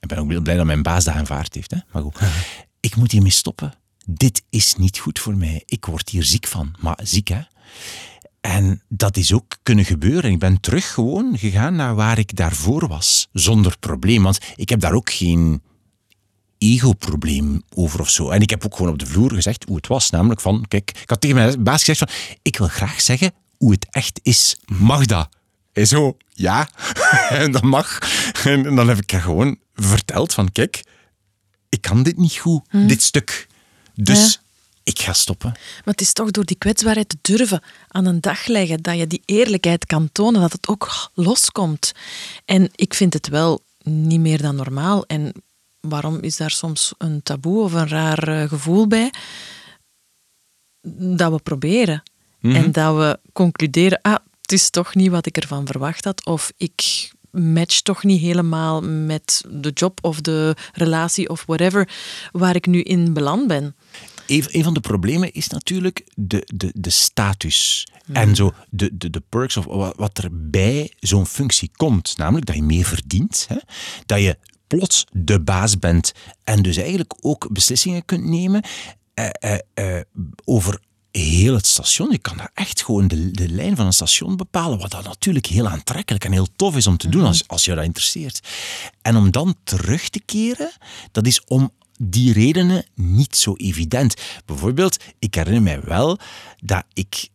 Ik 0.00 0.08
ben 0.08 0.18
ook 0.18 0.30
heel 0.30 0.40
blij 0.40 0.56
dat 0.56 0.66
mijn 0.66 0.82
baas 0.82 1.04
dat 1.04 1.14
aanvaard 1.14 1.54
heeft. 1.54 1.70
Hè. 1.70 1.78
Maar 1.92 2.02
goed, 2.02 2.18
ik 2.80 2.96
moet 2.96 3.12
hiermee 3.12 3.30
stoppen. 3.30 3.74
Dit 4.06 4.42
is 4.50 4.74
niet 4.74 4.98
goed 4.98 5.18
voor 5.18 5.36
mij. 5.36 5.62
Ik 5.64 5.86
word 5.86 6.08
hier 6.08 6.24
ziek 6.24 6.46
van. 6.46 6.74
Maar 6.78 6.98
ziek, 7.02 7.28
hè. 7.28 7.40
En 8.40 8.82
dat 8.88 9.16
is 9.16 9.32
ook 9.32 9.56
kunnen 9.62 9.84
gebeuren. 9.84 10.30
Ik 10.30 10.38
ben 10.38 10.60
terug 10.60 10.92
gewoon 10.92 11.38
gegaan 11.38 11.74
naar 11.76 11.94
waar 11.94 12.18
ik 12.18 12.36
daarvoor 12.36 12.88
was. 12.88 13.28
Zonder 13.32 13.78
probleem. 13.78 14.22
Want 14.22 14.38
ik 14.56 14.68
heb 14.68 14.80
daar 14.80 14.92
ook 14.92 15.10
geen 15.10 15.62
ego-probleem 16.58 17.62
over 17.74 18.00
of 18.00 18.10
zo. 18.10 18.30
En 18.30 18.40
ik 18.40 18.50
heb 18.50 18.64
ook 18.64 18.76
gewoon 18.76 18.92
op 18.92 18.98
de 18.98 19.06
vloer 19.06 19.34
gezegd 19.34 19.64
hoe 19.64 19.76
het 19.76 19.86
was. 19.86 20.10
Namelijk 20.10 20.40
van, 20.40 20.64
kijk, 20.68 20.90
ik 21.02 21.08
had 21.10 21.20
tegen 21.20 21.36
mijn 21.36 21.62
baas 21.62 21.84
gezegd 21.84 21.98
van, 21.98 22.38
ik 22.42 22.58
wil 22.58 22.68
graag 22.68 23.00
zeggen 23.00 23.32
hoe 23.56 23.70
het 23.72 23.86
echt 23.90 24.20
is. 24.22 24.56
Mag 24.66 25.06
dat? 25.06 25.28
En 25.72 25.86
zo, 25.86 26.16
ja. 26.28 26.68
en 27.28 27.52
dat 27.52 27.62
mag. 27.62 27.98
En 28.44 28.74
dan 28.74 28.88
heb 28.88 28.98
ik 28.98 29.10
haar 29.10 29.20
gewoon 29.20 29.56
verteld 29.74 30.34
van, 30.34 30.52
kijk, 30.52 30.84
ik 31.68 31.80
kan 31.80 32.02
dit 32.02 32.16
niet 32.16 32.36
goed, 32.36 32.62
dit 32.70 33.02
stuk. 33.02 33.46
Dus 33.94 34.32
Ja. 34.32 34.46
Ik 34.88 34.98
ga 35.00 35.12
stoppen. 35.12 35.50
Maar 35.50 35.94
het 35.94 36.00
is 36.00 36.12
toch 36.12 36.30
door 36.30 36.44
die 36.44 36.56
kwetsbaarheid 36.58 37.08
te 37.08 37.18
durven 37.20 37.62
aan 37.88 38.06
een 38.06 38.20
dag 38.20 38.46
leggen 38.46 38.82
dat 38.82 38.98
je 38.98 39.06
die 39.06 39.22
eerlijkheid 39.24 39.86
kan 39.86 40.08
tonen, 40.12 40.40
dat 40.40 40.52
het 40.52 40.68
ook 40.68 41.10
loskomt. 41.14 41.92
En 42.44 42.70
ik 42.74 42.94
vind 42.94 43.12
het 43.12 43.28
wel 43.28 43.64
niet 43.82 44.20
meer 44.20 44.42
dan 44.42 44.56
normaal. 44.56 45.06
En 45.06 45.32
waarom 45.80 46.20
is 46.20 46.36
daar 46.36 46.50
soms 46.50 46.94
een 46.98 47.22
taboe 47.22 47.62
of 47.62 47.72
een 47.72 47.88
raar 47.88 48.28
eh, 48.28 48.48
gevoel 48.48 48.86
bij? 48.86 49.12
Dat 50.96 51.32
we 51.32 51.38
proberen. 51.38 52.02
En 52.40 52.72
dat 52.72 52.96
we 52.96 53.18
concluderen, 53.32 53.98
ah, 54.02 54.16
het 54.40 54.52
is 54.52 54.70
toch 54.70 54.94
niet 54.94 55.10
wat 55.10 55.26
ik 55.26 55.36
ervan 55.36 55.66
verwacht 55.66 56.04
had. 56.04 56.24
Of 56.26 56.52
ik 56.56 57.10
match 57.30 57.80
toch 57.80 58.04
niet 58.04 58.20
helemaal 58.20 58.82
met 58.82 59.44
de 59.48 59.70
job 59.70 59.98
of 60.04 60.20
de 60.20 60.56
relatie 60.72 61.28
of 61.28 61.44
whatever 61.46 61.88
waar 62.32 62.54
ik 62.54 62.66
nu 62.66 62.82
in 62.82 63.12
beland 63.12 63.46
ben. 63.46 63.74
Een, 64.28 64.64
van 64.64 64.74
de 64.74 64.80
problemen 64.80 65.32
is 65.32 65.48
natuurlijk 65.48 66.06
de, 66.14 66.42
de, 66.54 66.70
de 66.74 66.90
status. 66.90 67.86
En 68.12 68.34
zo 68.34 68.52
de, 68.70 68.90
de, 68.92 69.10
de 69.10 69.22
perks 69.28 69.56
of 69.56 69.64
wat, 69.64 69.96
wat 69.96 70.18
er 70.18 70.28
bij 70.32 70.92
zo'n 71.00 71.26
functie 71.26 71.70
komt. 71.76 72.16
Namelijk 72.16 72.46
dat 72.46 72.56
je 72.56 72.62
meer 72.62 72.84
verdient. 72.84 73.46
Hè? 73.48 73.56
Dat 74.06 74.20
je 74.20 74.38
plots 74.66 75.04
de 75.12 75.40
baas 75.40 75.78
bent. 75.78 76.12
En 76.44 76.62
dus 76.62 76.76
eigenlijk 76.76 77.14
ook 77.20 77.52
beslissingen 77.52 78.04
kunt 78.04 78.24
nemen 78.24 78.62
eh, 79.14 79.28
eh, 79.40 79.58
eh, 79.74 80.02
over 80.44 80.80
heel 81.10 81.54
het 81.54 81.66
station. 81.66 82.10
Je 82.10 82.18
kan 82.18 82.36
daar 82.36 82.50
echt 82.54 82.82
gewoon 82.84 83.08
de, 83.08 83.30
de 83.30 83.48
lijn 83.48 83.76
van 83.76 83.86
een 83.86 83.92
station 83.92 84.36
bepalen. 84.36 84.78
Wat 84.78 84.90
dan 84.90 85.04
natuurlijk 85.04 85.46
heel 85.46 85.68
aantrekkelijk 85.68 86.24
en 86.24 86.32
heel 86.32 86.48
tof 86.56 86.76
is 86.76 86.86
om 86.86 86.96
te 86.96 87.08
doen 87.08 87.24
als, 87.24 87.48
als 87.48 87.64
je 87.64 87.74
dat 87.74 87.84
interesseert. 87.84 88.48
En 89.02 89.16
om 89.16 89.30
dan 89.30 89.54
terug 89.64 90.08
te 90.08 90.20
keren, 90.20 90.72
dat 91.12 91.26
is 91.26 91.44
om 91.44 91.70
die 91.98 92.32
redenen 92.32 92.84
niet 92.94 93.36
zo 93.36 93.54
evident. 93.56 94.14
Bijvoorbeeld, 94.44 94.96
ik 95.18 95.34
herinner 95.34 95.62
mij 95.62 95.80
wel 95.80 96.18
dat 96.60 96.84
ik 96.92 97.28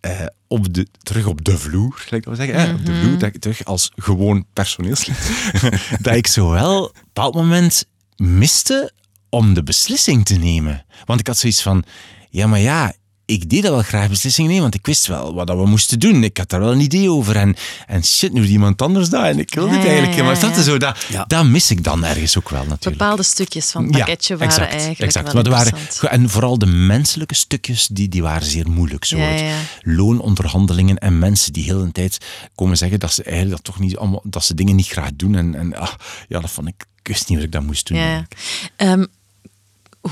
eh, 0.00 0.26
op 0.46 0.74
de, 0.74 0.86
terug 1.02 1.26
op 1.26 1.44
de 1.44 1.58
vloer, 1.58 2.06
ik 2.10 2.22
dat 2.22 2.36
zeggen, 2.36 2.60
hè, 2.60 2.72
op 2.72 2.86
de 2.86 3.00
vloer, 3.00 3.18
dat 3.18 3.34
ik 3.34 3.40
terug 3.40 3.64
als 3.64 3.92
gewoon 3.96 4.46
personeelslid, 4.52 5.30
dat 6.02 6.14
ik 6.14 6.26
zowel 6.26 6.84
op 6.84 6.96
een 6.96 7.02
bepaald 7.04 7.34
moment 7.34 7.84
miste 8.16 8.92
om 9.28 9.54
de 9.54 9.62
beslissing 9.62 10.24
te 10.24 10.34
nemen. 10.34 10.84
Want 11.04 11.20
ik 11.20 11.26
had 11.26 11.38
zoiets 11.38 11.62
van, 11.62 11.84
ja, 12.30 12.46
maar 12.46 12.60
ja, 12.60 12.94
ik 13.30 13.50
deed 13.50 13.62
dat 13.62 13.72
wel 13.72 13.82
graag 13.82 14.08
beslissingen 14.08 14.48
nemen, 14.50 14.62
want 14.62 14.74
ik 14.74 14.86
wist 14.86 15.06
wel 15.06 15.34
wat 15.34 15.46
dat 15.46 15.56
we 15.56 15.66
moesten 15.66 15.98
doen. 15.98 16.24
Ik 16.24 16.36
had 16.36 16.48
daar 16.48 16.60
wel 16.60 16.72
een 16.72 16.80
idee 16.80 17.10
over. 17.10 17.36
En, 17.36 17.56
en 17.86 18.04
shit, 18.04 18.32
nu 18.32 18.46
iemand 18.46 18.82
anders 18.82 19.08
dat. 19.08 19.24
En 19.24 19.38
ik 19.38 19.54
wilde 19.54 19.70
Ja, 19.70 19.76
het 19.76 19.86
eigenlijk. 19.86 20.16
ja, 20.16 20.24
maar 20.24 20.34
ja. 20.34 20.40
dat, 20.40 20.56
is 20.56 20.64
zo, 20.64 20.78
dat, 20.78 21.04
Ja. 21.08 21.24
dat 21.28 21.44
mis 21.44 21.70
ik 21.70 21.84
dan 21.84 22.04
ergens 22.04 22.38
ook 22.38 22.48
wel 22.48 22.64
natuurlijk. 22.64 22.98
Bepaalde 22.98 23.22
stukjes 23.22 23.70
van 23.70 23.82
het 23.82 23.92
pakketje 23.92 24.36
waren 24.36 24.52
exact, 24.52 24.70
eigenlijk 24.70 25.00
exact. 25.00 25.24
wel 25.32 25.34
Maar 25.34 25.44
er 25.44 25.50
waren, 25.50 26.10
en 26.10 26.30
vooral 26.30 26.58
de 26.58 26.66
menselijke 26.66 27.34
stukjes, 27.34 27.86
die, 27.86 28.08
die 28.08 28.22
waren 28.22 28.46
zeer 28.46 28.70
moeilijk. 28.70 29.04
Zo. 29.04 29.16
Ja, 29.16 29.24
Het 29.24 29.40
ja. 29.40 29.56
Loononderhandelingen 29.82 30.98
en 30.98 31.18
mensen 31.18 31.52
die 31.52 31.64
heel 31.64 31.84
de 31.84 31.92
tijd 31.92 32.18
komen 32.54 32.76
zeggen 32.76 33.00
dat 33.00 33.12
ze 33.12 33.22
eigenlijk 33.22 33.56
dat 33.56 33.64
toch 33.74 33.78
niet 33.82 33.96
allemaal, 33.96 34.22
dat 34.24 34.44
ze 34.44 34.54
dingen 34.54 34.76
niet 34.76 34.88
graag 34.88 35.10
doen. 35.14 35.34
En, 35.34 35.54
en 35.54 35.76
ah, 35.76 35.92
ja, 36.28 36.40
dat 36.40 36.50
vond 36.50 36.68
ik, 36.68 36.84
ik 37.02 37.08
wist 37.08 37.28
niet 37.28 37.36
wat 37.38 37.46
ik 37.46 37.52
dat 37.52 37.62
moest 37.62 37.86
doen. 37.86 37.98
Ja. 37.98 38.26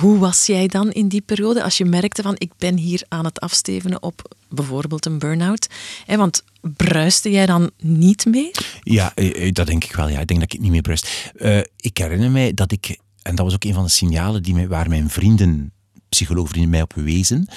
Hoe 0.01 0.19
was 0.19 0.47
jij 0.47 0.67
dan 0.67 0.91
in 0.93 1.09
die 1.09 1.21
periode 1.21 1.63
als 1.63 1.79
je 1.79 1.85
merkte 1.85 2.23
van 2.23 2.35
ik 2.39 2.53
ben 2.59 2.77
hier 2.77 3.03
aan 3.09 3.25
het 3.25 3.41
afstevenen 3.41 4.03
op 4.03 4.35
bijvoorbeeld 4.49 5.07
een 5.07 5.19
burn-out? 5.19 5.67
Want 6.07 6.45
bruiste 6.77 7.31
jij 7.31 7.47
dan 7.47 7.71
niet 7.79 8.27
meer? 8.27 8.79
Ja, 8.83 9.15
eh, 9.15 9.47
eh, 9.47 9.53
dat 9.53 9.67
denk 9.67 9.85
ik 9.85 9.95
wel. 9.95 10.09
Ja. 10.09 10.21
Ik 10.21 10.27
denk 10.27 10.41
dat 10.41 10.53
ik 10.53 10.61
niet 10.61 10.71
meer 10.71 10.83
brust. 10.83 11.33
Eh, 11.37 11.59
ik 11.77 11.99
herinner 11.99 12.31
mij 12.31 12.55
dat 12.55 12.73
ik, 12.73 12.99
en 13.23 13.35
dat 13.35 13.45
was 13.45 13.55
ook 13.55 13.65
een 13.65 13.75
van 13.75 13.85
de 13.85 13.91
signalen 13.91 14.43
die 14.43 14.55
mij, 14.55 14.69
waar 14.69 14.89
mijn 14.89 15.11
vrienden, 15.11 15.73
psycholoogvrienden 16.09 16.71
mij 16.71 16.83
op 16.83 16.93
wezen, 16.95 17.49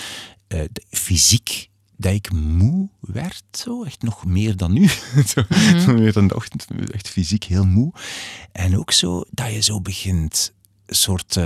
de- 0.48 0.70
fysiek 0.90 1.70
dat 1.98 2.14
ik 2.14 2.32
moe 2.34 2.90
werd, 3.00 3.44
zo, 3.52 3.84
echt 3.84 4.02
nog 4.02 4.26
meer 4.26 4.58
dan 4.58 4.74
nu. 4.74 4.88
zo, 5.34 5.44
Meer 5.94 6.14
dan 6.14 6.28
de 6.28 6.36
ochtend, 6.36 6.68
echt 6.92 7.10
fysiek 7.10 7.44
heel 7.44 7.66
moe. 7.66 7.94
En 8.52 8.78
ook 8.78 8.92
zo 8.92 9.24
dat 9.32 9.54
je 9.54 9.62
zo 9.62 9.82
begint, 9.82 10.54
een 10.86 10.96
soort, 10.96 11.38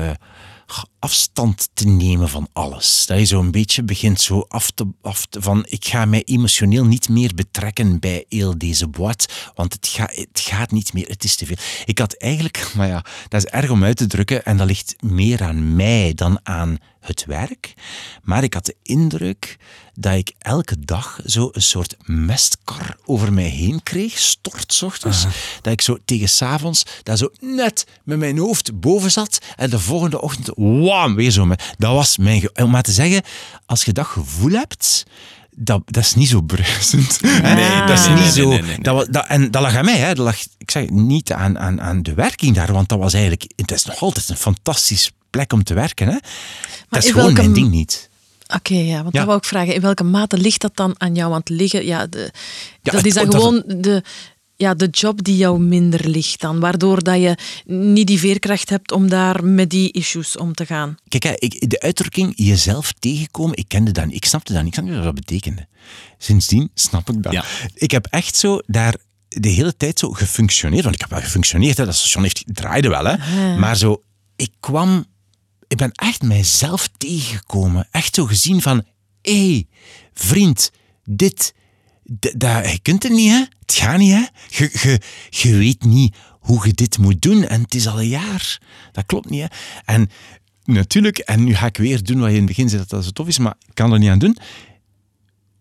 afstand 1.00 1.70
te 1.74 1.88
nemen 1.88 2.30
van 2.30 2.48
alles. 2.54 3.06
Dat 3.06 3.20
je 3.20 3.26
zo 3.26 3.40
een 3.40 3.52
beetje 3.52 3.84
begint 3.84 4.22
zo 4.22 4.46
af 4.48 4.72
te, 4.72 4.88
af 5.02 5.26
te 5.26 5.42
van 5.42 5.66
ik 5.70 5.86
ga 5.86 6.06
mij 6.06 6.24
emotioneel 6.24 6.86
niet 6.86 7.10
meer 7.10 7.32
betrekken 7.36 8.00
bij 8.00 8.26
heel 8.30 8.58
deze 8.58 8.88
boîte, 8.88 9.52
want 9.56 9.74
het, 9.74 9.98
het 9.98 10.40
gaat 10.40 10.72
niet 10.72 10.94
meer, 10.94 11.08
het 11.08 11.24
is 11.24 11.36
te 11.36 11.46
veel. 11.46 11.58
Ik 11.86 12.00
had 12.00 12.14
eigenlijk, 12.14 12.68
maar 12.76 12.88
ja, 12.88 13.06
dat 13.28 13.44
is 13.44 13.50
erg 13.50 13.70
om 13.70 13.84
uit 13.84 13.98
te 13.98 14.08
drukken 14.08 14.46
en 14.46 14.58
dat 14.58 14.68
ligt 14.68 14.96
meer 15.04 15.44
aan 15.44 15.76
mij 15.76 16.14
dan 16.14 16.40
aan 16.44 16.78
het 17.08 17.26
werk. 17.26 17.74
Maar 18.24 18.44
ik 18.44 18.54
had 18.54 18.66
de 18.66 18.76
indruk 18.84 19.58
dat 19.94 20.14
ik 20.14 20.32
elke 20.40 20.80
dag 20.80 21.20
zo 21.26 21.50
een 21.52 21.62
soort 21.62 21.96
mestkar 22.06 22.98
over 23.06 23.34
mij 23.34 23.44
heen 23.44 23.84
kreeg, 23.84 24.18
stortzochtends. 24.18 25.26
Dat 25.62 25.74
ik 25.74 25.82
zo 25.82 25.98
tegen 26.06 26.30
s'avonds 26.30 26.86
daar 27.04 27.18
zo 27.18 27.30
net 27.40 27.86
met 28.04 28.18
mijn 28.18 28.38
hoofd 28.38 28.80
boven 28.80 29.12
zat 29.12 29.40
en 29.56 29.70
de 29.70 29.80
volgende 29.80 30.22
ochtend, 30.22 30.50
wam, 30.56 31.16
weer 31.16 31.32
zo. 31.32 31.48
Dat 31.78 31.94
was 31.94 32.18
mijn... 32.18 32.50
Om 32.60 32.70
maar 32.70 32.84
te 32.84 32.92
zeggen, 32.92 33.24
als 33.66 33.84
je 33.84 33.94
dat 33.94 34.06
gevoel 34.06 34.52
hebt... 34.52 35.04
Dat, 35.58 35.82
dat 35.86 36.04
is 36.04 36.14
niet 36.14 36.30
zo 36.30 36.42
bruisend. 36.42 37.22
Nee, 37.22 37.86
dat 37.86 38.00
is 38.00 38.08
niet 38.08 38.18
nee, 38.18 38.32
zo. 38.32 38.50
nee. 38.50 38.80
Dat, 38.82 39.14
dat, 39.14 39.26
en 39.28 39.52
dat 39.52 39.62
lag 39.62 39.76
aan 39.76 39.86
mij. 39.86 39.98
Hè. 39.98 40.08
Dat 40.14 40.26
lag, 40.26 40.38
ik 40.58 40.72
zeg 40.72 40.90
niet 40.90 41.32
aan, 41.32 41.60
aan, 41.60 41.82
aan 41.82 42.04
de 42.04 42.14
werking 42.14 42.56
daar, 42.56 42.74
want 42.74 42.90
dat 42.90 43.00
was 43.00 43.14
eigenlijk. 43.14 43.52
Het 43.56 43.72
is 43.72 43.86
nog 43.86 44.02
altijd 44.02 44.30
een 44.30 44.38
fantastische 44.38 45.12
plek 45.36 45.54
om 45.54 45.64
te 45.64 45.74
werken. 45.74 46.08
Hè. 46.08 46.18
dat 46.90 47.04
is 47.04 47.10
gewoon 47.12 47.26
welke 47.26 47.42
mijn 47.42 47.54
ding 47.54 47.70
niet. 47.72 48.10
Oké, 48.56 48.74
ja, 48.76 49.02
want 49.02 49.14
Ja. 49.14 49.20
dat 49.20 49.26
wou 49.26 49.38
ik 49.38 49.46
vragen. 49.46 49.74
In 49.74 49.82
welke 49.82 50.04
mate 50.04 50.38
ligt 50.38 50.62
dat 50.62 50.76
dan 50.76 50.96
aan 50.98 51.16
jou? 51.16 51.30
Want 51.30 51.50
liggen, 51.50 51.86
ja, 51.86 52.08
de, 52.08 52.20
Ja, 52.20 52.32
dat 52.82 52.94
het- 52.94 53.06
is 53.06 53.14
dan 53.14 53.26
dat- 53.26 53.36
gewoon 53.36 53.64
de, 53.68 54.04
ja, 54.56 54.74
de 54.74 54.88
job 54.88 55.24
die 55.24 55.38
jou 55.38 55.60
minder 55.60 56.10
ligt 56.10 56.42
dan. 56.42 56.60
Waardoor 56.60 57.04
dat 57.04 57.16
je 57.22 57.38
niet 57.66 58.08
die 58.08 58.20
veerkracht 58.20 58.70
hebt 58.70 58.92
om 58.92 59.10
daar 59.10 59.44
met 59.46 59.70
die 59.70 59.92
issues 59.92 60.38
om 60.38 60.54
te 60.54 60.66
gaan. 60.66 60.96
Kijk, 61.08 61.24
hè, 61.24 61.34
ik, 61.36 61.70
de 61.70 61.80
uitdrukking 61.80 62.34
jezelf 62.36 62.92
tegenkomen, 63.00 63.58
ik 63.58 63.68
kende 63.68 63.92
dat 63.92 64.06
niet. 64.06 64.16
Ik 64.16 64.26
snapte 64.26 64.54
dat 64.54 64.64
niet. 64.64 64.72
Ik 64.72 64.74
snapte 64.80 64.96
niet 64.96 65.06
wat 65.06 65.16
dat 65.16 65.26
betekende. 65.26 65.68
Sindsdien 66.18 66.70
snap 66.74 67.10
ik 67.10 67.24
dat. 67.24 67.34
Ja. 67.34 67.44
Ik 67.74 67.92
heb 67.92 68.08
echt 68.10 68.36
zo 68.36 68.60
daar 68.66 68.96
de 69.28 69.50
hele 69.50 69.78
tijd 69.78 70.00
zo 70.00 70.10
gefunctioneerd. 70.12 70.84
Want 70.84 70.96
ik 70.96 71.02
heb 71.02 71.10
wel 71.10 71.22
gefunctioneerd. 71.22 71.78
Hè. 71.78 71.86
Dat 71.86 71.96
station 71.96 72.24
heeft, 72.24 72.44
draaide 72.46 72.90
wel. 72.90 73.06
Hè. 73.06 73.58
Maar 73.58 73.78
zo, 73.78 74.02
ik 74.36 74.50
kwam... 74.60 75.06
Ik 75.68 75.78
ben 75.78 75.92
echt 75.92 76.22
mijzelf 76.22 76.90
tegengekomen. 76.98 77.88
Echt 77.92 78.16
zo 78.16 78.26
gezien 78.26 78.62
van... 78.62 78.86
Hé, 79.22 79.52
hey, 79.52 79.68
vriend, 80.14 80.72
dit... 81.04 81.54
d- 82.20 82.34
dat, 82.40 82.72
je 82.72 82.80
kunt 82.82 83.04
het 83.04 83.12
niet, 83.12 83.30
hè? 83.32 83.44
Het 83.60 83.74
gaat 83.74 83.98
niet, 83.98 84.12
hè? 84.12 84.26
Je, 84.50 84.70
je, 84.82 85.02
je 85.30 85.56
weet 85.58 85.84
niet 85.84 86.16
hoe 86.40 86.68
je 86.68 86.74
dit 86.74 86.98
moet 86.98 87.22
doen. 87.22 87.44
En 87.44 87.62
het 87.62 87.76
is 87.76 87.88
al 87.88 88.00
een 88.00 88.08
jaar. 88.08 88.62
Dat 88.92 89.06
klopt 89.06 89.30
niet, 89.30 89.42
hè? 89.42 89.48
En 89.86 90.10
natuurlijk, 90.64 91.18
en 91.18 91.44
nu 91.44 91.56
ga 91.56 91.66
ik 91.66 91.78
weer 91.78 92.04
doen 92.04 92.20
wat 92.20 92.30
je 92.30 92.34
in 92.34 92.42
het 92.42 92.48
begin 92.48 92.70
zei 92.70 92.82
dat 92.82 92.90
dat 92.90 93.04
zo 93.04 93.10
tof 93.10 93.28
is, 93.28 93.38
maar 93.38 93.56
ik 93.68 93.76
kan 93.76 93.94
er 93.94 94.00
niet 94.00 94.10
aan 94.10 94.20
doen. 94.20 94.38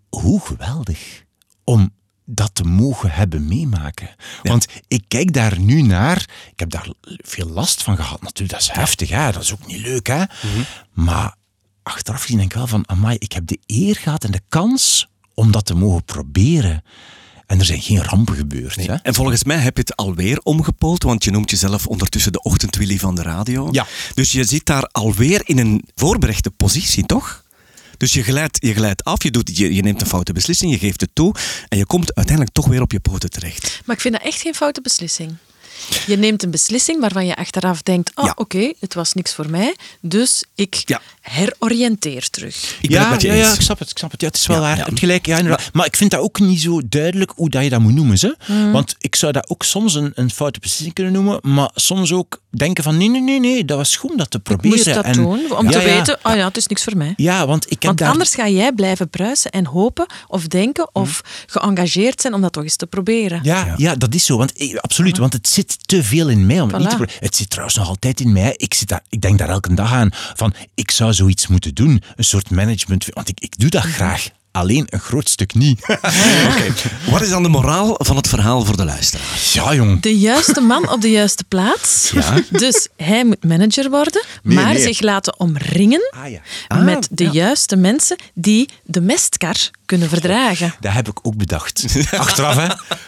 Hoe 0.08 0.40
geweldig 0.40 1.24
om 1.64 1.90
dat 2.24 2.50
te 2.54 2.64
mogen 2.64 3.10
hebben 3.10 3.48
meemaken. 3.48 4.08
Want 4.42 4.66
ik 4.88 5.04
kijk 5.08 5.32
daar 5.32 5.58
nu 5.58 5.82
naar. 5.82 6.28
Ik 6.50 6.58
heb 6.58 6.70
daar 6.70 6.88
veel 7.06 7.48
last 7.48 7.82
van 7.82 7.96
gehad. 7.96 8.22
Natuurlijk, 8.22 8.52
dat 8.52 8.60
is 8.60 8.76
heftig, 8.76 9.08
hè? 9.08 9.32
dat 9.32 9.42
is 9.42 9.52
ook 9.52 9.66
niet 9.66 9.80
leuk. 9.80 10.06
Hè? 10.06 10.24
Maar 10.92 11.34
achteraf 11.82 12.20
gezien 12.20 12.36
denk 12.36 12.50
ik 12.50 12.56
wel 12.56 12.66
van, 12.66 12.88
amai, 12.88 13.16
ik 13.18 13.32
heb 13.32 13.46
de 13.46 13.58
eer 13.66 13.96
gehad 13.96 14.24
en 14.24 14.30
de 14.30 14.42
kans 14.48 15.08
om 15.34 15.52
dat 15.52 15.64
te 15.64 15.74
mogen 15.74 16.04
proberen. 16.04 16.82
En 17.46 17.58
er 17.58 17.64
zijn 17.64 17.82
geen 17.82 18.02
rampen 18.02 18.34
gebeurd. 18.36 18.76
Hè? 18.76 18.94
En 18.94 19.14
volgens 19.14 19.44
mij 19.44 19.56
heb 19.56 19.76
je 19.76 19.82
het 19.82 19.96
alweer 19.96 20.40
omgepoeld, 20.42 21.02
want 21.02 21.24
je 21.24 21.30
noemt 21.30 21.50
jezelf 21.50 21.86
ondertussen 21.86 22.32
de 22.32 22.42
ochtendwilly 22.42 22.98
van 22.98 23.14
de 23.14 23.22
radio. 23.22 23.68
Ja. 23.70 23.86
Dus 24.14 24.32
je 24.32 24.44
zit 24.44 24.66
daar 24.66 24.88
alweer 24.92 25.42
in 25.44 25.58
een 25.58 25.84
voorberechte 25.94 26.50
positie, 26.50 27.06
toch? 27.06 27.43
Dus 28.04 28.12
je 28.12 28.22
glijdt, 28.22 28.56
je 28.60 28.74
glijdt 28.74 29.04
af, 29.04 29.22
je, 29.22 29.30
doet, 29.30 29.56
je, 29.56 29.74
je 29.74 29.82
neemt 29.82 30.00
een 30.00 30.06
foute 30.06 30.32
beslissing, 30.32 30.72
je 30.72 30.78
geeft 30.78 31.00
het 31.00 31.10
toe 31.12 31.34
en 31.68 31.78
je 31.78 31.86
komt 31.86 32.14
uiteindelijk 32.14 32.54
toch 32.54 32.66
weer 32.66 32.80
op 32.80 32.92
je 32.92 33.00
poten 33.00 33.30
terecht. 33.30 33.80
Maar 33.84 33.96
ik 33.96 34.02
vind 34.02 34.14
dat 34.14 34.22
echt 34.22 34.40
geen 34.40 34.54
foute 34.54 34.80
beslissing. 34.80 35.36
Je 36.06 36.16
neemt 36.16 36.42
een 36.42 36.50
beslissing 36.50 37.00
waarvan 37.00 37.26
je 37.26 37.36
achteraf 37.36 37.82
denkt: 37.82 38.10
oh, 38.14 38.24
Ja. 38.24 38.32
oké, 38.36 38.72
het 38.80 38.94
was 38.94 39.12
niks 39.12 39.34
voor 39.34 39.50
mij, 39.50 39.74
dus 40.00 40.44
ik 40.54 40.82
Ja. 40.84 41.00
heroriënteer 41.20 42.30
terug. 42.30 42.76
Ik 42.80 42.88
ben 42.90 42.90
ja, 42.90 43.00
het 43.02 43.10
met 43.10 43.20
je 43.22 43.26
ja, 43.28 43.34
eens. 43.34 43.46
ja, 43.46 43.54
ik 43.54 43.60
snap 43.60 43.78
het. 43.78 43.90
Ik 43.90 43.98
snap 43.98 44.10
het. 44.10 44.20
Ja, 44.20 44.26
het 44.26 44.36
is 44.36 44.46
wel 44.46 44.56
Ja, 44.56 44.62
waar. 44.62 44.76
hebt 44.76 44.98
gelijk. 44.98 45.26
Ja, 45.26 45.36
inderdaad. 45.38 45.70
Maar 45.72 45.86
ik 45.86 45.96
vind 45.96 46.10
dat 46.10 46.20
ook 46.20 46.38
niet 46.40 46.60
zo 46.60 46.80
duidelijk 46.88 47.32
hoe 47.36 47.50
dat 47.50 47.62
je 47.62 47.70
dat 47.70 47.80
moet 47.80 47.94
noemen. 47.94 48.18
Ze. 48.18 48.36
Want 48.72 48.94
ik 48.98 49.14
zou 49.16 49.32
dat 49.32 49.50
ook 49.50 49.62
soms 49.62 49.94
een, 49.94 50.12
een 50.14 50.30
foute 50.30 50.60
beslissing 50.60 50.94
kunnen 50.94 51.12
noemen, 51.12 51.38
maar 51.42 51.70
soms 51.74 52.12
ook 52.12 52.40
denken 52.50 52.84
van 52.84 52.96
nee, 52.96 53.08
nee, 53.08 53.20
nee, 53.20 53.40
nee, 53.40 53.64
dat 53.64 53.76
was 53.76 53.96
goed 53.96 54.10
om 54.10 54.16
dat 54.16 54.30
te 54.30 54.36
Ik 54.38 54.42
proberen. 54.42 54.70
moest 54.76 54.94
dat 54.94 55.04
En- 55.04 55.12
doen 55.12 55.52
om 55.56 55.64
Ja, 55.64 55.70
te 55.70 55.78
ja. 55.78 55.84
weten: 55.96 56.18
oh 56.22 56.34
ja, 56.34 56.44
het 56.46 56.56
is 56.56 56.66
niks 56.66 56.84
voor 56.84 56.96
mij. 56.96 57.12
Ja, 57.16 57.46
want 57.46 57.64
ik 57.64 57.70
heb 57.70 57.82
Want 57.82 57.98
daar... 57.98 58.10
anders 58.10 58.34
ga 58.34 58.48
jij 58.48 58.72
blijven 58.72 59.08
bruisen 59.10 59.50
en 59.50 59.66
hopen 59.66 60.06
of 60.28 60.46
denken 60.46 60.88
of 60.94 61.20
geëngageerd 61.46 62.20
zijn 62.20 62.34
om 62.34 62.40
dat 62.40 62.52
toch 62.52 62.62
eens 62.62 62.76
te 62.76 62.86
proberen. 62.86 63.40
Ja, 63.42 63.74
ja. 63.76 63.94
dat 63.94 64.14
is 64.14 64.24
zo. 64.24 64.36
Want 64.36 64.60
ik- 64.60 64.76
absoluut, 64.76 65.18
want 65.18 65.32
het 65.32 65.48
zit 65.48 65.63
te 65.86 66.02
veel 66.04 66.28
in 66.28 66.46
mij 66.46 66.60
om 66.60 66.68
het 66.72 66.78
niet 66.78 66.90
te. 66.90 67.08
Het 67.20 67.36
zit 67.36 67.50
trouwens 67.50 67.76
nog 67.76 67.88
altijd 67.88 68.20
in 68.20 68.32
mij. 68.32 68.54
Ik, 68.56 68.74
zit 68.74 68.88
daar, 68.88 69.02
ik 69.08 69.20
denk 69.20 69.38
daar 69.38 69.48
elke 69.48 69.74
dag 69.74 69.92
aan 69.92 70.08
van, 70.12 70.54
ik 70.74 70.90
zou 70.90 71.12
zoiets 71.12 71.46
moeten 71.46 71.74
doen. 71.74 72.02
Een 72.16 72.24
soort 72.24 72.50
management. 72.50 73.06
Want 73.12 73.28
ik, 73.28 73.40
ik 73.40 73.58
doe 73.58 73.70
dat 73.70 73.82
graag. 73.82 74.28
Alleen 74.50 74.86
een 74.90 75.00
groot 75.00 75.28
stuk 75.28 75.54
niet. 75.54 75.86
Wat 77.10 77.20
is 77.22 77.28
dan 77.28 77.42
de 77.42 77.48
moraal 77.48 77.94
van 77.98 78.16
het 78.16 78.28
verhaal 78.28 78.64
voor 78.64 78.76
de 78.76 78.84
luisteraar? 78.84 79.26
ja, 79.52 79.74
jong. 79.74 80.00
De 80.02 80.18
juiste 80.18 80.60
man 80.60 80.88
op 80.90 81.00
de 81.00 81.10
juiste 81.10 81.44
plaats. 81.48 82.12
Dus 82.50 82.88
hij 82.96 83.24
moet 83.24 83.44
manager 83.44 83.90
worden, 83.90 84.24
Nee, 84.42 84.54
maar 84.56 84.72
nee. 84.72 84.82
zich 84.82 85.00
laten 85.00 85.40
omringen 85.40 86.10
Ah, 86.24 86.30
ja. 86.30 86.40
met 86.82 87.08
de 87.10 87.28
juiste 87.30 87.76
mensen 87.76 88.16
die 88.34 88.68
de 88.84 89.00
mestkar 89.00 89.56
kunnen 89.86 90.08
verdragen. 90.08 90.74
Dat 90.80 90.92
heb 90.92 91.08
ik 91.08 91.18
ook 91.22 91.36
bedacht. 91.36 91.84
Achteraf, 92.10 92.56
hè? 92.56 92.66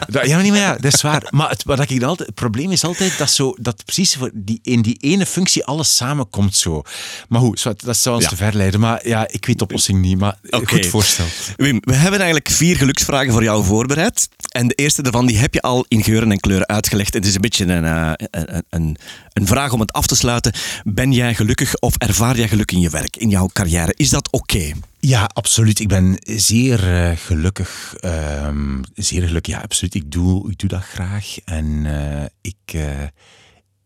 Dat, 0.09 0.27
ja, 0.27 0.35
maar 0.35 0.43
niet 0.43 0.53
meer, 0.53 0.61
ja, 0.61 0.77
dat 0.77 0.95
is 0.95 1.03
waar. 1.03 1.27
Maar 1.31 1.49
het, 1.51 1.65
wat 1.65 1.91
ik 1.91 2.03
altijd, 2.03 2.29
het 2.29 2.35
probleem 2.35 2.71
is 2.71 2.85
altijd 2.85 3.19
dat, 3.19 3.31
zo, 3.31 3.55
dat 3.61 3.85
precies 3.85 4.15
voor 4.15 4.31
die, 4.35 4.59
in 4.63 4.83
die 4.83 4.97
ene 5.01 5.27
functie 5.27 5.65
alles 5.65 5.97
samenkomt 5.97 6.57
zo. 6.57 6.83
Maar 7.29 7.41
goed, 7.41 7.61
zo, 7.61 7.73
dat 7.77 7.97
zou 7.97 8.15
ons 8.15 8.25
Ja. 8.25 8.31
te 8.31 8.37
ver 8.37 8.57
leiden. 8.57 8.81
Maar 8.81 9.09
ja, 9.09 9.29
ik 9.31 9.47
weet 9.47 9.59
de 9.59 9.65
oplossing 9.65 10.01
niet. 10.01 10.19
Maar 10.19 10.37
Oké. 10.51 10.67
goed 10.67 10.87
voorstel. 10.87 11.27
Wim, 11.57 11.79
we 11.81 11.95
hebben 11.95 12.21
eigenlijk 12.21 12.51
vier 12.51 12.77
geluksvragen 12.77 13.33
voor 13.33 13.43
jou 13.43 13.65
voorbereid. 13.65 14.29
En 14.49 14.69
de 14.69 14.75
eerste 14.75 15.03
daarvan 15.03 15.27
die 15.27 15.39
heb 15.39 15.55
je 15.55 15.63
al 15.63 15.85
in 15.89 16.05
geuren 16.05 16.31
en 16.31 16.41
kleuren 16.41 16.67
uitgelegd. 16.67 17.15
Het 17.15 17.27
is 17.27 17.35
een 17.35 17.41
beetje 17.41 17.65
een, 17.65 17.85
eh, 17.85 18.13
een, 18.31 18.65
een, 18.71 18.97
een 19.33 19.47
vraag 19.47 19.73
om 19.73 19.81
het 19.81 19.93
af 19.93 20.07
te 20.07 20.17
sluiten. 20.17 20.53
Ben 20.85 21.13
jij 21.13 21.35
gelukkig 21.35 21.77
of 21.79 21.97
ervaar 21.97 22.37
jij 22.37 22.49
geluk 22.49 22.73
in 22.73 22.81
je 22.81 22.91
werk, 22.91 23.17
in 23.17 23.29
jouw 23.29 23.49
carrière? 23.53 23.93
Is 23.97 24.11
dat 24.11 24.33
oké? 24.33 24.73
Ja, 25.07 25.31
absoluut. 25.33 25.81
Ik 25.81 25.89
ben 25.89 26.17
zeer 26.21 26.95
eh, 26.95 27.17
gelukkig. 27.17 27.95
ehm, 28.01 28.83
zeer 28.95 29.23
gelukkig, 29.23 29.55
ja, 29.55 29.61
absoluut. 29.61 29.95
Ik 29.95 30.11
doe, 30.11 30.51
ik 30.51 30.59
doe 30.59 30.69
dat 30.69 30.83
graag. 30.83 31.37
En 31.45 31.87
eh, 31.87 32.25
ik... 32.41 32.73
eh, 32.75 33.03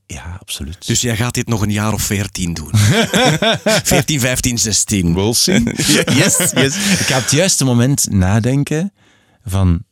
ja, 0.06 0.36
absoluut. 0.40 0.86
Dus 0.86 1.00
jij 1.00 1.16
gaat 1.16 1.34
dit 1.34 1.48
nog 1.48 1.62
een 1.62 1.72
jaar 1.72 1.92
of 1.92 2.02
veertien 2.02 2.54
doen. 2.54 2.70
14, 2.74 4.20
15, 4.20 4.58
16. 4.58 5.14
We'll 5.14 5.32
see. 5.32 5.62
yes, 6.20 6.36
yes. 6.54 6.76
Ik 6.76 7.06
ga 7.06 7.16
op 7.16 7.22
het 7.22 7.30
juiste 7.30 7.64
moment 7.64 8.10
nadenken 8.10 8.92
van, 9.44 9.84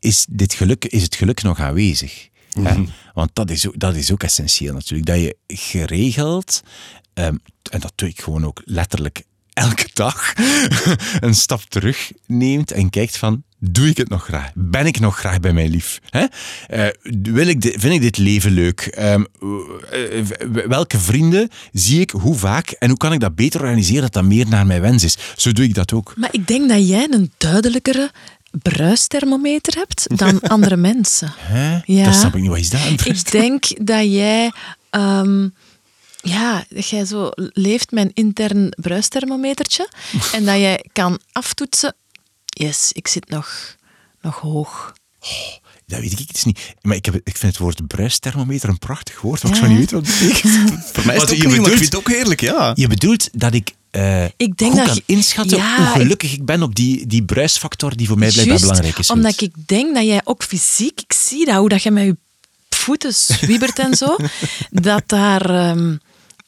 is, 0.00 0.26
dit 0.30 0.54
geluk, 0.54 0.84
is 0.84 1.02
het 1.02 1.14
geluk 1.14 1.42
nog 1.42 1.60
aanwezig? 1.60 2.28
Hè? 2.60 2.84
Want 3.14 3.30
dat 3.32 3.50
is, 3.50 3.66
ook, 3.66 3.78
dat 3.78 3.94
is 3.94 4.12
ook 4.12 4.22
essentieel 4.22 4.74
natuurlijk. 4.74 5.06
Dat 5.06 5.20
je 5.20 5.36
geregeld, 5.46 6.62
ehm, 7.14 7.36
en 7.70 7.80
dat 7.80 7.92
doe 7.94 8.08
ik 8.08 8.20
gewoon 8.20 8.46
ook 8.46 8.62
letterlijk 8.64 9.24
elke 9.56 9.88
dag, 9.92 10.32
een 11.20 11.34
stap 11.34 11.62
terug 11.62 12.12
neemt 12.26 12.72
en 12.72 12.90
kijkt 12.90 13.16
van, 13.16 13.42
doe 13.58 13.88
ik 13.88 13.96
het 13.96 14.08
nog 14.08 14.24
graag? 14.24 14.50
Ben 14.54 14.86
ik 14.86 15.00
nog 15.00 15.18
graag 15.18 15.40
bij 15.40 15.52
mijn 15.52 15.70
lief? 15.70 16.00
Hè? 16.10 16.24
Eh, 16.66 16.86
wil 17.22 17.46
ik 17.46 17.60
dit, 17.60 17.74
vind 17.78 17.94
ik 17.94 18.00
dit 18.00 18.18
leven 18.18 18.50
leuk? 18.50 18.80
Ehm, 18.80 19.24
eh, 19.90 20.18
eh, 20.18 20.26
welke 20.68 20.98
vrienden 20.98 21.48
zie 21.72 22.00
ik, 22.00 22.10
hoe 22.10 22.34
vaak 22.34 22.70
en 22.70 22.88
hoe 22.88 22.98
kan 22.98 23.12
ik 23.12 23.20
dat 23.20 23.34
beter 23.34 23.60
organiseren 23.60 24.02
dat 24.02 24.12
dat 24.12 24.24
meer 24.24 24.48
naar 24.48 24.66
mijn 24.66 24.80
wens 24.80 25.04
is? 25.04 25.16
Zo 25.36 25.52
doe 25.52 25.64
ik 25.64 25.74
dat 25.74 25.92
ook. 25.92 26.12
Maar 26.16 26.32
ik 26.32 26.46
denk 26.46 26.68
dat 26.68 26.88
jij 26.88 27.06
een 27.10 27.32
duidelijkere 27.36 28.10
bruisthermometer 28.62 29.74
hebt 29.74 30.18
dan 30.18 30.40
andere 30.54 30.76
mensen. 30.76 31.32
Hè? 31.36 31.78
Ja. 31.84 32.04
Dat 32.04 32.14
snap 32.14 32.34
ik 32.34 32.40
niet. 32.40 32.50
Wat 32.50 32.58
is 32.58 32.70
dat? 32.70 32.80
Ik 33.04 33.30
denk 33.30 33.86
dat 33.86 34.04
jij... 34.12 34.52
ehm, 34.90 35.48
ja, 36.28 36.64
dat 36.68 36.88
jij 36.88 37.04
zo 37.04 37.30
leeft 37.34 37.92
een 37.92 38.10
intern 38.14 38.72
bruisthermometertje 38.80 39.88
en 40.32 40.44
dat 40.44 40.56
jij 40.56 40.84
kan 40.92 41.20
aftoetsen. 41.32 41.94
Yes, 42.44 42.90
ik 42.92 43.08
zit 43.08 43.28
nog, 43.28 43.76
nog 44.20 44.38
hoog. 44.38 44.92
Dat 45.86 46.00
weet 46.00 46.18
ik 46.20 46.32
dus 46.32 46.44
niet. 46.44 46.74
Maar 46.82 46.96
ik, 46.96 47.04
heb, 47.04 47.14
ik 47.14 47.36
vind 47.36 47.52
het 47.52 47.58
woord 47.62 47.86
bruisthermometer 47.86 48.68
een 48.68 48.78
prachtig 48.78 49.20
woord. 49.20 49.42
Maar 49.42 49.52
ik 49.52 49.58
zou 49.58 49.68
niet 49.70 49.78
weten 49.78 49.96
wat 49.96 50.06
het 50.06 50.18
betekent. 50.28 50.84
Voor 50.92 51.06
mij 51.06 51.16
is 51.16 51.20
het 51.22 51.30
je 51.30 51.36
ook 51.36 51.42
niet, 51.42 51.42
ik 51.44 51.50
bedoelt- 51.50 51.68
vind 51.68 51.84
het 51.84 51.96
ook 51.96 52.08
heerlijk, 52.08 52.40
ja. 52.40 52.72
Je 52.74 52.86
bedoelt 52.86 53.28
dat 53.32 53.54
ik, 53.54 53.70
eh 53.90 54.24
Ik 54.24 54.56
denk 54.56 54.58
goed 54.58 54.76
dat 54.76 54.84
kan 54.86 54.94
je- 54.94 55.02
inschatten 55.06 55.56
Ja, 55.56 55.76
hoe 55.76 55.86
ik- 55.86 55.92
gelukkig 55.92 56.32
ik 56.32 56.44
ben 56.44 56.62
op 56.62 56.74
die, 56.74 57.06
die 57.06 57.24
bruisfactor 57.24 57.96
die 57.96 58.06
voor 58.06 58.18
mij 58.18 58.30
blijkbaar 58.30 58.60
belangrijk 58.60 58.98
is. 58.98 59.10
omdat 59.10 59.40
ik 59.40 59.54
denk 59.66 59.94
dat 59.94 60.04
jij 60.04 60.20
ook 60.24 60.42
fysiek, 60.42 61.00
ik 61.00 61.12
zie 61.12 61.44
dat, 61.46 61.56
hoe 61.56 61.68
dat 61.68 61.82
je 61.82 61.90
met 61.90 62.04
je 62.04 62.16
voeten 62.68 63.14
zwiebert 63.14 63.78
en 63.78 63.96
zo, 63.96 64.16
dat 64.70 65.02
daar... 65.06 65.50
ehm, 65.50 65.96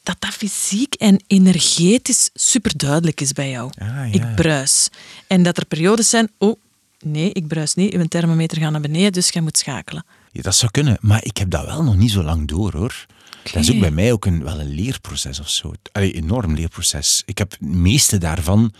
dat 0.03 0.15
dat 0.19 0.33
fysiek 0.33 0.93
en 0.93 1.23
energetisch 1.27 2.29
super 2.33 2.77
duidelijk 2.77 3.21
is 3.21 3.31
bij 3.31 3.49
jou. 3.49 3.71
Ah, 3.77 3.87
ja. 3.87 4.03
Ik 4.03 4.35
bruis. 4.35 4.89
En 5.27 5.43
dat 5.43 5.57
er 5.57 5.65
periodes 5.65 6.09
zijn, 6.09 6.31
oh, 6.37 6.59
nee, 6.99 7.31
ik 7.31 7.47
bruis 7.47 7.73
niet, 7.73 7.93
uw 7.93 8.05
thermometer 8.05 8.57
gaat 8.57 8.71
naar 8.71 8.81
beneden, 8.81 9.11
dus 9.11 9.29
jij 9.29 9.41
moet 9.41 9.57
schakelen. 9.57 10.05
Ja, 10.31 10.41
dat 10.41 10.55
zou 10.55 10.71
kunnen, 10.71 10.97
maar 11.01 11.25
ik 11.25 11.37
heb 11.37 11.49
dat 11.49 11.65
wel 11.65 11.83
nog 11.83 11.95
niet 11.95 12.11
zo 12.11 12.23
lang 12.23 12.47
door 12.47 12.73
hoor. 12.75 13.05
Dat 13.43 13.55
is 13.55 13.71
ook 13.71 13.79
bij 13.79 13.91
mij 13.91 14.11
ook 14.11 14.25
een, 14.25 14.43
wel 14.43 14.59
een 14.59 14.73
leerproces 14.73 15.39
of 15.39 15.49
zo. 15.49 15.73
Allee, 15.91 16.13
enorm 16.13 16.53
leerproces. 16.53 17.23
Ik 17.25 17.37
heb 17.37 17.51
het 17.51 17.61
meeste 17.61 18.17
daarvan 18.17 18.73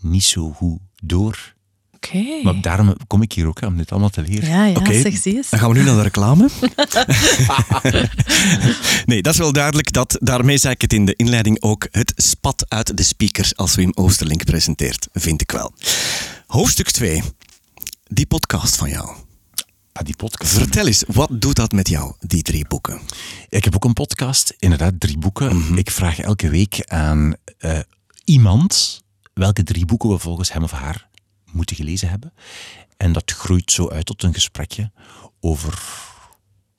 niet 0.00 0.24
zo 0.24 0.50
goed 0.50 0.78
door. 1.02 1.54
Oké. 2.00 2.40
Maar 2.42 2.60
daarom 2.60 2.96
kom 3.06 3.22
ik 3.22 3.32
hier 3.32 3.46
ook 3.46 3.60
hè, 3.60 3.66
om 3.66 3.76
dit 3.76 3.90
allemaal 3.90 4.08
te 4.08 4.22
leren. 4.22 4.48
Ja, 4.48 4.64
ja, 4.64 4.76
Oké, 4.76 5.00
zeg, 5.00 5.16
zie 5.16 5.36
eens. 5.36 5.50
Dan 5.50 5.60
gaan 5.60 5.72
we 5.72 5.78
nu 5.78 5.84
naar 5.84 5.94
de 5.94 6.02
reclame. 6.02 6.48
nee, 9.06 9.22
dat 9.22 9.32
is 9.32 9.38
wel 9.38 9.52
duidelijk. 9.52 9.92
Dat, 9.92 10.16
daarmee 10.20 10.58
zei 10.58 10.74
ik 10.74 10.80
het 10.80 10.92
in 10.92 11.06
de 11.06 11.14
inleiding 11.16 11.62
ook. 11.62 11.88
Het 11.90 12.12
spat 12.16 12.64
uit 12.68 12.96
de 12.96 13.02
speakers 13.02 13.56
als 13.56 13.74
Wim 13.74 13.92
Oosterlink 13.94 14.44
presenteert, 14.44 15.08
vind 15.12 15.40
ik 15.40 15.50
wel. 15.50 15.72
Hoofdstuk 16.46 16.90
2. 16.90 17.22
Die 18.06 18.26
podcast 18.26 18.76
van 18.76 18.88
jou. 18.88 19.10
Ah, 19.92 20.04
die 20.04 20.16
podcast. 20.16 20.52
Vertel 20.52 20.86
eens, 20.86 21.04
wat 21.06 21.28
doet 21.32 21.56
dat 21.56 21.72
met 21.72 21.88
jou, 21.88 22.12
die 22.20 22.42
drie 22.42 22.64
boeken? 22.68 23.00
Ik 23.48 23.64
heb 23.64 23.74
ook 23.74 23.84
een 23.84 23.92
podcast, 23.92 24.54
inderdaad, 24.58 24.92
drie 24.98 25.18
boeken. 25.18 25.56
Mhm. 25.56 25.76
Ik 25.76 25.90
vraag 25.90 26.20
elke 26.20 26.48
week 26.48 26.84
aan 26.86 27.34
eh, 27.58 27.78
iemand 28.24 29.02
welke 29.34 29.62
drie 29.62 29.84
boeken 29.84 30.08
we 30.08 30.18
volgens 30.18 30.52
hem 30.52 30.62
of 30.62 30.70
haar 30.70 31.08
moeten 31.52 31.76
gelezen 31.76 32.08
hebben. 32.08 32.32
En 32.96 33.12
dat 33.12 33.30
groeit 33.30 33.70
zo 33.70 33.88
uit 33.88 34.06
tot 34.06 34.22
een 34.22 34.34
gesprekje 34.34 34.90
over 35.40 35.82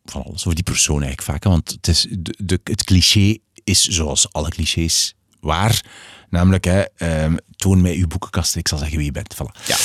van 0.05 0.23
alles, 0.23 0.41
over 0.41 0.55
die 0.55 0.63
persoon 0.63 1.03
eigenlijk 1.03 1.31
vaak. 1.31 1.43
Want 1.43 1.69
het, 1.71 1.87
is 1.87 2.07
de, 2.09 2.35
de, 2.37 2.59
het 2.63 2.83
cliché 2.83 3.37
is 3.63 3.87
zoals 3.87 4.33
alle 4.33 4.49
clichés 4.49 5.15
waar. 5.39 5.85
Namelijk, 6.29 6.63
hè, 6.63 6.81
ehm, 6.81 7.35
toon 7.55 7.81
mij 7.81 7.95
uw 7.95 8.07
boekenkast 8.07 8.53
en 8.53 8.59
ik 8.59 8.67
zal 8.67 8.77
zeggen 8.77 8.97
wie 8.97 9.05
je 9.05 9.11
bent. 9.11 9.35
Voilà. 9.35 9.65
Ja. 9.65 9.77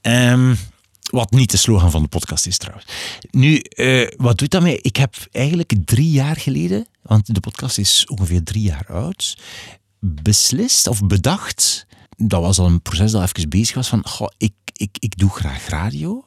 Ehm, 0.00 0.54
wat 1.10 1.30
niet 1.30 1.50
de 1.50 1.56
slogan 1.56 1.90
van 1.90 2.02
de 2.02 2.08
podcast 2.08 2.46
is 2.46 2.58
trouwens. 2.58 2.86
Nu, 3.30 3.58
eh, 3.58 4.08
wat 4.16 4.38
doet 4.38 4.50
dat 4.50 4.62
mij? 4.62 4.78
Ik 4.82 4.96
heb 4.96 5.14
eigenlijk 5.32 5.72
drie 5.84 6.10
jaar 6.10 6.36
geleden, 6.36 6.86
want 7.02 7.34
de 7.34 7.40
podcast 7.40 7.78
is 7.78 8.06
ongeveer 8.06 8.42
drie 8.42 8.62
jaar 8.62 8.86
oud, 8.88 9.38
beslist 10.00 10.86
of 10.86 11.06
bedacht. 11.06 11.86
Dat 12.20 12.40
was 12.40 12.58
al 12.58 12.66
een 12.66 12.82
proces 12.82 13.12
dat 13.12 13.22
even 13.22 13.48
bezig 13.48 13.74
was 13.74 13.88
van, 13.88 14.06
goh, 14.06 14.28
ik, 14.36 14.52
ik, 14.72 14.96
ik 14.98 15.18
doe 15.18 15.30
graag 15.30 15.68
radio. 15.68 16.24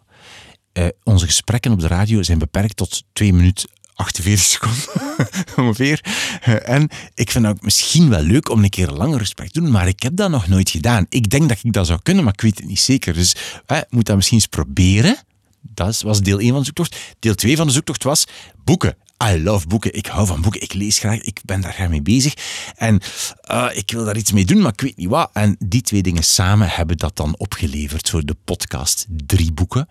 Eh, 0.73 0.87
onze 1.03 1.25
gesprekken 1.25 1.71
op 1.71 1.79
de 1.79 1.87
radio 1.87 2.23
zijn 2.23 2.37
beperkt 2.37 2.75
tot 2.75 3.03
2 3.13 3.33
minuten 3.33 3.69
48 3.93 4.45
seconden 4.45 5.27
ongeveer. 5.65 6.03
Eh, 6.41 6.69
en 6.69 6.89
ik 7.13 7.31
vind 7.31 7.45
het 7.45 7.61
misschien 7.61 8.09
wel 8.09 8.21
leuk 8.21 8.49
om 8.49 8.63
een 8.63 8.69
keer 8.69 8.87
een 8.87 8.97
langer 8.97 9.19
gesprek 9.19 9.51
te 9.51 9.59
doen, 9.59 9.71
maar 9.71 9.87
ik 9.87 10.01
heb 10.01 10.15
dat 10.15 10.29
nog 10.29 10.47
nooit 10.47 10.69
gedaan. 10.69 11.05
Ik 11.09 11.29
denk 11.29 11.49
dat 11.49 11.59
ik 11.63 11.73
dat 11.73 11.87
zou 11.87 11.99
kunnen, 12.03 12.23
maar 12.23 12.33
ik 12.33 12.41
weet 12.41 12.57
het 12.57 12.67
niet 12.67 12.79
zeker. 12.79 13.13
Dus 13.13 13.35
ik 13.67 13.85
moet 13.89 14.05
dat 14.05 14.15
misschien 14.15 14.37
eens 14.37 14.47
proberen. 14.47 15.17
Dat 15.61 16.01
was 16.01 16.21
deel 16.21 16.39
1 16.39 16.49
van 16.49 16.59
de 16.59 16.65
zoektocht. 16.65 16.97
Deel 17.19 17.35
2 17.35 17.57
van 17.57 17.67
de 17.67 17.73
zoektocht 17.73 18.03
was 18.03 18.25
boeken. 18.63 18.95
I 19.23 19.43
love 19.43 19.67
boeken. 19.67 19.93
Ik 19.93 20.05
hou 20.05 20.27
van 20.27 20.41
boeken. 20.41 20.61
Ik 20.61 20.73
lees 20.73 20.99
graag. 20.99 21.21
Ik 21.21 21.39
ben 21.45 21.61
daar 21.61 21.73
graag 21.73 21.89
mee 21.89 22.01
bezig. 22.01 22.33
En 22.75 22.99
eh, 23.41 23.67
ik 23.73 23.91
wil 23.91 24.05
daar 24.05 24.17
iets 24.17 24.31
mee 24.31 24.45
doen, 24.45 24.61
maar 24.61 24.71
ik 24.73 24.81
weet 24.81 24.97
niet 24.97 25.09
wat. 25.09 25.29
En 25.33 25.55
die 25.59 25.81
twee 25.81 26.01
dingen 26.01 26.23
samen 26.23 26.69
hebben 26.69 26.97
dat 26.97 27.15
dan 27.15 27.35
opgeleverd 27.37 28.09
voor 28.09 28.25
de 28.25 28.35
podcast 28.45 29.05
Drie 29.09 29.51
Boeken. 29.53 29.87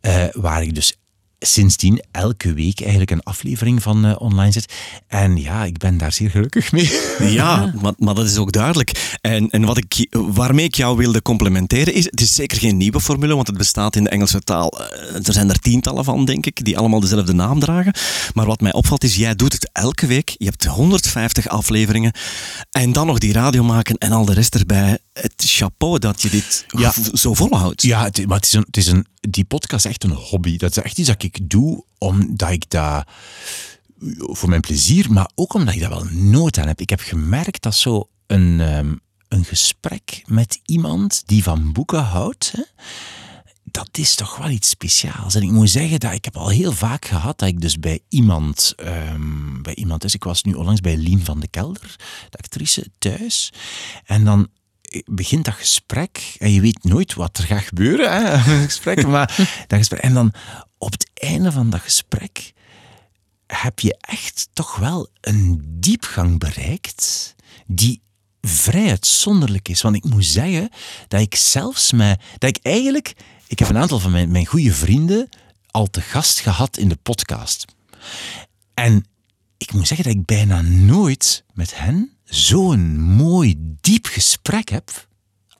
eh, 0.00 0.24
waar 0.32 0.62
ik 0.62 0.74
dus 0.74 0.97
sindsdien 1.38 2.02
elke 2.10 2.52
week 2.52 2.80
eigenlijk 2.80 3.10
een 3.10 3.22
aflevering 3.22 3.82
van 3.82 4.04
eh, 4.04 4.14
online 4.18 4.52
zet. 4.52 4.72
En 5.06 5.36
ja, 5.36 5.64
ik 5.64 5.78
ben 5.78 5.98
daar 5.98 6.12
zeer 6.12 6.30
gelukkig 6.30 6.72
mee. 6.72 6.90
Ja, 7.20 7.72
maar, 7.82 7.92
maar 7.98 8.14
dat 8.14 8.24
is 8.24 8.36
ook 8.36 8.52
duidelijk. 8.52 9.16
En, 9.20 9.50
en 9.50 9.64
wat 9.64 9.76
ik, 9.76 10.06
waarmee 10.10 10.64
ik 10.64 10.74
jou 10.74 10.96
wilde 10.96 11.22
complimenteren 11.22 11.94
is, 11.94 12.04
het 12.04 12.20
is 12.20 12.34
zeker 12.34 12.58
geen 12.58 12.76
nieuwe 12.76 13.00
formule, 13.00 13.34
want 13.34 13.46
het 13.46 13.56
bestaat 13.56 13.96
in 13.96 14.04
de 14.04 14.10
Engelse 14.10 14.40
taal. 14.40 14.80
eh, 14.80 15.14
Er 15.26 15.32
zijn 15.32 15.48
er 15.48 15.58
tientallen 15.58 16.04
van, 16.04 16.24
denk 16.24 16.46
ik, 16.46 16.64
die 16.64 16.78
allemaal 16.78 17.00
dezelfde 17.00 17.32
naam 17.32 17.60
dragen. 17.60 17.92
Maar 18.34 18.46
wat 18.46 18.60
mij 18.60 18.72
opvalt 18.72 19.04
is, 19.04 19.16
jij 19.16 19.34
doet 19.34 19.52
het 19.52 19.70
elke 19.72 20.06
week. 20.06 20.34
Je 20.38 20.44
hebt 20.44 20.64
150 20.64 21.48
afleveringen. 21.48 22.12
En 22.70 22.92
dan 22.92 23.06
nog 23.06 23.18
die 23.18 23.32
radio 23.32 23.62
maken 23.62 23.96
en 23.98 24.12
al 24.12 24.24
de 24.24 24.32
rest 24.34 24.54
erbij. 24.54 24.98
Het 25.20 25.32
chapeau 25.36 25.98
dat 25.98 26.22
je 26.22 26.30
dit 26.30 26.64
Ja. 26.68 26.92
zo 27.12 27.34
volhoudt. 27.34 27.82
Ja, 27.82 28.02
het, 28.04 28.26
maar 28.26 28.36
het 28.36 28.46
is 28.46 28.52
een, 28.52 28.64
het 28.66 28.76
is 28.76 28.86
een, 28.86 29.06
die 29.20 29.44
podcast 29.44 29.84
is 29.84 29.90
echt 29.90 30.04
een 30.04 30.10
hobby. 30.10 30.56
Dat 30.56 30.70
is 30.76 30.82
echt 30.82 30.98
iets 30.98 31.08
dat 31.08 31.22
ik 31.22 31.50
doe 31.50 31.84
omdat 31.98 32.50
ik 32.50 32.70
dat 32.70 33.06
voor 34.16 34.48
mijn 34.48 34.60
plezier, 34.60 35.12
maar 35.12 35.30
ook 35.34 35.54
omdat 35.54 35.74
ik 35.74 35.80
daar 35.80 35.90
wel 35.90 36.04
nood 36.10 36.58
aan 36.58 36.66
heb. 36.66 36.80
Ik 36.80 36.90
heb 36.90 37.00
gemerkt 37.00 37.62
dat 37.62 37.74
zo 37.74 38.08
een, 38.26 38.60
ehm, 38.60 38.94
een 39.28 39.44
gesprek 39.44 40.22
met 40.26 40.60
iemand 40.64 41.22
die 41.26 41.42
van 41.42 41.72
boeken 41.72 42.02
houdt, 42.02 42.52
hè, 42.56 42.62
dat 43.64 43.88
is 43.92 44.14
toch 44.14 44.36
wel 44.36 44.48
iets 44.50 44.68
speciaals. 44.68 45.34
En 45.34 45.42
ik 45.42 45.50
moet 45.50 45.70
zeggen 45.70 46.00
dat 46.00 46.12
ik 46.12 46.24
heb 46.24 46.36
al 46.36 46.48
heel 46.48 46.72
vaak 46.72 47.04
gehad 47.04 47.38
dat 47.38 47.48
ik 47.48 47.60
dus 47.60 47.78
bij 47.78 48.00
iemand, 48.08 48.72
ehm, 48.76 49.62
bij 49.62 49.74
iemand 49.74 50.04
is. 50.04 50.14
Ik 50.14 50.24
was 50.24 50.42
nu 50.42 50.52
onlangs 50.52 50.80
bij 50.80 50.96
Lien 50.96 51.24
van 51.24 51.40
de 51.40 51.48
Kelder, 51.48 51.96
de 52.30 52.38
actrice, 52.38 52.86
thuis. 52.98 53.52
En 54.04 54.24
dan 54.24 54.48
begint 55.04 55.44
dat 55.44 55.54
gesprek 55.54 56.34
en 56.38 56.52
je 56.52 56.60
weet 56.60 56.84
nooit 56.84 57.14
wat 57.14 57.38
er 57.38 57.44
gaat 57.44 57.62
gebeuren, 57.62 58.12
hè, 58.12 58.32
een 58.54 58.64
gesprek, 58.64 59.06
maar 59.06 59.36
dat 59.66 59.78
gesprek. 59.78 60.00
En 60.00 60.14
dan 60.14 60.32
op 60.78 60.92
het 60.92 61.10
einde 61.14 61.52
van 61.52 61.70
dat 61.70 61.80
gesprek 61.80 62.52
heb 63.46 63.80
je 63.80 63.96
echt 64.00 64.48
toch 64.52 64.76
wel 64.76 65.08
een 65.20 65.62
diepgang 65.64 66.38
bereikt 66.38 67.34
die 67.66 68.02
vrij 68.40 68.88
uitzonderlijk 68.88 69.68
is. 69.68 69.82
Want 69.82 69.96
ik 69.96 70.04
moet 70.04 70.24
zeggen 70.24 70.70
dat 71.08 71.20
ik 71.20 71.34
zelfs 71.34 71.92
mij, 71.92 72.18
dat 72.38 72.56
ik 72.56 72.58
eigenlijk, 72.62 73.14
ik 73.46 73.58
heb 73.58 73.68
een 73.68 73.78
aantal 73.78 73.98
van 73.98 74.10
mijn, 74.10 74.30
mijn 74.30 74.46
goede 74.46 74.72
vrienden 74.72 75.28
al 75.70 75.86
te 75.86 76.00
gast 76.00 76.40
gehad 76.40 76.76
in 76.76 76.88
de 76.88 76.96
podcast. 76.96 77.64
En 78.74 79.04
ik 79.56 79.72
moet 79.72 79.86
zeggen 79.86 80.06
dat 80.06 80.14
ik 80.14 80.24
bijna 80.24 80.60
nooit 80.60 81.44
met 81.54 81.78
hen 81.78 82.17
zo'n 82.28 83.00
mooi, 83.00 83.54
diep 83.80 84.06
gesprek 84.06 84.68
heb 84.68 85.08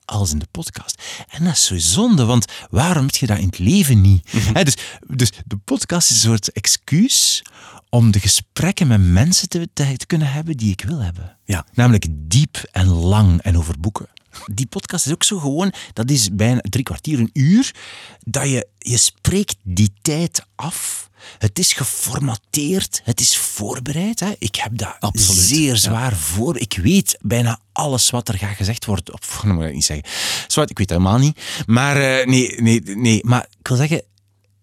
als 0.05 0.31
in 0.31 0.39
de 0.39 0.47
podcast. 0.51 1.01
En 1.29 1.43
dat 1.43 1.53
is 1.53 1.65
zo 1.65 1.77
zonde, 1.77 2.25
want 2.25 2.45
waarom 2.69 3.05
heb 3.05 3.15
je 3.15 3.25
dat 3.25 3.37
in 3.37 3.45
het 3.45 3.59
leven 3.59 4.01
niet? 4.01 4.31
Hè, 4.53 4.63
dus, 4.63 4.75
dus 5.07 5.31
de 5.45 5.57
podcast 5.57 6.09
is 6.09 6.15
een 6.15 6.29
soort 6.29 6.51
excuus 6.51 7.43
om 7.89 8.11
de 8.11 8.19
gesprekken 8.19 8.87
met 8.87 9.01
mensen 9.01 9.49
te, 9.49 9.69
te, 9.73 9.97
te 9.97 10.05
kunnen 10.05 10.31
hebben 10.31 10.57
die 10.57 10.71
ik 10.71 10.81
wil 10.81 10.99
hebben. 10.99 11.37
Ja. 11.45 11.65
Namelijk 11.73 12.05
diep 12.11 12.63
en 12.71 12.87
lang 12.87 13.41
en 13.41 13.57
over 13.57 13.79
boeken. 13.79 14.07
Die 14.45 14.65
podcast 14.65 15.05
is 15.05 15.11
ook 15.11 15.23
zo 15.23 15.39
gewoon, 15.39 15.73
dat 15.93 16.09
is 16.09 16.29
bijna 16.31 16.59
drie 16.61 16.83
kwartier, 16.83 17.19
een 17.19 17.29
uur, 17.33 17.75
dat 18.19 18.49
je, 18.49 18.67
je 18.77 18.97
spreekt 18.97 19.55
die 19.63 19.93
tijd 20.01 20.45
af. 20.55 21.09
Het 21.37 21.59
is 21.59 21.73
geformateerd, 21.73 23.01
het 23.03 23.19
is 23.19 23.37
voorbereid. 23.37 24.19
Hè. 24.19 24.31
Ik 24.39 24.55
heb 24.55 24.77
dat 24.77 24.95
Absoluut, 24.99 25.43
zeer 25.43 25.75
zwaar 25.75 26.15
voor. 26.15 26.57
Ik 26.57 26.79
weet 26.81 27.17
bijna 27.21 27.59
alles 27.71 28.09
wat 28.09 28.27
er 28.27 28.37
gaat 28.37 28.55
gezegd 28.55 28.85
worden. 28.85 29.13
Of, 29.13 29.39
dat 29.45 29.53
moet 29.53 29.65
ik 29.65 29.73
niet 29.73 29.85
zeggen. 29.85 30.09
Zwart, 30.47 30.69
ik 30.69 30.77
weet 30.77 30.89
helemaal 30.89 31.17
niet. 31.17 31.39
Maar 31.65 31.97
eh, 31.97 32.25
nee, 32.25 32.61
nee, 32.61 32.81
nee. 32.81 33.25
Maar 33.25 33.47
ik 33.59 33.67
wil 33.67 33.77
zeggen, 33.77 34.01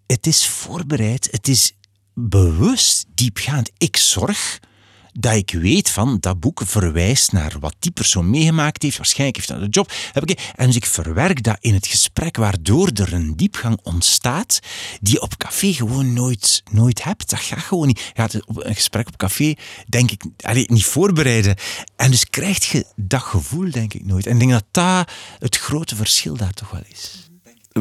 het 0.07 0.27
is 0.27 0.47
voorbereid. 0.47 1.29
Het 1.31 1.49
is 1.49 1.73
bewust 2.15 3.05
diepgaand. 3.15 3.71
Ik 3.79 3.97
zorg 3.97 4.59
dat 5.19 5.35
ik 5.35 5.51
weet 5.51 5.91
van 5.91 6.17
dat 6.21 6.41
boek 6.41 6.63
verwijst 6.65 7.33
naar 7.33 7.57
wat 7.61 7.75
die 7.79 7.91
persoon 7.91 8.31
meegemaakt 8.31 8.83
heeft. 8.83 8.97
Waarschijnlijk 8.97 9.37
heeft 9.37 9.49
hij 9.49 9.59
een 9.59 9.69
job. 9.69 9.93
Heb 10.13 10.31
ik, 10.31 10.53
en 10.55 10.67
dus 10.67 10.77
ik 10.77 10.87
verwerk 10.87 11.43
dat 11.43 11.57
in 11.61 11.75
het 11.75 11.87
gesprek, 11.87 12.37
waardoor 12.37 12.91
er 12.95 13.13
een 13.13 13.37
diepgang 13.37 13.79
ontstaat 13.83 14.61
die 15.01 15.15
je 15.15 15.21
op 15.21 15.37
café 15.37 15.73
gewoon 15.73 16.13
nooit, 16.13 16.63
nooit 16.71 17.05
hebt. 17.05 17.31
Dat 17.31 17.41
gaat 17.41 17.59
gewoon 17.59 17.87
niet. 17.87 17.99
Je 17.99 18.13
gaat 18.15 18.35
een 18.35 18.75
gesprek 18.75 19.09
op 19.09 19.17
café, 19.17 19.55
denk 19.89 20.11
ik, 20.11 20.25
allee, 20.41 20.65
niet 20.69 20.85
voorbereiden. 20.85 21.57
En 21.97 22.11
dus 22.11 22.25
krijg 22.25 22.71
je 22.73 22.87
dat 22.97 23.23
gevoel, 23.23 23.71
denk 23.71 23.95
ik, 23.95 24.05
nooit. 24.05 24.27
En 24.27 24.33
ik 24.33 24.39
denk 24.39 24.51
dat 24.51 24.65
dat 24.71 25.11
het 25.39 25.57
grote 25.57 25.97
verschil 25.97 26.37
daar 26.37 26.53
toch 26.53 26.71
wel 26.71 26.83
is. 26.89 27.26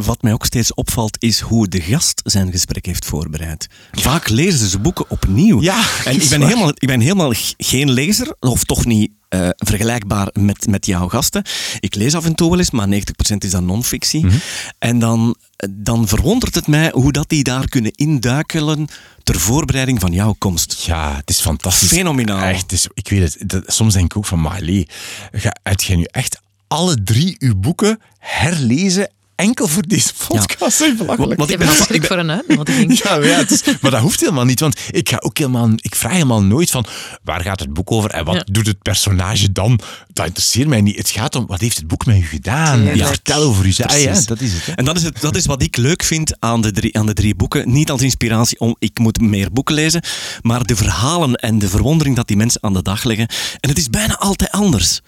Wat 0.03 0.21
mij 0.21 0.33
ook 0.33 0.45
steeds 0.45 0.73
opvalt, 0.73 1.17
is 1.19 1.39
hoe 1.39 1.67
de 1.67 1.81
gast 1.81 2.21
zijn 2.23 2.51
gesprek 2.51 2.85
heeft 2.85 3.05
voorbereid. 3.05 3.67
Vaak 3.91 4.29
lezen 4.29 4.69
ze 4.69 4.79
boeken 4.79 5.09
opnieuw. 5.09 5.61
Ja, 5.61 5.83
en 6.05 6.15
ik 6.21 6.29
ben, 6.29 6.39
waar. 6.39 6.49
helemaal, 6.49 6.69
ik 6.69 6.87
ben 6.87 6.99
helemaal 6.99 7.33
geen 7.57 7.91
lezer, 7.91 8.35
of 8.39 8.63
toch 8.63 8.85
niet 8.85 9.11
eh, 9.29 9.49
vergelijkbaar 9.55 10.29
met, 10.33 10.67
met 10.67 10.85
jouw 10.85 11.07
gasten. 11.07 11.43
Ik 11.79 11.95
lees 11.95 12.15
af 12.15 12.25
en 12.25 12.35
toe 12.35 12.49
wel 12.49 12.59
eens, 12.59 12.71
maar 12.71 12.87
90% 12.87 12.91
is 13.37 13.51
dan 13.51 13.65
non-fictie. 13.65 14.25
Mhm. 14.25 14.35
En 14.79 14.99
dan, 14.99 15.35
dan 15.69 16.07
verwondert 16.07 16.55
het 16.55 16.67
mij 16.67 16.91
hoe 16.93 17.11
dat 17.11 17.29
die 17.29 17.43
daar 17.43 17.67
kunnen 17.67 17.91
induikelen 17.91 18.87
ter 19.23 19.39
voorbereiding 19.39 19.99
van 19.99 20.11
jouw 20.11 20.35
komst. 20.37 20.83
Ja, 20.85 21.15
het 21.15 21.29
is 21.29 21.41
fantastisch. 21.41 21.89
Fenomenaal. 21.89 22.43
Echt, 22.43 22.71
is, 22.71 22.87
ik 22.93 23.09
weet 23.09 23.21
het. 23.21 23.49
Dat, 23.49 23.63
soms 23.67 23.93
denk 23.93 24.05
ik 24.05 24.17
ook 24.17 24.25
van, 24.25 24.41
maar 24.41 24.57
allee, 24.57 24.87
ga, 25.31 25.55
heb 25.63 25.81
jij 25.81 25.95
nu 25.95 26.03
echt 26.03 26.39
alle 26.67 27.03
drie 27.03 27.35
uw 27.39 27.55
boeken 27.55 27.99
herlezen 28.19 29.09
enkel 29.35 29.67
voor 29.67 29.87
deze 29.87 30.09
podcast. 30.27 30.79
Ja. 30.79 30.93
belachelijk. 30.95 31.39
Want 31.39 31.51
Ik 31.51 31.57
ben, 31.57 31.67
een 31.67 31.73
schrik 31.73 31.89
ik 31.89 31.99
ben- 31.99 32.07
voor 32.09 32.17
een 32.17 32.31
uitnodiging. 32.31 32.97
Ja, 33.03 33.09
maar, 33.17 33.25
ja, 33.27 33.37
het 33.37 33.51
is- 33.51 33.63
maar 33.81 33.91
dat 33.91 33.99
hoeft 34.01 34.19
helemaal 34.19 34.45
niet, 34.45 34.59
want 34.59 34.79
ik, 34.91 35.09
ga 35.09 35.17
ook 35.19 35.37
helemaal, 35.37 35.69
ik 35.75 35.95
vraag 35.95 36.11
helemaal 36.11 36.43
nooit 36.43 36.71
van 36.71 36.85
waar 37.23 37.41
gaat 37.41 37.59
het 37.59 37.73
boek 37.73 37.91
over 37.91 38.09
en 38.09 38.25
wat 38.25 38.35
Ja. 38.35 38.43
doet 38.51 38.67
het 38.67 38.81
personage 38.81 39.51
dan? 39.51 39.79
Dat 40.15 40.25
interesseert 40.25 40.67
mij 40.67 40.81
niet. 40.81 40.97
Het 40.97 41.09
gaat 41.09 41.35
om 41.35 41.45
wat 41.45 41.61
heeft 41.61 41.77
het 41.77 41.87
boek 41.87 42.05
met 42.05 42.15
u 42.17 42.25
gedaan? 42.25 42.83
Tuurlijk. 42.83 43.07
vertel 43.07 43.43
over 43.43 43.65
uzelf. 43.65 43.91
Ah, 43.91 44.01
ja, 44.01 44.21
dat 44.25 44.41
is 44.41 44.53
het. 44.53 44.65
Hè? 44.65 44.71
En 44.71 44.85
dat 44.85 44.97
is, 44.97 45.03
het, 45.03 45.21
dat 45.21 45.35
is 45.35 45.45
wat 45.45 45.61
ik 45.61 45.77
leuk 45.77 46.03
vind 46.03 46.39
aan 46.39 46.61
de, 46.61 46.71
drie, 46.71 46.97
aan 46.97 47.05
de 47.05 47.13
drie 47.13 47.35
boeken. 47.35 47.71
Niet 47.71 47.91
als 47.91 48.01
inspiratie 48.01 48.59
om 48.59 48.75
ik 48.79 48.99
moet 48.99 49.21
meer 49.21 49.51
boeken 49.51 49.75
lezen, 49.75 50.01
maar 50.41 50.65
de 50.65 50.75
verhalen 50.75 51.35
en 51.35 51.59
de 51.59 51.69
verwondering 51.69 52.15
dat 52.15 52.27
die 52.27 52.37
mensen 52.37 52.63
aan 52.63 52.73
de 52.73 52.81
dag 52.81 53.03
leggen. 53.03 53.27
En 53.59 53.69
het 53.69 53.77
is 53.77 53.89
bijna 53.89 54.17
altijd 54.17 54.51
anders. 54.51 55.01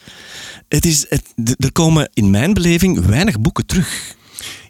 Het 0.68 0.86
is, 0.86 1.06
het, 1.10 1.24
er 1.58 1.72
komen 1.72 2.10
in 2.14 2.30
mijn 2.30 2.54
beleving 2.54 3.06
weinig 3.06 3.40
boeken 3.40 3.66
terug. 3.66 4.16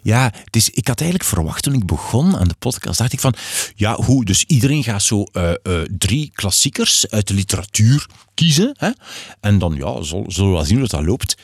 Ja, 0.02 0.32
dus 0.50 0.70
ik 0.70 0.86
had 0.88 1.00
eigenlijk 1.00 1.30
verwacht 1.30 1.62
toen 1.62 1.74
ik 1.74 1.86
begon 1.86 2.36
aan 2.36 2.48
de 2.48 2.54
podcast, 2.58 2.98
dacht 2.98 3.12
ik 3.12 3.20
van, 3.20 3.34
ja, 3.74 3.94
hoe, 3.94 4.24
dus 4.24 4.44
iedereen 4.44 4.84
gaat 4.84 5.02
zo 5.02 5.22
eh, 5.22 5.50
eh, 5.50 5.56
drie 5.98 6.30
klassiekers 6.34 7.08
uit 7.10 7.26
de 7.28 7.34
literatuur 7.34 8.06
kiezen. 8.34 8.74
Hè? 8.78 8.90
En 9.40 9.58
dan, 9.58 9.74
ja, 9.74 10.02
zul- 10.02 10.24
zullen 10.28 10.50
we 10.50 10.56
wel 10.56 10.64
zien 10.64 10.78
hoe 10.78 10.88
dat 10.88 11.04
loopt. 11.04 11.36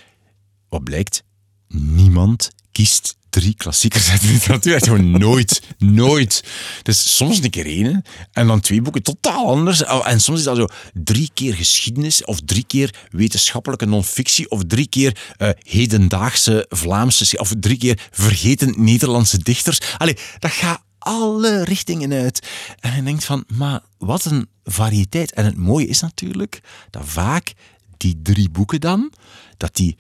Wat 0.69 0.85
blijkt? 0.85 1.23
Niemand 1.69 2.51
kiest 2.75 3.17
drie 3.31 3.55
klassiekers 3.55 4.11
uit 4.11 4.21
de 4.21 4.27
literatuur. 4.27 4.81
Gewoon 4.81 5.11
nooit. 5.11 5.63
Nooit. 5.79 6.45
Dus 6.83 7.17
soms 7.17 7.43
een 7.43 7.51
keer 7.51 7.67
één 7.67 8.03
en 8.33 8.47
dan 8.47 8.61
twee 8.61 8.83
boeken 8.83 9.03
totaal 9.03 9.47
anders. 9.47 9.83
En 9.85 10.21
soms 10.21 10.39
is 10.39 10.45
dat 10.45 10.57
zo 10.57 10.67
drie 10.93 11.31
keer 11.35 11.55
geschiedenis 11.55 12.25
of 12.25 12.41
drie 12.41 12.65
keer 12.67 12.95
wetenschappelijke 13.11 13.87
non-fictie 13.87 14.51
of 14.51 14.63
drie 14.67 14.89
keer 14.89 15.19
eh, 15.37 15.49
hedendaagse 15.59 16.67
Vlaamse 16.69 17.39
of 17.39 17.53
drie 17.61 17.79
keer 17.79 18.09
vergeten 18.11 18.75
Nederlandse 18.77 19.39
dichters. 19.39 19.79
Allee, 19.99 20.17
dat 20.39 20.51
gaat 20.51 20.83
alle 20.99 21.65
richtingen 21.65 22.13
uit. 22.13 22.47
En 22.81 22.97
je 22.97 23.03
denkt 23.03 23.25
van, 23.25 23.45
maar 23.57 23.81
wat 23.99 24.25
een 24.25 24.49
variëteit. 24.65 25.33
En 25.33 25.45
het 25.45 25.57
mooie 25.57 25.87
is 25.87 26.01
natuurlijk 26.01 26.61
dat 26.91 27.03
vaak 27.05 27.53
die 27.97 28.21
drie 28.23 28.51
boeken 28.51 28.81
dan, 28.81 29.13
dat 29.57 29.77
die 29.77 29.97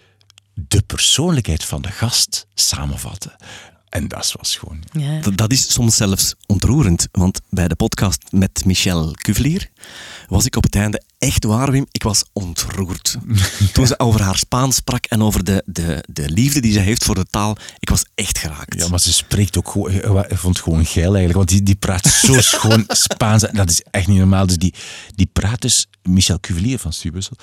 de 0.55 0.83
persoonlijkheid 0.83 1.65
van 1.65 1.83
de 1.83 1.91
gast 1.91 2.47
samenvatten. 2.55 3.37
En 3.89 4.09
dat 4.09 4.35
was 4.37 4.57
gewoon... 4.57 4.83
Ja. 4.93 5.21
Dat, 5.21 5.37
dat 5.37 5.53
is 5.53 5.73
soms 5.73 5.97
zelfs 5.97 6.35
ontroerend, 6.47 7.09
want 7.13 7.41
bij 7.51 7.69
de 7.69 7.75
podcast 7.75 8.23
met 8.31 8.65
Michel 8.65 9.13
Cuvelier 9.13 9.71
was 10.29 10.47
ik 10.47 10.57
op 10.57 10.63
het 10.63 10.75
einde 10.75 11.03
echt 11.19 11.45
waar, 11.45 11.71
Wim, 11.71 11.87
ik 11.91 12.03
was 12.03 12.25
ontroerd. 12.33 13.17
Toen 13.73 13.87
ze 13.87 13.99
over 13.99 14.23
haar 14.23 14.37
Spaans 14.37 14.77
sprak 14.77 15.05
en 15.05 15.23
over 15.23 15.45
de, 15.45 15.63
de, 15.67 16.05
de 16.09 16.31
liefde 16.31 16.61
die 16.61 16.73
ze 16.73 16.79
heeft 16.79 17.05
voor 17.05 17.15
de 17.15 17.27
taal, 17.31 17.57
ik 17.79 17.89
was 17.89 18.05
echt 18.15 18.39
geraakt. 18.39 18.75
Ja, 18.79 18.89
maar 18.89 19.01
ze 19.01 19.13
spreekt 19.13 19.59
ook 19.59 19.69
gewoon... 19.69 19.93
Ik 20.29 20.39
vond 20.39 20.57
het 20.57 20.65
gewoon 20.65 20.87
geil 20.87 21.15
eigenlijk, 21.15 21.37
want 21.37 21.49
die, 21.49 21.63
die 21.63 21.75
praat 21.75 22.07
zo 22.07 22.41
schoon 22.53 22.85
Spaans. 22.89 23.47
En 23.47 23.57
dat 23.57 23.71
is 23.71 23.83
echt 23.91 24.07
niet 24.07 24.19
normaal. 24.19 24.47
Dus 24.47 24.59
die, 24.59 24.75
die 25.15 25.29
praat 25.33 25.61
dus... 25.61 25.87
Michel 26.03 26.41
Cuvelier 26.41 26.79
van 26.79 26.93
Stubussel 26.93 27.37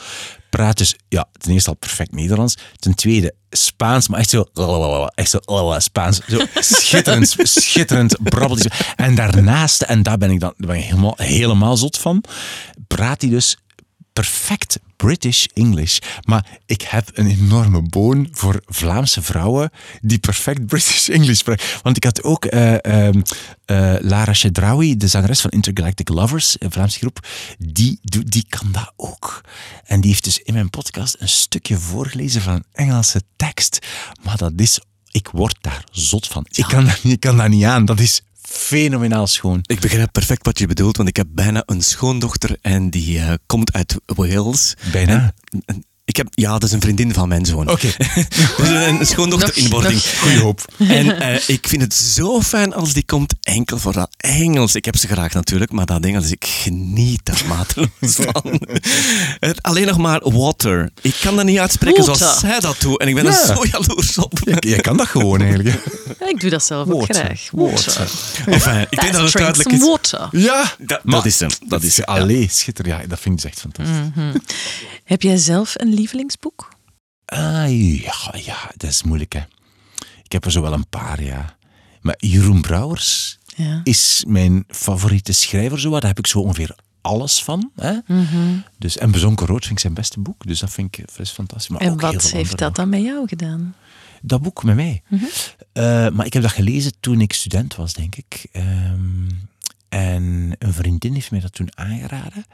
praat 0.52 0.78
dus... 0.78 0.96
Ja, 1.10 1.28
ten 1.38 1.52
eerste 1.52 1.70
al 1.70 1.76
perfect 1.76 2.12
Nederlands. 2.12 2.58
Ten 2.76 2.96
tweede 2.96 3.34
Spaans, 3.50 4.08
maar 4.08 4.20
echt 4.20 4.30
zo... 4.30 4.46
Echt 5.16 5.30
zo 5.30 5.40
Spaans. 5.80 6.22
Zo 6.28 6.46
schitterend, 6.54 7.36
schitterend 7.44 8.18
brabbelt. 8.24 8.68
En 8.96 9.16
daarnaast, 9.16 9.82
en 9.82 10.04
daar 10.04 10.18
ben 10.18 10.32
ik 10.32 10.40
dan 10.40 10.54
ben 10.58 10.76
ik 10.76 10.84
helemaal, 10.84 11.14
helemaal 11.18 11.78
zot 11.78 11.98
van, 11.98 12.24
praat 12.88 13.22
hij 13.22 13.30
dus 13.30 13.58
perfect 14.14 14.80
British 14.96 15.46
English. 15.54 16.00
Maar 16.22 16.46
ik 16.66 16.82
heb 16.82 17.10
een 17.14 17.28
enorme 17.28 17.82
boon 17.82 18.28
voor 18.32 18.62
Vlaamse 18.66 19.22
vrouwen 19.22 19.70
die 20.02 20.20
perfect 20.20 20.66
British 20.66 21.10
English 21.18 21.38
spreken. 21.38 21.66
Want 21.84 21.98
ik 21.98 22.04
had 22.04 22.24
ook 22.24 22.46
eh, 22.46 22.86
ehm, 22.86 23.22
eh, 23.66 23.96
Lara 24.00 24.34
Chedraoui, 24.34 24.98
de 24.98 25.08
zangeres 25.08 25.42
van 25.42 25.50
Intergalactic 25.50 26.10
Lovers, 26.10 26.56
een 26.60 26.72
Vlaamse 26.72 27.00
groep, 27.00 27.28
die, 27.58 28.00
die 28.02 28.46
kan 28.50 28.72
dat 28.72 28.94
ook. 28.96 29.42
En 29.84 30.02
die 30.02 30.10
heeft 30.10 30.24
dus 30.24 30.40
in 30.40 30.54
mijn 30.54 30.70
podcast 30.70 31.16
een 31.20 31.30
stukje 31.30 31.78
voorgelezen 31.78 32.42
van 32.42 32.54
een 32.54 32.66
Engelse 32.72 33.22
tekst. 33.36 33.80
Maar 34.24 34.38
dat 34.38 34.54
is, 34.56 34.80
ik 35.12 35.28
word 35.28 35.58
daar 35.62 35.84
zot 35.92 36.28
van. 36.28 36.46
Ik, 36.50 36.66
kan 36.68 36.88
ik 37.04 37.20
kan 37.20 37.38
dat 37.38 37.50
niet 37.50 37.64
aan. 37.64 37.86
Dat 37.86 38.00
is 38.00 38.22
fenomenaal 38.52 39.28
schoon. 39.28 39.60
Ik 39.66 39.80
begrijp 39.80 40.12
perfect 40.12 40.46
wat 40.46 40.60
je 40.60 40.68
bedoelt, 40.68 40.98
want 40.98 41.10
ik 41.10 41.16
heb 41.16 41.28
bijna 41.30 41.64
een 41.66 41.82
schoondochter 41.82 42.58
en 42.62 42.90
die 42.90 43.20
eh, 43.20 43.34
komt 43.46 43.74
uit 43.74 43.96
Wales. 44.06 44.74
Bijna? 44.92 45.34
En- 45.52 45.62
en 45.66 45.86
ik 46.06 46.16
heb, 46.18 46.28
ja, 46.32 46.52
dat 46.52 46.64
is 46.64 46.72
een 46.72 46.82
vriendin 46.82 47.14
van 47.14 47.28
mijn 47.28 47.46
zoon. 47.46 47.70
Oké. 47.70 47.88
Dus 48.58 48.70
een 48.70 49.06
schoondochter 49.06 49.48
Nog- 49.48 49.58
in 49.58 49.70
wording. 49.70 50.02
Goeie 50.22 50.40
hoop. 50.40 50.66
En 50.78 51.20
eh, 51.22 51.50
ik 51.50 51.68
vind 51.68 51.82
het 51.82 51.94
zo 51.94 52.42
fijn 52.42 52.74
als 52.74 52.94
die 52.94 53.06
komt, 53.06 53.34
enkel 53.42 53.78
voor 53.80 53.94
dat 53.94 54.10
Engels. 54.18 54.76
Ik 54.76 54.86
heb 54.86 54.96
ze 54.98 55.08
graag 55.08 55.34
natuurlijk, 55.34 55.72
maar 55.72 55.86
dat 55.86 56.04
Engels, 56.06 56.32
ik 56.32 56.46
geniet 56.46 57.20
daar 57.24 57.42
mateloos 57.48 58.16
van. 58.32 58.62
Het, 59.40 59.62
alleen 59.62 59.88
nog 59.88 59.98
maar 59.98 60.22
water. 60.32 60.90
Ik 61.02 61.16
kan 61.22 61.36
dat 61.36 61.46
niet 61.46 61.58
uitspreken 61.60 62.06
Water. 62.06 62.16
zoals 62.26 62.40
zij 62.40 62.60
dat 62.60 62.76
doet. 62.80 63.00
En 63.00 63.08
ik 63.08 63.16
ben 63.16 63.24
Ja. 63.24 63.30
er 63.30 63.56
zo 63.56 63.66
jaloers 63.72 64.18
op. 64.18 64.40
Jij 64.60 64.80
kan 64.80 64.98
dat 64.98 65.08
gewoon 65.08 65.42
eigenlijk. 65.42 65.84
Ja, 66.20 66.28
ik 66.30 66.40
doe 66.40 66.50
dat 66.50 66.64
zelf 66.64 66.90
ook 66.90 67.00
Water. 67.00 67.16
graag. 67.26 67.48
Water. 67.52 68.08
Enfin, 68.46 68.82
ik 68.90 69.00
denk 69.02 69.14
dat 69.14 69.24
het 69.24 69.32
duidelijk 69.34 69.72
is. 69.72 69.80
water. 69.80 70.28
Ja, 70.32 70.76
Dat, 70.80 71.00
dat 71.04 71.26
is 71.26 71.40
hem. 71.40 71.50
Dat 71.68 71.84
is 71.84 71.96
ja. 71.96 72.04
Allee, 72.04 72.48
schitterend. 72.52 73.02
Ja, 73.02 73.08
dat 73.08 73.20
vind 73.20 73.36
ik 73.36 73.42
dus 73.42 73.52
echt 73.52 73.60
fantastisch. 73.60 74.42
Heb 75.04 75.22
jij 75.22 75.38
zelf 75.38 75.74
een 75.76 75.91
lievelingsboek? 75.94 76.70
Ah, 77.26 78.00
ja, 78.02 78.34
ja, 78.44 78.72
dat 78.78 78.90
is 78.90 79.04
moeilijk, 79.04 79.34
hè. 79.34 79.42
Ik 80.24 80.32
heb 80.32 80.46
er 80.46 80.52
zo 80.52 80.62
wel 80.62 80.74
een 80.74 80.88
paar, 80.90 81.24
ja. 81.24 81.56
Maar 82.02 82.16
Jeroen 82.18 82.62
Brouwers 82.62 83.40
Ja. 83.56 83.82
is 83.84 84.24
mijn 84.28 84.64
favoriete 84.68 85.32
schrijver, 85.34 85.80
zo. 85.80 85.90
Daar 85.90 86.04
heb 86.06 86.18
ik 86.20 86.28
zo 86.28 86.40
ongeveer 86.40 86.76
alles 87.02 87.44
van. 87.44 87.72
Hè? 87.76 87.94
dus, 88.78 88.98
en 88.98 89.12
Bezonken 89.12 89.46
Rood 89.46 89.62
vind 89.62 89.72
ik 89.74 89.80
zijn 89.80 89.94
beste 89.94 90.20
boek, 90.20 90.46
dus 90.48 90.60
dat 90.60 90.72
vind 90.72 90.98
ik 90.98 91.08
dat 91.08 91.20
is 91.20 91.30
fantastisch. 91.32 91.68
Maar 91.70 91.82
En 91.82 91.92
ook 91.92 92.02
wat 92.02 92.32
heeft 92.32 92.58
dat 92.58 92.76
dan 92.76 92.90
met 92.90 93.02
jou 93.02 93.28
gedaan? 93.28 93.76
Dat 94.22 94.42
boek 94.42 94.64
met 94.64 94.76
mij. 94.76 95.02
Eh, 95.74 96.10
maar 96.10 96.26
ik 96.26 96.34
heb 96.34 96.42
dat 96.42 96.52
gelezen 96.52 96.92
toen 97.00 97.22
ik 97.22 97.34
student 97.34 97.76
was, 97.76 97.94
denk 97.94 98.16
ik. 98.16 98.46
Ehm, 98.52 99.30
en 99.90 100.56
een 100.60 100.74
vriendin 100.74 101.14
heeft 101.14 101.32
mij 101.32 101.40
dat 101.40 101.54
toen 101.54 101.78
aangeraden. 101.78 102.46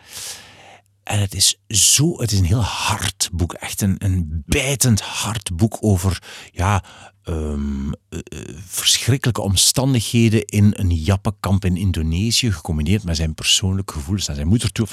En 1.08 1.20
het 1.20 1.34
is 1.36 1.56
zo, 1.68 2.22
het 2.22 2.32
is 2.32 2.40
een 2.40 2.46
heel 2.46 2.64
hard 2.64 3.30
boek. 3.34 3.54
Echt 3.54 3.82
een, 3.82 3.96
een 3.98 4.44
bijtend 4.46 5.02
hard 5.02 5.56
boek 5.56 5.78
over 5.80 6.24
ja, 6.52 6.84
ehm, 7.24 7.92
eh, 8.10 8.20
eh, 8.24 8.56
verschrikkelijke 8.66 9.42
omstandigheden 9.42 10.46
in 10.46 10.74
een 10.78 10.96
jappenkamp 10.96 11.66
in 11.66 11.78
Indonesië, 11.78 12.52
gecombineerd 12.52 13.04
met 13.04 13.16
zijn 13.16 13.34
persoonlijke 13.34 13.94
gevoelens 13.94 14.28
naar 14.28 14.36
zijn 14.36 14.48
moeder 14.48 14.72
toe. 14.72 14.88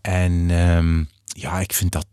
En 0.00 0.50
ehm, 0.50 1.04
ja, 1.24 1.60
ik 1.60 1.72
vind 1.72 1.92
dat 1.92 2.06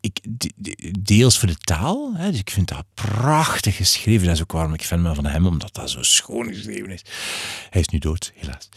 ik, 0.00 0.18
de- 0.28 0.52
de- 0.56 0.94
deels 1.00 1.38
voor 1.38 1.48
de 1.48 1.56
taal, 1.56 2.12
hè, 2.14 2.30
dus 2.30 2.40
ik 2.40 2.50
vind 2.50 2.68
dat 2.68 2.84
prachtig 2.94 3.76
geschreven. 3.76 4.26
Dat 4.26 4.34
is 4.36 4.42
ook 4.42 4.52
waarom 4.52 4.74
ik 4.74 4.82
fan 4.82 5.02
ben 5.02 5.14
van 5.14 5.26
hem, 5.26 5.46
omdat 5.46 5.74
dat 5.74 5.90
zo 5.90 6.02
schoon 6.02 6.46
geschreven 6.54 6.90
is. 6.90 7.02
Hij 7.70 7.80
is 7.80 7.88
nu 7.88 7.98
dood, 7.98 8.32
helaas. 8.34 8.68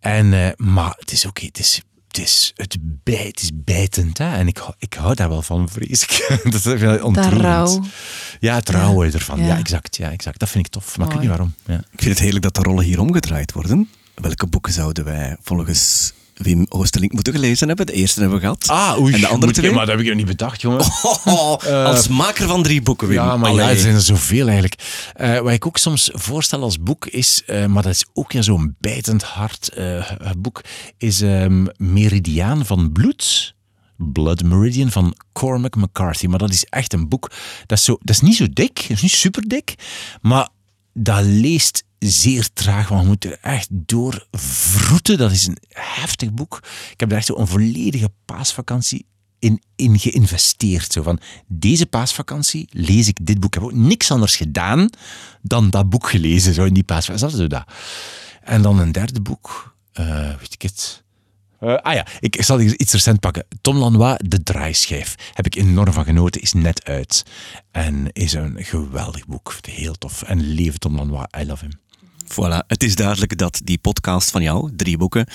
En, 0.00 0.32
eh, 0.32 0.50
maar 0.56 0.94
het 0.98 1.12
is 1.12 1.24
oké, 1.26 1.44
het 1.44 1.58
is, 1.58 1.82
het 2.16 2.24
is, 2.24 2.52
het, 2.56 2.76
bij, 2.80 3.14
het 3.26 3.42
is 3.42 3.50
bijtend. 3.54 4.18
Hè? 4.18 4.36
En 4.36 4.46
ik, 4.46 4.56
hou- 4.56 4.74
ik 4.78 4.94
hou 4.94 5.14
daar 5.14 5.28
wel 5.28 5.42
van, 5.42 5.68
vrees 5.68 6.02
ik. 6.02 6.26
dat 6.52 6.60
vind 6.60 6.82
ik 6.82 7.04
ontroerend. 7.04 7.40
rouw. 7.40 7.82
Ja, 8.40 8.54
het 8.54 8.68
rouwen 8.68 9.12
ervan. 9.12 9.38
Ja. 9.38 9.46
Ja. 9.46 9.58
exact, 9.58 9.96
ja, 9.96 10.10
exact. 10.10 10.38
Dat 10.38 10.48
vind 10.48 10.66
ik 10.66 10.72
tof. 10.72 10.96
Maar 10.98 11.06
ik 11.06 11.12
weet 11.12 11.20
niet 11.20 11.30
waarom. 11.30 11.54
Ja. 11.66 11.76
Ik 11.76 12.02
vind 12.02 12.10
het 12.10 12.18
heerlijk 12.18 12.42
dat 12.42 12.54
de 12.54 12.62
rollen 12.62 12.84
hier 12.84 13.00
omgedraaid 13.00 13.52
worden. 13.52 13.88
Welke 14.14 14.46
boeken 14.46 14.72
zouden 14.72 15.04
wij 15.04 15.36
volgens 15.42 16.12
Wim 16.34 16.66
Oosterlink 16.68 17.12
moeten 17.12 17.32
gelezen 17.32 17.68
hebben? 17.68 17.86
De 17.86 17.92
eerste 17.92 18.20
hebben 18.20 18.38
we 18.38 18.44
gehad. 18.44 18.68
Ah, 18.68 19.00
oei. 19.00 19.14
En 19.14 19.20
de 19.20 19.26
andere 19.26 19.46
moet- 19.46 19.54
twee? 19.54 19.70
Maar 19.70 19.86
dat 19.86 19.94
heb 19.94 19.98
ik 20.00 20.06
nog 20.06 20.16
niet 20.16 20.26
bedacht, 20.26 20.60
jongen. 20.60 20.84
als 21.86 22.08
maker 22.08 22.48
van 22.48 22.62
drie 22.62 22.82
boeken, 22.82 23.08
Wim. 23.08 23.16
Ja, 23.16 23.36
maar 23.36 23.52
ja, 23.52 23.68
er 23.70 23.78
zijn 23.78 23.94
er 23.94 24.00
zoveel 24.00 24.44
eigenlijk. 24.44 24.82
Eh, 25.14 25.38
wat 25.38 25.52
ik 25.52 25.66
ook 25.66 25.78
soms 25.78 26.10
voorstel 26.12 26.62
als 26.62 26.82
boek 26.82 27.06
is, 27.06 27.42
eh, 27.46 27.66
maar 27.66 27.82
dat 27.82 27.92
is 27.92 28.04
ook 28.12 28.32
ja, 28.32 28.42
zo'n 28.42 28.76
bijtend 28.80 29.22
hard 29.22 29.68
eh, 29.68 30.10
boek, 30.38 30.60
is 30.98 31.20
ehm, 31.20 31.66
Meridiaan 31.76 32.66
van 32.66 32.92
Bloed. 32.92 33.54
Blood 33.96 34.42
Meridian 34.42 34.90
van 34.90 35.16
Cormac 35.32 35.76
McCarthy. 35.76 36.26
Maar 36.26 36.38
dat 36.38 36.50
is 36.50 36.64
echt 36.64 36.92
een 36.92 37.08
boek. 37.08 37.30
Dat 37.66 37.78
is, 37.78 37.84
zo, 37.84 37.98
dat 38.00 38.14
is 38.14 38.20
niet 38.20 38.36
zo 38.36 38.46
dik, 38.52 38.74
dat 38.74 38.90
is 38.90 39.02
niet 39.02 39.10
super 39.10 39.48
dik, 39.48 39.74
maar 40.20 40.48
dat 40.92 41.24
leest 41.24 41.84
zeer 42.10 42.48
traag, 42.52 42.88
want 42.88 43.02
je 43.02 43.08
moet 43.08 43.24
er 43.24 43.38
echt 43.40 43.68
door 43.70 44.26
vroeten. 44.32 45.18
Dat 45.18 45.30
is 45.30 45.46
een 45.46 45.58
heftig 45.68 46.32
boek. 46.32 46.60
Ik 46.92 47.00
heb 47.00 47.08
daar 47.08 47.18
echt 47.18 47.28
een 47.28 47.46
volledige 47.46 48.12
paasvakantie 48.24 49.06
in, 49.38 49.62
in 49.76 49.98
geïnvesteerd. 49.98 50.92
Zo 50.92 51.02
van, 51.02 51.20
deze 51.46 51.86
paasvakantie 51.86 52.68
lees 52.70 53.08
ik 53.08 53.18
dit 53.22 53.40
boek. 53.40 53.54
Ik 53.54 53.62
heb 53.62 53.70
ook 53.70 53.78
niks 53.78 54.10
anders 54.10 54.36
gedaan 54.36 54.90
dan 55.42 55.70
dat 55.70 55.88
boek 55.88 56.08
gelezen, 56.08 56.54
zo 56.54 56.64
in 56.64 56.74
die 56.74 56.84
paasvakantie. 56.84 57.38
Dat 57.38 57.50
dat. 57.50 57.64
En 58.42 58.62
dan 58.62 58.78
een 58.78 58.92
derde 58.92 59.20
boek, 59.20 59.76
eh, 59.92 60.36
weet 60.38 60.52
ik 60.52 60.62
het. 60.62 61.04
Eh, 61.60 61.74
ah 61.74 61.94
ja, 61.94 62.06
ik 62.20 62.42
zal 62.42 62.60
iets 62.60 62.92
recent 62.92 63.20
pakken. 63.20 63.46
Tom 63.60 63.76
Lanois, 63.76 64.18
De 64.26 64.42
Draaischijf. 64.42 65.14
Heb 65.32 65.46
ik 65.46 65.54
enorm 65.54 65.92
van 65.92 66.04
genoten. 66.04 66.40
Is 66.40 66.52
net 66.52 66.84
uit. 66.84 67.24
En 67.70 68.12
is 68.12 68.32
een 68.32 68.56
geweldig 68.64 69.26
boek. 69.26 69.54
Heel 69.60 69.94
tof. 69.94 70.22
En 70.22 70.40
leven 70.54 70.80
Tom 70.80 70.96
Lanois. 70.96 71.26
I 71.38 71.46
love 71.46 71.64
him. 71.64 71.83
Voilà, 72.34 72.66
het 72.66 72.82
is 72.82 72.94
duidelijk 72.94 73.38
dat 73.38 73.60
die 73.64 73.78
podcast 73.78 74.30
van 74.30 74.42
jou, 74.42 74.70
drie 74.76 74.96
boeken, 74.96 75.26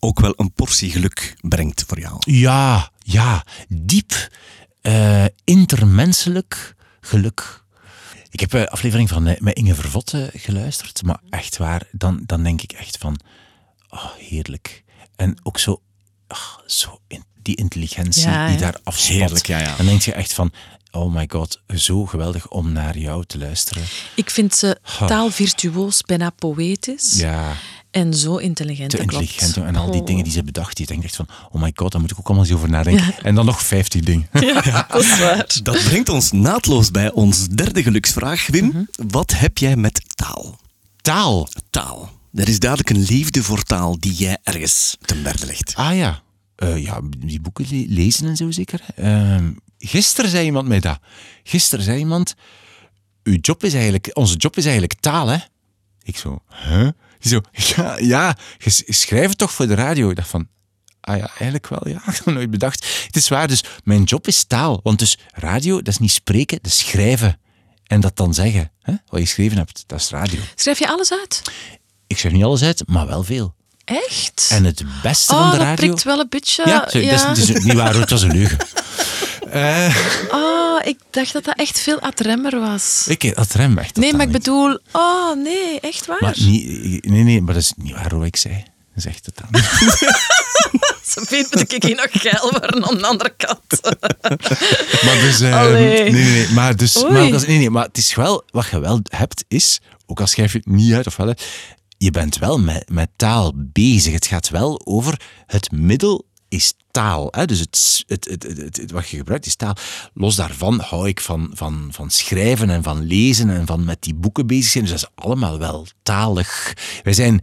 ook 0.00 0.20
wel 0.20 0.34
een 0.36 0.52
portie 0.52 0.90
geluk 0.90 1.36
brengt 1.40 1.84
voor 1.86 2.00
jou. 2.00 2.16
Ja, 2.18 2.90
ja. 2.98 3.44
Diep, 3.68 4.28
eh, 4.80 5.24
intermenselijk 5.44 6.74
geluk. 7.00 7.62
Ik 8.30 8.40
heb 8.40 8.52
een 8.52 8.68
aflevering 8.68 9.08
van 9.08 9.26
eh, 9.26 9.40
met 9.40 9.56
Inge 9.56 9.74
Vervotte 9.74 10.30
geluisterd, 10.34 11.02
maar 11.02 11.20
echt 11.30 11.56
waar, 11.56 11.82
dan, 11.92 12.22
dan 12.26 12.42
denk 12.42 12.62
ik 12.62 12.72
echt 12.72 12.98
van, 12.98 13.20
oh, 13.88 14.12
heerlijk. 14.18 14.84
En 15.16 15.36
ook 15.42 15.58
zo, 15.58 15.82
ah, 16.26 16.58
zo 16.66 17.00
in, 17.06 17.24
die 17.42 17.56
intelligentie 17.56 18.28
Ja, 18.28 18.48
die 18.48 18.56
daar 18.56 18.78
afspat. 18.82 19.16
Heerlijk, 19.16 19.46
ja, 19.46 19.58
ja. 19.58 19.76
Dan 19.76 19.86
denk 19.86 20.02
je 20.02 20.12
echt 20.12 20.32
van, 20.32 20.52
oh 20.94 21.14
my 21.14 21.24
god, 21.28 21.60
zo 21.74 22.06
geweldig 22.06 22.48
om 22.50 22.72
naar 22.72 22.98
jou 22.98 23.24
te 23.26 23.38
luisteren. 23.38 23.82
Ik 24.14 24.30
vind 24.30 24.54
ze 24.54 24.78
taalvirtuoos, 25.06 26.02
bijna 26.02 26.30
poëtisch. 26.30 27.14
Ja, 27.18 27.52
En 27.90 28.14
zo 28.14 28.36
intelligent, 28.36 28.90
te 28.90 28.96
klopt. 28.96 29.12
intelligent. 29.12 29.56
En 29.56 29.76
al 29.76 29.90
die 29.90 30.00
Oh. 30.00 30.06
dingen 30.06 30.24
die 30.24 30.32
ze 30.32 30.42
bedacht, 30.42 30.78
je 30.78 30.86
denkt 30.86 31.04
echt 31.04 31.16
van, 31.16 31.26
oh 31.50 31.62
my 31.62 31.72
god, 31.74 31.92
daar 31.92 32.00
moet 32.00 32.10
ik 32.10 32.18
ook 32.18 32.26
allemaal 32.26 32.44
eens 32.44 32.54
over 32.54 32.70
nadenken. 32.70 33.14
En 33.22 33.34
dan 33.34 33.44
nog 33.44 33.62
50 33.62 34.00
dingen. 34.00 34.28
Ja, 34.40 34.86
dat 34.90 35.02
is 35.02 35.18
waar. 35.18 35.46
Dat 35.62 35.84
brengt 35.84 36.08
ons 36.08 36.32
naadloos 36.32 36.90
bij 36.90 37.12
ons 37.12 37.46
derde 37.48 37.82
geluksvraag, 37.82 38.46
Wim. 38.46 38.88
Wat 39.08 39.32
heb 39.36 39.58
jij 39.58 39.76
met 39.76 40.00
taal? 40.14 40.58
Taal. 41.02 41.48
Taal. 41.70 42.12
Er 42.34 42.48
is 42.48 42.58
duidelijk 42.58 42.90
een 42.90 43.02
liefde 43.02 43.42
voor 43.42 43.62
taal 43.62 43.96
die 44.00 44.12
jij 44.14 44.38
ergens 44.42 44.96
ten 45.04 45.22
berde 45.22 45.46
legt. 45.46 45.72
Ah 45.74 45.96
ja. 45.96 46.22
Eh, 46.56 46.82
ja, 46.82 47.00
die 47.18 47.40
boeken 47.40 47.66
le- 47.70 47.84
lezen 47.88 48.26
en 48.28 48.36
zo 48.36 48.50
zeker. 48.50 48.80
Ehm, 48.96 49.50
gisteren 49.88 50.30
zei 50.30 50.44
iemand 50.44 50.68
mij 50.68 50.80
dat. 50.80 50.98
Gisteren 51.42 51.84
zei 51.84 51.98
iemand, 51.98 52.34
uw 53.22 53.38
job 53.40 53.64
is 53.64 53.72
eigenlijk, 53.74 54.10
onze 54.12 54.36
job 54.36 54.56
is 54.56 54.64
eigenlijk 54.64 54.94
taal, 55.00 55.28
hè? 55.28 55.38
Ik 56.02 56.16
zo, 56.18 56.38
huh? 56.64 56.88
Die 57.18 57.30
zo, 57.32 57.40
ja, 57.52 57.98
ja, 57.98 58.36
je 58.58 58.70
s- 58.70 58.82
je 58.86 58.92
schrijft 58.92 59.28
het 59.28 59.38
toch 59.38 59.52
voor 59.52 59.66
de 59.66 59.74
radio? 59.74 60.10
Ik 60.10 60.16
dacht 60.16 60.28
van, 60.28 60.48
ah 61.00 61.16
ja, 61.16 61.26
eigenlijk 61.28 61.68
wel, 61.68 61.88
ja. 61.88 61.96
Ik 62.08 62.14
het 62.24 62.24
nooit 62.34 62.50
bedacht. 62.50 63.04
Het 63.06 63.16
is 63.16 63.28
waar, 63.28 63.48
dus 63.48 63.64
mijn 63.84 64.02
job 64.02 64.26
is 64.26 64.44
taal. 64.44 64.80
Want 64.82 64.98
dus 64.98 65.18
radio, 65.32 65.76
dat 65.76 65.88
is 65.88 65.98
niet 65.98 66.12
spreken, 66.12 66.58
dat 66.62 66.72
is 66.72 66.78
schrijven. 66.78 67.38
En 67.84 68.00
dat 68.00 68.16
dan 68.16 68.34
zeggen, 68.34 68.70
hè? 68.80 68.92
wat 69.06 69.20
je 69.20 69.26
geschreven 69.26 69.56
hebt, 69.56 69.84
dat 69.86 70.00
is 70.00 70.08
radio. 70.10 70.40
Schrijf 70.54 70.78
je 70.78 70.88
alles 70.88 71.12
uit? 71.12 71.42
Ik 72.06 72.18
schrijf 72.18 72.34
niet 72.34 72.44
alles 72.44 72.62
uit, 72.62 72.82
maar 72.88 73.06
wel 73.06 73.22
veel. 73.24 73.54
Echt? 73.84 74.46
En 74.50 74.64
het 74.64 74.84
beste 75.02 75.32
oh, 75.32 75.38
van 75.40 75.50
de 75.50 75.56
dat 75.56 75.66
radio... 75.66 75.86
prikt 75.86 76.02
wel 76.02 76.18
een 76.20 76.26
beetje. 76.28 76.62
Ja, 76.68 76.84
sorry, 76.88 77.08
dat, 77.10 77.14
is, 77.36 77.46
dat 77.46 77.56
is 77.56 77.64
niet 77.64 77.72
waar, 77.74 77.94
het 77.94 78.10
was 78.10 78.22
een 78.22 78.32
leugen. 78.32 78.58
Eh, 79.54 79.96
Oh, 80.30 80.80
ik 80.84 80.98
dacht 81.10 81.32
dat 81.32 81.44
dat 81.44 81.56
echt 81.58 81.80
veel 81.80 82.00
ad 82.00 82.20
remmer 82.20 82.60
was. 82.60 83.04
ik 83.08 83.34
dat 83.36 83.52
rem 83.52 83.78
echt. 83.78 83.96
Nee, 83.96 84.12
maar 84.12 84.26
ik 84.26 84.32
bedoel... 84.32 84.78
Oh, 84.92 85.36
nee, 85.36 85.80
echt 85.80 86.06
waar? 86.06 86.18
Maar 86.20 86.34
niet, 86.38 87.04
nee, 87.06 87.22
nee, 87.22 87.40
maar 87.42 87.54
dat 87.54 87.62
is 87.62 87.72
niet 87.76 87.92
waar 87.94 88.16
wat 88.18 88.26
ik 88.26 88.36
zei. 88.36 88.64
Echt 89.04 89.24
totaal 89.24 89.48
niet. 89.50 89.64
Ze 91.12 91.24
vindt 91.26 91.52
dat 91.52 91.72
ik 91.72 91.82
hier 91.82 91.96
nog 91.96 92.06
geil 92.10 92.50
worden 92.50 92.84
aan 92.84 92.98
de 92.98 93.06
andere 93.06 93.34
kant. 93.36 93.80
Maar 95.04 95.18
dus, 95.20 95.40
eh, 95.40 95.58
Allee. 95.60 96.10
nee, 96.10 96.24
nee, 96.24 96.48
maar 96.48 96.76
dus, 96.76 97.04
Oei. 97.04 97.12
maar, 97.30 97.46
nee, 97.46 97.58
nee, 97.58 97.70
maar 97.70 97.84
het 97.84 97.98
is 97.98 98.14
wel, 98.14 98.44
wat 98.50 98.66
je 98.70 98.80
wel 98.80 99.00
hebt, 99.02 99.44
is, 99.48 99.80
ook 100.06 100.20
al 100.20 100.26
schrijf 100.26 100.52
je 100.52 100.58
het 100.58 100.66
niet 100.66 100.92
uit 100.92 101.06
of 101.06 101.16
wel, 101.16 101.34
je 101.98 102.10
bent 102.10 102.38
wel 102.38 102.58
met, 102.58 102.88
met 102.88 103.08
taal 103.16 103.52
bezig. 103.56 104.12
Het 104.12 104.26
gaat 104.26 104.48
wel 104.48 104.80
over 104.84 105.20
het 105.46 105.70
middel 105.72 106.26
is 106.54 106.74
taal. 106.90 107.28
Hè? 107.30 107.46
Dus 107.46 107.58
het, 107.58 108.04
het, 108.06 108.24
het, 108.24 108.76
het, 108.76 108.90
wat 108.90 109.08
je 109.08 109.16
gebruikt 109.16 109.46
is 109.46 109.54
taal. 109.54 109.76
Los 110.14 110.36
daarvan 110.36 110.80
hou 110.80 111.08
ik 111.08 111.20
van, 111.20 111.50
van, 111.52 111.88
van 111.90 112.10
schrijven 112.10 112.70
en 112.70 112.82
van 112.82 113.02
lezen 113.02 113.50
en 113.50 113.66
van 113.66 113.84
met 113.84 114.02
die 114.02 114.14
boeken 114.14 114.46
bezig 114.46 114.70
zijn. 114.70 114.84
Dus 114.84 114.92
dat 114.92 115.10
is 115.10 115.24
allemaal 115.24 115.58
wel 115.58 115.86
talig. 116.02 116.76
Wij 117.02 117.12
zijn, 117.12 117.40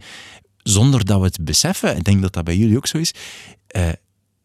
zonder 0.56 1.04
dat 1.04 1.18
we 1.18 1.26
het 1.26 1.44
beseffen, 1.44 1.96
ik 1.96 2.04
denk 2.04 2.22
dat 2.22 2.32
dat 2.32 2.44
bij 2.44 2.56
jullie 2.56 2.76
ook 2.76 2.86
zo 2.86 2.98
is, 2.98 3.14
eh, 3.66 3.88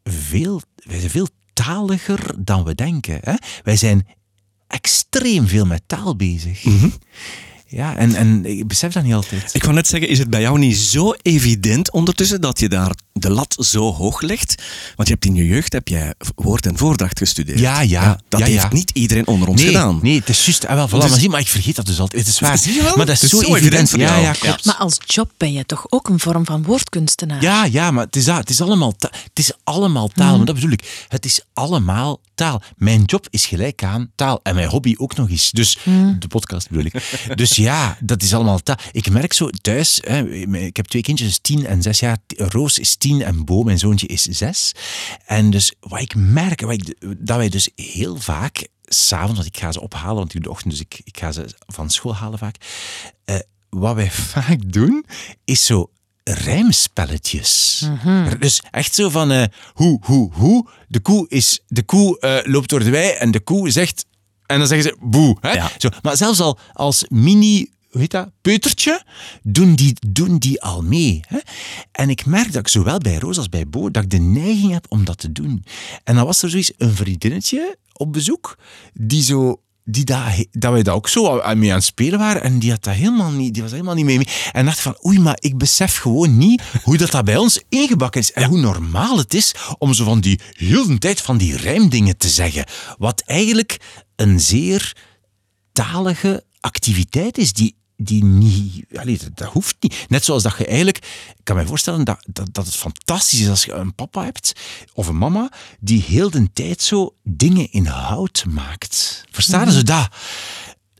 veel, 0.03 0.61
wij 0.75 0.99
zijn 0.99 1.11
veel 1.11 1.27
taliger 1.53 2.35
dan 2.37 2.63
we 2.63 2.75
denken. 2.75 3.19
Hè? 3.21 3.33
Wij 3.63 3.75
zijn 3.75 4.07
extreem 4.67 5.47
veel 5.47 5.65
met 5.65 5.81
taal 5.85 6.15
bezig. 6.15 6.63
Ja, 7.69 7.97
en, 7.97 8.15
en 8.15 8.45
ik 8.45 8.67
besef 8.67 8.93
dat 8.93 9.03
niet 9.03 9.13
altijd. 9.13 9.53
Ik 9.53 9.63
wou 9.63 9.75
net 9.75 9.87
zeggen, 9.87 10.09
is 10.09 10.19
het 10.19 10.29
bij 10.29 10.41
jou 10.41 10.59
niet 10.59 10.77
zo 10.77 11.13
evident 11.21 11.91
ondertussen 11.91 12.41
dat 12.41 12.59
je 12.59 12.69
daar 12.69 12.95
de 13.21 13.29
lat 13.29 13.55
zo 13.59 13.93
hoog 13.93 14.21
legt? 14.21 14.63
Want 14.95 15.07
je 15.07 15.13
hebt 15.13 15.25
in 15.25 15.35
je 15.35 15.45
jeugd 15.47 15.73
heb 15.73 15.87
jij 15.87 16.13
woord 16.35 16.65
en 16.65 16.77
voordracht 16.77 17.17
gestudeerd. 17.17 17.59
Ja, 17.59 17.81
ja. 17.81 18.19
dat 18.29 18.39
Ja, 18.39 18.45
heeft 18.45 18.61
ja. 18.61 18.69
niet 18.71 18.89
iedereen 18.93 19.27
onder 19.27 19.47
ons 19.47 19.61
nee, 19.61 19.69
gedaan. 19.71 19.99
nee, 20.01 20.19
het 20.19 20.29
is 20.29 20.45
juist. 20.45 20.65
Ah, 20.65 20.75
wel, 20.75 20.87
voilà, 20.87 20.91
Dus- 20.91 21.09
maar, 21.09 21.19
zie, 21.19 21.29
maar 21.29 21.39
ik 21.39 21.47
vergeet 21.47 21.75
dat 21.75 21.85
dus 21.85 21.99
altijd. 21.99 22.25
Het 22.25 22.33
is 22.33 22.39
waar. 22.39 22.57
Zie 22.57 22.73
je 22.73 22.83
wel? 22.83 22.95
Maar 22.97 23.05
dat 23.05 23.15
is, 23.15 23.21
Het 23.21 23.31
is 23.33 23.39
zo, 23.39 23.45
zo 23.45 23.55
evident. 23.55 23.73
evident 23.73 23.89
voor 23.89 23.99
ja, 23.99 24.07
jou. 24.11 24.21
ja, 24.21 24.31
klopt. 24.31 24.65
Maar 24.65 24.75
als 24.75 24.97
job 25.05 25.31
ben 25.37 25.53
je 25.53 25.65
toch 25.65 25.85
ook 25.89 26.09
een 26.09 26.19
vorm 26.19 26.45
van 26.45 26.63
woordkunstenaar? 26.63 27.41
Ja, 27.41 27.65
ja, 27.65 27.91
maar 27.91 28.05
het 28.05 28.15
is, 28.15 28.25
dat. 28.25 28.37
Het 28.37 28.49
is 28.49 28.61
allemaal, 28.61 28.95
ta- 28.97 29.11
het 29.23 29.39
is 29.39 29.51
allemaal 29.63 30.07
taal. 30.07 30.37
Maar 30.37 30.45
dat 30.45 30.55
bedoel 30.55 30.71
ik. 30.71 31.05
Het 31.07 31.25
is 31.25 31.41
allemaal 31.53 32.19
taal. 32.35 32.61
Mijn 32.77 33.03
job 33.05 33.27
is 33.29 33.45
gelijk 33.45 33.83
aan 33.83 34.11
taal. 34.15 34.39
En 34.43 34.55
mijn 34.55 34.67
hobby 34.69 34.93
ook 34.97 35.15
nog 35.15 35.29
eens. 35.29 35.51
Dus 35.51 35.77
de 36.19 36.27
podcast 36.27 36.69
bedoel 36.69 36.85
ik. 36.85 36.93
Dus 37.35 37.55
ja, 37.55 37.97
dat 37.99 38.23
is 38.23 38.33
allemaal 38.33 38.59
taal. 38.59 38.75
Ik 38.91 39.09
merk 39.09 39.33
zo 39.33 39.49
thuis, 39.49 40.01
hè, 40.07 40.29
ik 40.53 40.75
heb 40.77 40.85
twee 40.85 41.01
kindjes, 41.01 41.39
tien 41.41 41.65
en 41.65 41.81
zes 41.81 41.99
jaar. 41.99 42.17
Roos 42.37 42.79
is 42.79 42.95
tien 42.95 43.06
en 43.07 43.45
Bo, 43.45 43.63
mijn 43.63 43.79
zoontje, 43.79 44.07
is 44.07 44.23
zes. 44.23 44.71
En 45.25 45.49
dus 45.49 45.73
wat 45.79 46.01
ik 46.01 46.15
merk, 46.15 46.61
wat 46.61 46.71
ik, 46.71 46.95
dat 47.17 47.37
wij 47.37 47.49
dus 47.49 47.69
heel 47.75 48.15
vaak 48.15 48.67
s'avonds, 48.83 49.35
want 49.35 49.47
ik 49.47 49.57
ga 49.57 49.71
ze 49.71 49.81
ophalen, 49.81 50.15
want 50.15 50.27
ik 50.27 50.33
doe 50.33 50.41
de 50.41 50.49
ochtend, 50.49 50.71
dus 50.71 50.81
ik, 50.81 51.01
ik 51.03 51.19
ga 51.19 51.31
ze 51.31 51.45
van 51.67 51.89
school 51.89 52.15
halen 52.15 52.39
vaak. 52.39 52.55
Eh, 53.25 53.35
wat 53.69 53.95
wij 53.95 54.11
vaak 54.33 54.71
doen, 54.71 55.05
is 55.45 55.65
zo 55.65 55.91
rijmspelletjes. 56.23 57.85
Dus 58.39 58.61
echt 58.71 58.95
zo 58.95 59.09
van 59.09 59.31
eh, 59.31 59.43
hoe, 59.73 59.99
hoe, 60.01 60.33
hoe. 60.33 60.69
De 60.87 60.99
koe, 60.99 61.25
is, 61.29 61.59
de 61.67 61.83
koe 61.83 62.19
eh, 62.19 62.51
loopt 62.51 62.69
door 62.69 62.83
de 62.83 62.89
wei 62.89 63.11
en 63.11 63.31
de 63.31 63.39
koe 63.39 63.69
zegt... 63.69 64.05
En 64.45 64.57
dan 64.57 64.67
zeggen 64.67 64.89
ze 64.89 64.97
boe. 64.99 65.37
Hè? 65.41 65.51
Ja. 65.51 65.71
Zo, 65.77 65.89
maar 66.01 66.17
zelfs 66.17 66.39
al 66.39 66.59
als 66.73 67.05
mini... 67.07 67.69
Heet 67.97 68.11
dat? 68.11 68.29
Peutertje, 68.41 69.03
doen 69.43 69.75
die, 69.75 69.93
doen 70.07 70.37
die 70.37 70.61
al 70.61 70.81
mee. 70.81 71.19
Hè? 71.27 71.37
En 71.91 72.09
ik 72.09 72.25
merk 72.25 72.51
dat 72.51 72.61
ik 72.61 72.67
zowel 72.67 72.97
bij 72.97 73.17
Roos 73.17 73.37
als 73.37 73.49
bij 73.49 73.67
Bo, 73.67 73.91
dat 73.91 74.03
ik 74.03 74.09
de 74.09 74.17
neiging 74.19 74.71
heb 74.71 74.85
om 74.89 75.05
dat 75.05 75.17
te 75.17 75.31
doen. 75.31 75.63
En 76.03 76.15
dan 76.15 76.25
was 76.25 76.41
er 76.43 76.49
zoiets, 76.49 76.71
een 76.77 76.95
vriendinnetje 76.95 77.77
op 77.93 78.13
bezoek, 78.13 78.57
die 78.93 79.23
zo 79.23 79.61
die 79.89 80.03
dat, 80.03 80.21
dat 80.51 80.71
wij 80.71 80.83
daar 80.83 80.95
ook 80.95 81.07
zo 81.09 81.39
aan- 81.39 81.59
mee 81.59 81.69
aan 81.69 81.75
het 81.75 81.85
spelen 81.85 82.19
waren. 82.19 82.43
En 82.43 82.59
die, 82.59 82.71
had 82.71 82.83
dat 82.83 82.93
helemaal 82.93 83.31
niet, 83.31 83.53
die 83.53 83.61
was 83.63 83.71
helemaal 83.71 83.95
niet 83.95 84.05
mee. 84.05 84.17
mee. 84.17 84.27
En 84.51 84.65
dacht 84.65 84.79
van, 84.79 84.97
oei, 85.05 85.19
maar 85.19 85.37
ik 85.39 85.57
besef 85.57 85.97
gewoon 85.97 86.37
niet 86.37 86.61
hoe 86.83 86.97
dat, 86.97 87.11
dat 87.11 87.25
bij 87.25 87.37
ons 87.37 87.61
ingebakken 87.69 88.21
is. 88.21 88.31
En 88.31 88.43
hoe 88.43 88.59
normaal 88.59 89.17
het 89.17 89.33
is 89.33 89.55
om 89.77 89.93
zo 89.93 90.03
van 90.03 90.19
die 90.19 90.39
heel 90.51 90.87
de 90.87 90.97
tijd 90.97 91.21
van 91.21 91.37
die 91.37 91.57
rijmdingen 91.57 92.17
te 92.17 92.29
zeggen. 92.29 92.65
Wat 92.97 93.21
eigenlijk 93.25 93.77
een 94.15 94.39
zeer 94.39 94.95
talige 95.71 96.43
activiteit 96.59 97.37
is 97.37 97.53
die, 97.53 97.75
die 97.97 98.23
niet... 98.23 98.85
Allee, 98.95 99.17
dat, 99.17 99.29
dat 99.33 99.47
hoeft 99.47 99.75
niet. 99.79 100.05
Net 100.07 100.25
zoals 100.25 100.43
dat 100.43 100.57
je 100.57 100.65
eigenlijk... 100.65 100.97
Ik 101.37 101.43
kan 101.43 101.55
me 101.55 101.65
voorstellen 101.65 102.03
dat, 102.03 102.25
dat, 102.27 102.47
dat 102.51 102.65
het 102.65 102.75
fantastisch 102.75 103.39
is 103.39 103.49
als 103.49 103.65
je 103.65 103.73
een 103.73 103.95
papa 103.95 104.23
hebt 104.23 104.53
of 104.93 105.07
een 105.07 105.17
mama 105.17 105.51
die 105.79 106.01
heel 106.01 106.29
de 106.29 106.49
tijd 106.53 106.81
zo 106.81 107.15
dingen 107.23 107.71
in 107.71 107.85
hout 107.85 108.45
maakt. 108.49 109.23
Verstaan 109.31 109.71
ze 109.71 109.83
dat? 109.83 110.07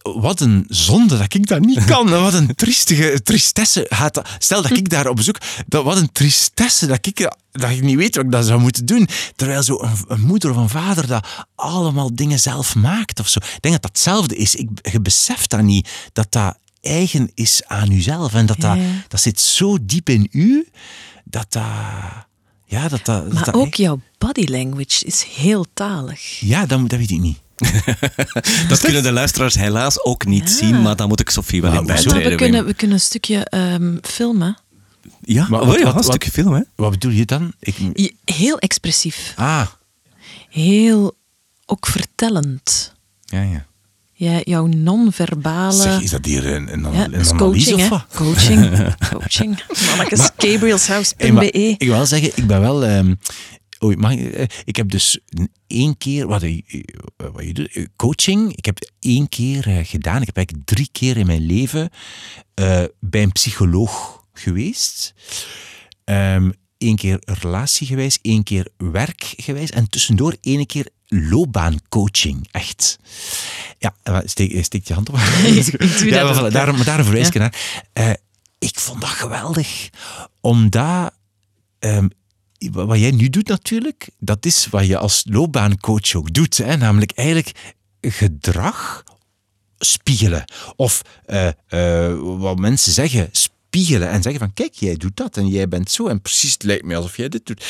Wat 0.02 0.40
een 0.40 0.66
zonde 0.68 1.18
dat 1.18 1.34
ik 1.34 1.48
dat 1.48 1.60
niet 1.60 1.84
kan. 1.94 2.10
Wat 2.10 2.34
een 2.34 2.56
triestige 2.56 3.22
tristesse. 3.24 3.92
Stel 4.38 4.62
dat 4.62 4.78
ik 4.78 4.90
daar 4.90 5.08
op 5.08 5.16
bezoek... 5.16 5.38
Dat, 5.68 5.84
wat 5.84 5.98
een 5.98 6.12
tristesse 6.12 6.86
dat 6.86 7.06
ik, 7.06 7.32
dat 7.52 7.70
ik 7.70 7.82
niet 7.82 7.96
weet 7.96 8.16
wat 8.16 8.26
ik 8.26 8.32
dat 8.32 8.46
zou 8.46 8.60
moeten 8.60 8.86
doen. 8.86 9.08
Terwijl 9.36 9.64
zo 9.64 9.82
een, 9.82 9.98
een 10.08 10.22
moeder 10.22 10.52
of 10.52 10.58
een 10.58 10.70
vader 10.70 11.08
dat 11.08 11.28
allemaal 11.56 12.16
dingen 12.16 12.40
zelf 12.40 12.76
maakt 12.76 13.20
of 13.20 13.28
zo. 13.28 13.40
Ik 13.40 13.62
denk 13.62 13.74
dat 13.74 13.82
dat 13.82 13.92
hetzelfde 13.92 14.36
is. 14.36 14.56
Ik, 14.56 14.70
je 14.92 15.02
beseft 15.02 15.50
dat 15.50 15.62
niet. 15.62 15.90
Dat 16.14 16.32
dat 16.32 16.58
eigen 16.88 17.32
is 17.34 17.62
aan 17.66 17.92
uzelf. 17.92 18.34
En 18.34 18.46
dat, 18.46 18.60
dat, 18.60 18.78
Ja. 18.78 18.84
dat 19.08 19.22
zit 19.22 19.40
zo 19.40 19.78
diep 19.82 20.10
in 20.10 20.28
u. 20.32 20.68
Dat 21.24 21.46
dat... 21.54 21.64
Ja, 22.66 22.88
dat 22.88 23.06
dat... 23.06 23.34
Maar 23.34 23.44
dat 23.46 23.54
ook 23.54 23.66
echt- 23.68 23.78
jouw 23.78 24.00
body 24.18 24.46
language 24.52 25.06
is 25.06 25.24
heel 25.36 25.66
talig. 25.74 26.40
Ja, 26.40 26.66
dat, 26.66 26.90
dat 26.90 27.00
weet 27.00 27.12
ik 27.12 27.20
niet. 27.20 27.38
Dat 28.70 28.80
kunnen 28.80 29.04
de 29.04 29.12
luisteraars 29.12 29.56
helaas 29.56 30.04
ook 30.04 30.26
niet 30.26 30.50
zien, 30.50 30.82
maar 30.82 30.96
dan 30.96 31.08
moet 31.08 31.20
ik 31.20 31.30
Sophie 31.30 31.62
wel 31.62 31.72
Maar 31.72 31.80
in 31.80 31.86
bijtreden. 31.86 32.30
we, 32.30 32.36
kunnen, 32.36 32.66
we 32.66 32.74
kunnen 32.74 32.96
een 32.96 33.02
stukje 33.02 33.46
ehm, 33.46 33.98
filmen. 34.02 34.58
Ja, 35.22 35.48
Maar 35.50 35.66
wat- 35.66 35.78
ja, 35.78 35.84
wat- 35.84 35.88
een 35.88 35.94
wat- 35.94 36.06
stukje 36.06 36.32
film, 36.32 36.54
hè? 36.54 36.62
Wat 36.76 36.92
bedoel 36.92 37.12
je 37.12 37.26
dan? 37.26 37.54
Ik, 37.60 37.76
Je- 37.94 38.14
Heel 38.26 38.58
expressief. 38.60 39.34
ah, 39.36 39.68
Heel 40.50 41.16
ook 41.66 41.88
vertellend. 41.88 42.94
ja, 43.26 43.42
ja. 43.42 43.66
Jij, 44.18 44.42
jouw 44.46 44.66
non-verbale... 44.66 45.82
Zeg, 45.82 46.02
is 46.02 46.10
dat 46.10 46.26
hier 46.26 46.46
een, 46.46 46.74
een, 46.74 46.82
ja, 46.94 47.04
een 47.06 47.16
analyse 47.16 47.36
coaching, 47.36 47.92
of? 47.92 48.06
Coaching. 48.16 48.94
coaching. 49.12 49.64
Mannekes, 49.88 50.30
gabrielshouse.be. 50.38 51.52
ik 51.78 51.88
wil 51.88 52.06
zeggen, 52.06 52.32
ik 52.36 52.48
ben 52.48 52.60
wel... 52.62 52.86
ehm, 52.86 53.16
oei, 53.84 53.96
mag 53.96 54.12
ik, 54.12 54.34
eh, 54.34 54.46
ik 54.66 54.76
heb 54.76 54.90
dus 54.92 55.20
één 55.68 55.98
keer... 55.98 56.28
Wat, 56.28 56.42
je- 56.42 56.64
eh, 57.18 57.28
wat 57.34 57.44
je 57.46 57.54
doet, 57.54 57.76
eh, 57.76 57.86
coaching, 57.96 58.56
ik 58.56 58.66
heb 58.66 58.78
één 59.00 59.30
keer 59.30 59.68
eh, 59.68 59.86
gedaan. 59.86 60.20
Ik 60.22 60.26
heb 60.28 60.36
eigenlijk 60.38 60.68
drie 60.68 60.90
keer 60.92 61.18
in 61.18 61.26
mijn 61.26 61.46
leven 61.46 61.90
eh, 62.54 62.84
bij 63.00 63.24
een 63.24 63.32
psycholoog 63.32 64.24
geweest. 64.34 65.14
Ehm 66.04 66.50
Eén 66.78 66.96
keer 66.96 67.20
relatiegewijs, 67.26 68.20
één 68.22 68.44
keer 68.44 68.68
werkgewijs 68.78 69.70
en 69.70 69.90
tussendoor 69.90 70.36
één 70.42 70.66
keer 70.66 70.90
loopbaancoaching. 71.08 72.48
Echt. 72.52 73.00
Ja, 73.80 73.96
steek, 74.26 74.64
steek 74.64 74.88
je 74.88 74.94
hand 74.94 75.10
op. 75.10 75.16
Ja, 76.06 76.24
maar 76.24 76.36
voilà, 76.36 76.54
daar, 76.54 76.84
daar 76.84 77.04
verwijs 77.04 77.28
ik 77.28 77.34
Ja. 77.34 77.40
naar. 77.40 77.56
Eh, 77.94 78.12
ik 78.60 78.80
vond 78.80 79.02
dat 79.02 79.10
geweldig. 79.10 79.90
Omdat 80.42 81.14
ehm, 81.80 82.08
wat 82.72 83.00
jij 83.00 83.12
nu 83.12 83.30
doet 83.30 83.48
natuurlijk, 83.48 84.10
dat 84.20 84.46
is 84.46 84.68
wat 84.68 84.86
je 84.88 84.98
als 84.98 85.24
loopbaancoach 85.30 86.16
ook 86.16 86.34
doet. 86.34 86.58
Hè? 86.58 86.78
Namelijk 86.78 87.12
eigenlijk 87.12 87.76
gedrag 88.02 89.04
spiegelen. 89.78 90.44
Of 90.76 91.02
eh, 91.26 91.48
eh, 91.68 92.18
wat 92.20 92.60
mensen 92.60 92.92
zeggen, 92.92 93.30
spiegelen 93.32 93.56
en 93.86 94.22
zeggen 94.22 94.40
van 94.40 94.54
kijk, 94.54 94.74
jij 94.74 94.98
doet 94.98 95.16
dat 95.16 95.38
en 95.38 95.48
jij 95.48 95.68
bent 95.68 95.92
zo 95.92 96.08
en 96.08 96.22
precies 96.22 96.54
het 96.54 96.64
lijkt 96.64 96.86
mij 96.86 96.96
alsof 96.96 97.18
jij 97.18 97.30
dit 97.30 97.46
doet. 97.46 97.66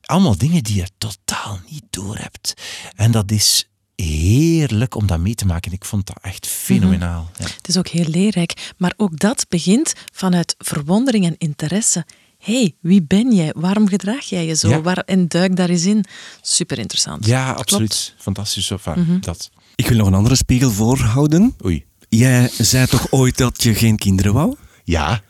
Allemaal 0.00 0.38
dingen 0.38 0.62
die 0.62 0.76
je 0.76 0.88
totaal 0.98 1.60
niet 1.70 1.84
doorhebt. 1.90 2.54
En 2.96 3.10
dat 3.10 3.30
is 3.30 3.68
heerlijk 3.94 4.94
om 4.94 5.06
dat 5.06 5.18
mee 5.18 5.34
te 5.34 5.46
maken. 5.46 5.72
Ik 5.72 5.84
vond 5.84 6.06
dat 6.06 6.18
echt 6.20 6.46
fenomenaal. 6.46 7.30
Ja. 7.38 7.44
Het 7.44 7.68
is 7.68 7.76
ook 7.76 7.88
heel 7.88 8.06
leerrijk. 8.06 8.72
Maar 8.76 8.92
ook 8.96 9.18
dat 9.18 9.46
begint 9.48 9.92
vanuit 10.12 10.54
verwondering 10.58 11.24
en 11.24 11.34
interesse. 11.38 12.06
hey, 12.38 12.74
wie 12.80 13.02
ben 13.02 13.34
jij? 13.34 13.52
Waarom 13.56 13.88
gedraag 13.88 14.24
jij 14.24 14.46
je 14.46 14.54
zo? 14.54 14.68
Ja. 14.68 14.80
Waar, 14.80 14.98
en 14.98 15.28
duik 15.28 15.56
daar 15.56 15.68
eens 15.68 15.84
in. 15.84 16.04
Super 16.42 16.78
interessant. 16.78 17.26
Ja, 17.26 17.52
absoluut. 17.52 18.14
Fantastisch. 18.18 18.70
Of, 18.70 18.82
dat. 19.20 19.50
Ik 19.74 19.88
wil 19.88 19.96
nog 19.96 20.06
een 20.06 20.14
andere 20.14 20.36
spiegel 20.36 20.70
voorhouden. 20.70 21.54
Oei. 21.64 21.84
Jij 22.08 22.50
zei 22.58 22.86
toch 22.86 23.12
ooit 23.12 23.36
dat 23.36 23.62
je 23.62 23.74
geen 23.74 23.96
kinderen 23.96 24.32
wou? 24.32 24.56
Ja, 24.84 25.22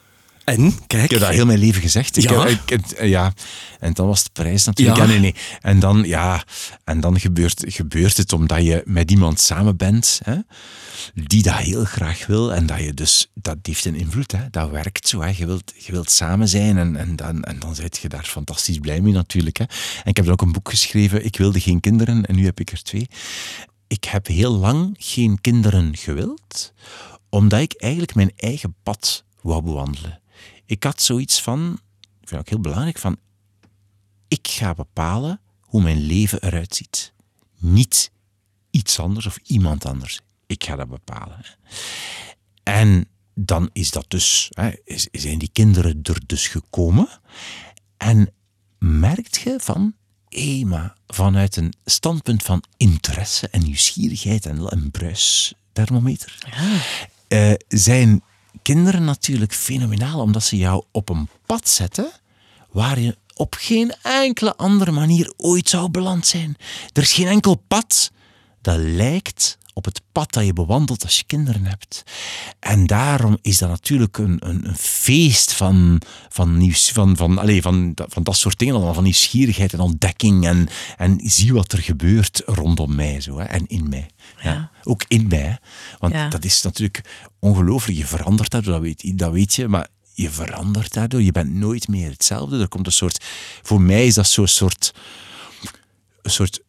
En, 0.49 0.87
kijk. 0.87 1.05
ik 1.05 1.11
heb 1.11 1.21
dat 1.21 1.29
heel 1.29 1.47
mijn 1.47 1.59
leven 1.59 1.83
gezegd. 1.83 2.17
Ik 2.17 2.23
Ja? 2.31 2.41
heb- 2.41 2.49
ik, 2.49 2.69
het- 2.69 2.95
eh, 2.95 3.09
ja. 3.09 3.33
En 3.81 3.93
dan 3.93 4.07
was 4.07 4.23
de 4.25 4.31
prijs 4.33 4.65
natuurlijk. 4.65 4.99
Ja. 4.99 5.05
Ja. 5.05 5.11
nee, 5.11 5.19
nee. 5.21 5.35
En 5.61 5.79
dan, 5.79 6.03
ja, 6.07 6.45
en 6.85 7.01
dan 7.01 7.21
gebeurt, 7.21 7.65
gebeurt 7.67 8.17
het 8.17 8.33
omdat 8.33 8.63
je 8.65 8.83
met 8.85 9.11
iemand 9.11 9.41
samen 9.41 9.77
bent 9.77 10.21
hè, 10.25 10.35
die 11.15 11.43
dat 11.43 11.55
heel 11.55 11.85
graag 11.85 12.27
wil. 12.27 12.55
En 12.55 12.67
dat 12.67 12.81
je 12.81 12.95
dus, 12.95 13.31
dat 13.35 13.57
heeft 13.63 13.85
een 13.85 13.95
invloed. 13.95 14.33
Hè. 14.33 14.51
Dat 14.51 14.71
werkt 14.71 15.09
zo. 15.09 15.21
Hè. 15.21 15.33
Je, 15.37 15.47
wilt, 15.47 15.73
je 15.79 15.93
wilt 15.93 16.11
samen 16.11 16.49
zijn 16.49 16.79
en, 16.79 16.97
en, 16.97 17.17
dan, 17.17 17.43
en 17.45 17.59
dan 17.59 17.75
zit 17.75 17.99
je 17.99 18.09
daar 18.09 18.25
fantastisch 18.25 18.79
blij 18.79 19.01
mee 19.01 19.13
natuurlijk. 19.13 19.57
Hè. 19.57 19.65
En 19.65 20.05
ik 20.11 20.17
heb 20.17 20.25
dan 20.25 20.33
ook 20.35 20.43
een 20.43 20.53
boek 20.53 20.71
geschreven, 20.71 21.25
Ik 21.25 21.37
wilde 21.37 21.61
geen 21.61 21.81
kinderen 21.81 22.25
en 22.27 22.35
nu 22.37 22.45
heb 22.45 22.61
ik 22.61 22.71
er 22.73 22.83
twee. 22.83 23.07
Ik 23.87 24.05
heb 24.05 24.27
heel 24.27 24.53
lang 24.53 24.95
geen 24.99 25.41
kinderen 25.41 25.97
gewild, 25.97 26.73
omdat 27.29 27.61
ik 27.61 27.75
eigenlijk 27.77 28.15
mijn 28.15 28.33
eigen 28.37 28.75
pad 28.83 29.25
wou 29.43 29.63
bewandelen. 29.63 30.21
Ik 30.69 30.83
had 30.83 31.03
zoiets 31.03 31.43
van, 31.43 31.81
ik 32.21 32.29
vind 32.29 32.31
het 32.31 32.41
ook 32.41 32.49
heel 32.49 32.61
belangrijk, 32.61 32.99
van 32.99 33.17
ik 34.29 34.49
ga 34.49 34.75
bepalen 34.75 35.41
hoe 35.61 35.83
mijn 35.83 36.01
leven 36.01 36.43
eruit 36.43 36.75
ziet. 36.75 37.13
Niet 37.59 38.11
iets 38.71 38.99
anders 38.99 39.27
of 39.27 39.39
iemand 39.43 39.87
anders. 39.87 40.21
Ik 40.47 40.65
ga 40.65 40.77
dat 40.77 40.89
bepalen. 40.89 41.45
En 42.63 43.09
dan 43.35 43.71
is 43.73 43.91
dat 43.91 44.05
dus, 44.09 44.49
hè, 44.51 44.71
zijn 45.13 45.39
die 45.39 45.51
kinderen 45.53 46.01
er 46.03 46.21
dus 46.27 46.49
gekomen. 46.49 47.09
En 47.97 48.33
merkt 48.79 49.41
je 49.41 49.57
van, 49.61 49.95
maar 50.65 50.97
vanuit 51.07 51.57
een 51.57 51.75
standpunt 51.85 52.43
van 52.43 52.63
interesse 52.77 53.49
en 53.49 53.63
nieuwsgierigheid 53.63 54.47
en 54.47 54.73
een 54.73 54.91
bruisthermometer, 54.91 56.39
eh, 57.29 57.53
zijn 57.69 58.23
kinderen 58.63 59.05
natuurlijk 59.05 59.53
fenomenaal, 59.53 60.21
omdat 60.21 60.45
ze 60.45 60.57
jou 60.57 60.85
op 60.93 61.09
een 61.09 61.29
pad 61.47 61.69
zetten 61.69 62.11
waar 62.71 63.01
je 63.01 63.17
op 63.35 63.55
geen 63.59 63.95
enkele 64.03 64.57
andere 64.57 64.91
manier 64.91 65.33
ooit 65.37 65.69
zou 65.69 65.91
beland 65.91 66.27
zijn. 66.27 66.57
Er 66.93 67.03
is 67.03 67.13
geen 67.13 67.27
enkel 67.27 67.55
pad 67.69 68.11
dat 68.61 68.77
lijkt 68.79 69.58
op 69.79 69.85
het 69.85 70.01
pad 70.13 70.33
dat 70.33 70.45
je 70.45 70.53
bewandelt 70.53 71.03
als 71.05 71.17
je 71.17 71.25
kinderen 71.27 71.65
hebt. 71.65 72.03
En 72.61 72.87
daarom 72.87 73.39
is 73.43 73.59
dat 73.59 73.69
natuurlijk 73.69 74.19
een, 74.19 74.37
een, 74.49 74.69
een 74.69 74.77
feest 74.77 75.53
van, 75.53 76.01
van, 76.29 76.57
nieuws, 76.57 76.91
van, 76.93 77.17
van, 77.17 77.39
allez, 77.39 77.61
van, 77.63 77.93
dat- 77.95 78.13
van 78.13 78.23
dat 78.23 78.37
soort 78.37 78.59
dingen, 78.59 78.75
allemaal, 78.75 78.95
van 78.95 79.03
nieuwsgierigheid 79.03 79.73
en 79.73 79.81
ontdekking. 79.81 80.47
En, 80.47 80.69
en 80.97 81.21
zie 81.23 81.53
wat 81.53 81.73
er 81.73 81.79
gebeurt 81.79 82.43
rondom 82.47 82.95
mij 82.95 83.21
zo, 83.21 83.39
hè, 83.39 83.45
en 83.45 83.67
in 83.67 83.89
mij. 83.89 84.11
Ja. 84.43 84.53
Ja. 84.53 84.71
Ook 84.83 85.05
in 85.09 85.27
mij. 85.29 85.59
Want 85.99 86.13
Ja. 86.13 86.29
dat 86.29 86.45
is 86.45 86.63
natuurlijk 86.63 87.01
ongelooflijk. 87.39 87.99
Je 87.99 88.07
verandert 88.07 88.51
daardoor, 88.51 88.73
dat 88.73 88.83
weet, 88.83 89.19
dat 89.19 89.33
weet 89.33 89.55
je, 89.55 89.69
maar 89.69 89.89
je 90.15 90.31
verandert 90.31 90.93
daardoor. 90.93 91.23
Je 91.23 91.33
bent 91.33 91.55
nooit 91.55 91.89
meer 91.89 92.11
hetzelfde. 92.11 92.61
Er 92.61 92.69
komt 92.69 92.87
een 92.87 92.93
soort... 92.93 93.25
Voor 93.63 93.81
mij 93.81 94.07
is 94.07 94.15
dat 94.15 94.27
zo'n 94.29 94.47
soort... 94.47 94.95
Een 96.23 96.31
soort... 96.31 96.61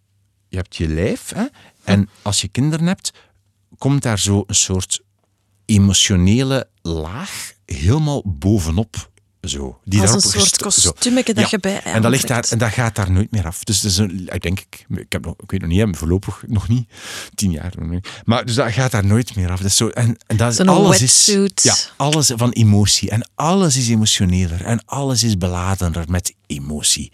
Je 0.50 0.58
hebt 0.58 0.76
je 0.76 0.88
lijf, 0.88 1.32
hè? 1.36 1.46
en 1.84 2.10
als 2.22 2.42
je 2.42 2.48
kinderen 2.48 2.88
hebt, 2.88 3.12
komt 3.78 4.02
daar 4.02 4.20
zo 4.20 4.44
een 4.48 4.56
soort 4.56 5.02
emotionele 5.66 6.70
laag 6.82 7.54
helemaal 7.66 8.22
bovenop. 8.26 9.10
Zo, 9.42 9.80
die 9.84 10.02
Als 10.02 10.12
een 10.12 10.22
soort 10.22 10.58
kostuumetje 10.58 11.34
dat 11.34 11.50
je 11.50 11.60
bij 11.60 11.82
En 11.82 12.02
dat, 12.02 12.12
ligt 12.12 12.28
daar, 12.28 12.46
en 12.50 12.58
dat 12.58 12.72
gaat 12.72 12.96
daar 12.96 13.12
nooit 13.12 13.32
meer 13.32 13.46
af. 13.46 13.64
Dus, 13.64 13.84
is 13.84 13.98
een, 13.98 14.30
ik 14.34 14.42
denk, 14.42 14.60
ik, 14.60 14.86
ik, 14.90 15.12
heb 15.12 15.26
nog, 15.26 15.34
ik 15.44 15.52
weet 15.52 15.62
nog 15.62 15.70
niet, 15.70 15.98
voorlopig 15.98 16.44
nog 16.48 16.68
niet, 16.68 16.90
tien 17.36 17.52
jaar. 17.52 17.74
Maar 18.26 18.46
dus 18.46 18.56
dat 18.56 18.72
gaat 18.72 18.92
daar 18.92 19.06
nooit 19.06 19.36
meer 19.36 19.52
af. 19.52 19.58
Dat 19.58 19.68
is 19.68 19.78
zo, 19.78 19.88
en, 19.88 20.18
en 20.28 20.38
dat 20.38 20.52
is, 20.52 20.60
alles 20.60 21.00
wetsuit. 21.00 21.58
is, 21.58 21.64
ja, 21.64 21.76
alles 21.96 22.32
van 22.36 22.52
emotie. 22.52 23.10
En 23.10 23.30
alles 23.36 23.78
is 23.78 23.90
emotioneler. 23.90 24.64
En 24.64 24.86
alles 24.86 25.24
is 25.24 25.38
beladener 25.38 26.06
met 26.10 26.36
emotie. 26.48 27.12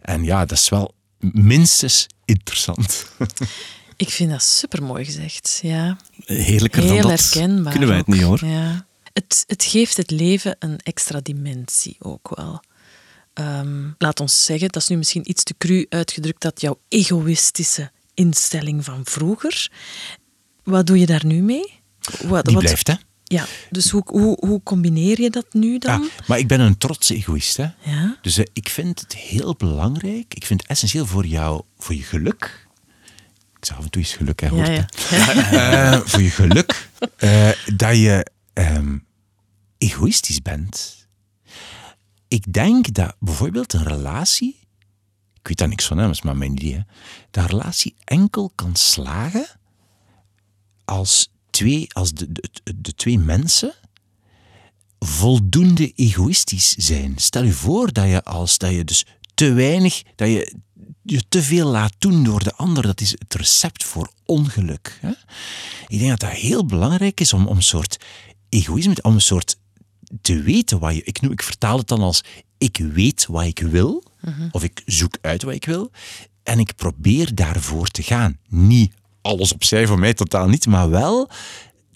En 0.00 0.24
ja, 0.24 0.44
dat 0.44 0.58
is 0.58 0.68
wel 0.68 0.94
minstens 1.32 2.06
interessant. 2.24 3.06
Ik 3.96 4.10
vind 4.10 4.30
dat 4.30 4.42
super 4.42 4.82
mooi 4.82 5.04
gezegd. 5.04 5.58
Ja. 5.62 5.96
Heerlijker 6.24 6.82
Heel 6.82 7.00
dan 7.00 7.10
dat 7.10 7.20
herkenbaar. 7.20 7.70
kunnen 7.70 7.88
wij 7.88 7.98
het 7.98 8.06
ook. 8.08 8.14
niet 8.14 8.22
hoor. 8.22 8.44
Ja. 8.46 8.86
Het, 9.12 9.44
het 9.46 9.64
geeft 9.64 9.96
het 9.96 10.10
leven 10.10 10.56
een 10.58 10.78
extra 10.82 11.20
dimensie 11.22 11.96
ook 11.98 12.32
wel. 12.36 12.60
Ehm, 13.32 13.88
laat 13.98 14.20
ons 14.20 14.44
zeggen, 14.44 14.68
dat 14.68 14.82
is 14.82 14.88
nu 14.88 14.96
misschien 14.96 15.30
iets 15.30 15.42
te 15.42 15.54
cru 15.58 15.86
uitgedrukt, 15.88 16.42
dat 16.42 16.60
jouw 16.60 16.78
egoïstische 16.88 17.90
instelling 18.14 18.84
van 18.84 19.00
vroeger. 19.04 19.70
Wat 20.62 20.86
doe 20.86 20.98
je 20.98 21.06
daar 21.06 21.26
nu 21.26 21.42
mee? 21.42 21.80
Wat, 22.24 22.44
Die 22.44 22.54
wat- 22.54 22.62
blijft, 22.64 22.86
hè? 22.86 22.94
Ja, 23.28 23.46
dus 23.70 23.90
hoe, 23.90 24.02
hoe, 24.06 24.36
hoe 24.40 24.62
combineer 24.62 25.20
je 25.20 25.30
dat 25.30 25.46
nu 25.50 25.78
dan? 25.78 26.02
Ja, 26.02 26.08
maar 26.26 26.38
ik 26.38 26.48
ben 26.48 26.60
een 26.60 26.78
trotse 26.78 27.14
egoïst, 27.14 27.56
hè? 27.56 27.66
Ja. 27.80 28.18
Dus 28.22 28.38
eh, 28.38 28.44
ik 28.52 28.68
vind 28.68 29.00
het 29.00 29.14
heel 29.14 29.54
belangrijk, 29.54 30.34
ik 30.34 30.46
vind 30.46 30.60
het 30.60 30.70
essentieel 30.70 31.06
voor 31.06 31.26
jou, 31.26 31.62
voor 31.78 31.94
je 31.94 32.02
geluk. 32.02 32.66
Ik 33.58 33.64
zeg 33.64 33.76
af 33.76 33.84
en 33.84 33.90
toe 33.90 34.02
eens 34.02 34.12
geluk, 34.12 34.40
hè, 34.40 34.48
hoort 34.48 34.66
Ja, 34.66 34.86
hè. 34.98 35.92
Eh, 35.92 36.00
voor 36.04 36.22
je 36.22 36.30
geluk, 36.30 36.88
eh, 37.16 37.50
dat 37.74 37.96
je 37.96 38.26
ehm, 38.52 38.98
egoïstisch 39.78 40.42
bent. 40.42 41.06
Ik 42.28 42.52
denk 42.52 42.94
dat 42.94 43.16
bijvoorbeeld 43.18 43.72
een 43.72 43.84
relatie, 43.84 44.56
ik 45.34 45.48
weet 45.48 45.58
daar 45.58 45.68
niks 45.68 45.86
van, 45.86 45.98
hè, 45.98 46.10
maar 46.22 46.36
mijn 46.36 46.52
idee, 46.52 46.74
hè, 46.74 46.80
dat 47.30 47.44
een 47.44 47.50
relatie 47.50 47.94
enkel 48.04 48.52
kan 48.54 48.76
slagen 48.76 49.46
als, 50.84 51.32
twee, 51.56 51.86
als 51.92 52.12
de, 52.12 52.32
de, 52.32 52.50
de 52.76 52.94
twee 52.94 53.18
mensen 53.18 53.74
voldoende 54.98 55.92
egoïstisch 55.92 56.74
zijn. 56.74 57.12
Stel 57.16 57.42
je 57.44 57.52
voor 57.52 57.92
dat 57.92 58.08
je 58.08 58.24
als 58.24 58.58
dat 58.58 58.70
je 58.70 58.84
dus 58.84 59.04
te 59.34 59.52
weinig, 59.52 60.02
dat 60.14 60.28
je 60.28 60.54
je 61.02 61.22
te 61.28 61.42
veel 61.42 61.68
laat 61.68 61.94
doen 61.98 62.24
door 62.24 62.42
de 62.42 62.54
ander, 62.54 62.82
dat 62.82 63.00
is 63.00 63.10
het 63.10 63.34
recept 63.34 63.84
voor 63.84 64.10
ongeluk. 64.24 64.98
Hè? 65.00 65.12
Ik 65.86 65.98
denk 65.98 66.10
dat 66.10 66.20
dat 66.20 66.30
heel 66.30 66.66
belangrijk 66.66 67.20
is 67.20 67.32
om, 67.32 67.46
om 67.46 67.56
een 67.56 67.62
soort 67.62 67.96
egoïsme, 68.48 68.96
om 69.02 69.14
een 69.14 69.20
soort 69.20 69.58
te 70.20 70.42
weten 70.42 70.78
wat 70.78 70.94
je. 70.94 71.02
Ik, 71.02 71.20
noem, 71.20 71.32
ik 71.32 71.42
vertaal 71.42 71.78
het 71.78 71.88
dan 71.88 72.00
als 72.00 72.24
ik 72.58 72.76
weet 72.92 73.26
wat 73.26 73.44
ik 73.44 73.58
wil, 73.58 74.02
of 74.50 74.62
ik 74.62 74.82
zoek 74.86 75.18
uit 75.20 75.42
wat 75.42 75.54
ik 75.54 75.64
wil, 75.64 75.90
en 76.42 76.58
ik 76.58 76.74
probeer 76.76 77.34
daarvoor 77.34 77.88
te 77.88 78.02
gaan. 78.02 78.38
Niet 78.48 78.92
alles 79.26 79.52
opzij 79.52 79.86
voor 79.86 79.98
mij, 79.98 80.14
totaal 80.14 80.48
niet, 80.48 80.66
maar 80.66 80.90
wel 80.90 81.30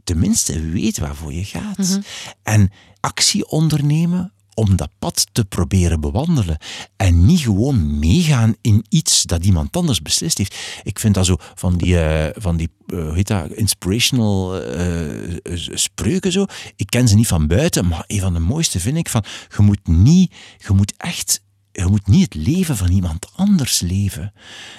tenminste 0.05 0.61
weet 0.61 0.99
waarvoor 0.99 1.33
je 1.33 1.45
gaat. 1.45 1.99
En 2.43 2.71
actie 3.01 3.49
ondernemen 3.49 4.33
om 4.55 4.77
dat 4.77 4.91
pad 4.99 5.27
te 5.33 5.45
proberen 5.45 6.01
bewandelen. 6.01 6.59
En 6.97 7.27
niet 7.27 7.41
gewoon 7.41 7.99
meegaan 7.99 8.55
in 8.61 8.85
iets 8.89 9.23
dat 9.23 9.45
iemand 9.45 9.77
anders 9.77 10.03
beslist 10.03 10.39
heeft. 10.39 10.57
Ik 10.83 10.99
vind 10.99 11.15
dat 11.15 11.27
zo 11.27 11.37
van 11.55 11.77
die, 11.77 12.01
eh, 12.01 12.43
van 12.43 12.57
die 12.57 12.69
eh, 12.87 13.03
hoe 13.03 13.15
heet 13.15 13.27
dat, 13.27 13.51
inspirational 13.51 14.63
eh, 14.63 15.57
spreuken 15.75 16.33
zo. 16.33 16.45
Ik 16.77 16.87
ken 16.87 17.09
ze 17.09 17.15
niet 17.15 17.27
van 17.27 17.47
buiten, 17.47 17.87
maar 17.87 18.05
een 18.07 18.21
van 18.21 18.33
de 18.33 18.39
mooiste 18.39 18.81
vind 18.81 18.97
ik 18.97 19.09
van, 19.09 19.25
je 19.57 19.63
moet 19.63 19.87
niet, 19.87 20.35
je 20.67 20.73
moet 20.73 20.95
echt 20.97 21.43
je 21.81 21.91
moet 21.91 22.07
niet 22.07 22.35
het 22.35 22.35
leven 22.35 22.77
van 22.77 22.91
iemand 22.91 23.27
anders 23.37 23.81
leven. 23.81 24.33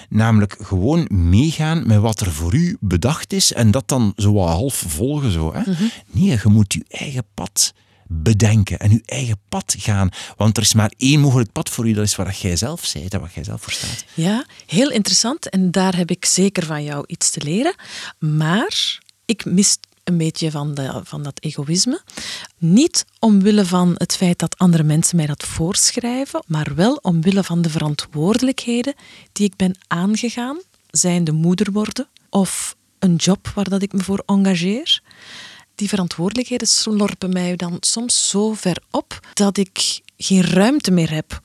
Namelijk 0.08 0.56
gewoon 0.60 1.06
meegaan 1.10 1.86
met 1.86 1.98
wat 1.98 2.20
er 2.20 2.32
voor 2.32 2.54
u 2.54 2.76
bedacht 2.80 3.32
is 3.32 3.52
en 3.52 3.70
dat 3.70 3.88
dan 3.88 4.12
zo 4.16 4.32
wat 4.32 4.48
half 4.48 4.84
volgen. 4.86 5.30
Zo, 5.30 5.54
hè? 5.54 5.62
Nee, 6.10 6.38
je 6.42 6.48
moet 6.48 6.72
je 6.72 6.84
eigen 6.88 7.24
pad 7.34 7.72
bedenken 8.06 8.78
en 8.78 8.90
je 8.90 9.02
eigen 9.04 9.40
pad 9.48 9.74
gaan. 9.78 10.08
Want 10.36 10.56
er 10.56 10.62
is 10.62 10.74
maar 10.74 10.92
één 10.96 11.20
mogelijk 11.20 11.52
pad 11.52 11.70
voor 11.70 11.88
u, 11.88 11.92
dat 11.92 12.04
is 12.04 12.16
wat 12.16 12.38
jij 12.38 12.56
zelf 12.56 12.84
zei 12.84 13.06
en 13.08 13.20
wat 13.20 13.32
jij 13.32 13.44
zelf 13.44 13.62
verstaat. 13.62 14.04
Ja, 14.14 14.46
heel 14.66 14.90
interessant. 14.90 15.48
En 15.48 15.70
daar 15.70 15.96
heb 15.96 16.10
ik 16.10 16.24
zeker 16.24 16.66
van 16.66 16.84
jou 16.84 17.04
iets 17.06 17.30
te 17.30 17.44
leren. 17.44 17.74
Maar 18.18 19.00
ik 19.24 19.44
mis 19.44 19.78
een 20.04 20.16
beetje 20.16 20.50
van, 20.50 20.74
de, 20.74 21.00
van 21.04 21.22
dat 21.22 21.40
egoïsme. 21.40 22.02
Niet 22.58 23.04
omwille 23.18 23.64
van 23.64 23.94
het 23.96 24.16
feit 24.16 24.38
dat 24.38 24.58
andere 24.58 24.82
mensen 24.82 25.16
mij 25.16 25.26
dat 25.26 25.42
voorschrijven, 25.42 26.42
maar 26.46 26.74
wel 26.74 26.94
omwille 27.02 27.44
van 27.44 27.62
de 27.62 27.70
verantwoordelijkheden 27.70 28.94
die 29.32 29.46
ik 29.46 29.56
ben 29.56 29.78
aangegaan, 29.86 30.58
zijnde 30.90 31.32
moeder 31.32 31.72
worden 31.72 32.08
of 32.30 32.76
een 32.98 33.14
job 33.14 33.48
waar 33.54 33.68
dat 33.68 33.82
ik 33.82 33.92
me 33.92 34.02
voor 34.02 34.22
engageer. 34.26 35.02
Die 35.74 35.88
verantwoordelijkheden 35.88 36.68
slorpen 36.68 37.32
mij 37.32 37.56
dan 37.56 37.76
soms 37.80 38.28
zo 38.28 38.52
ver 38.52 38.82
op 38.90 39.20
dat 39.34 39.56
ik 39.56 40.00
geen 40.16 40.42
ruimte 40.42 40.90
meer 40.90 41.10
heb 41.10 41.40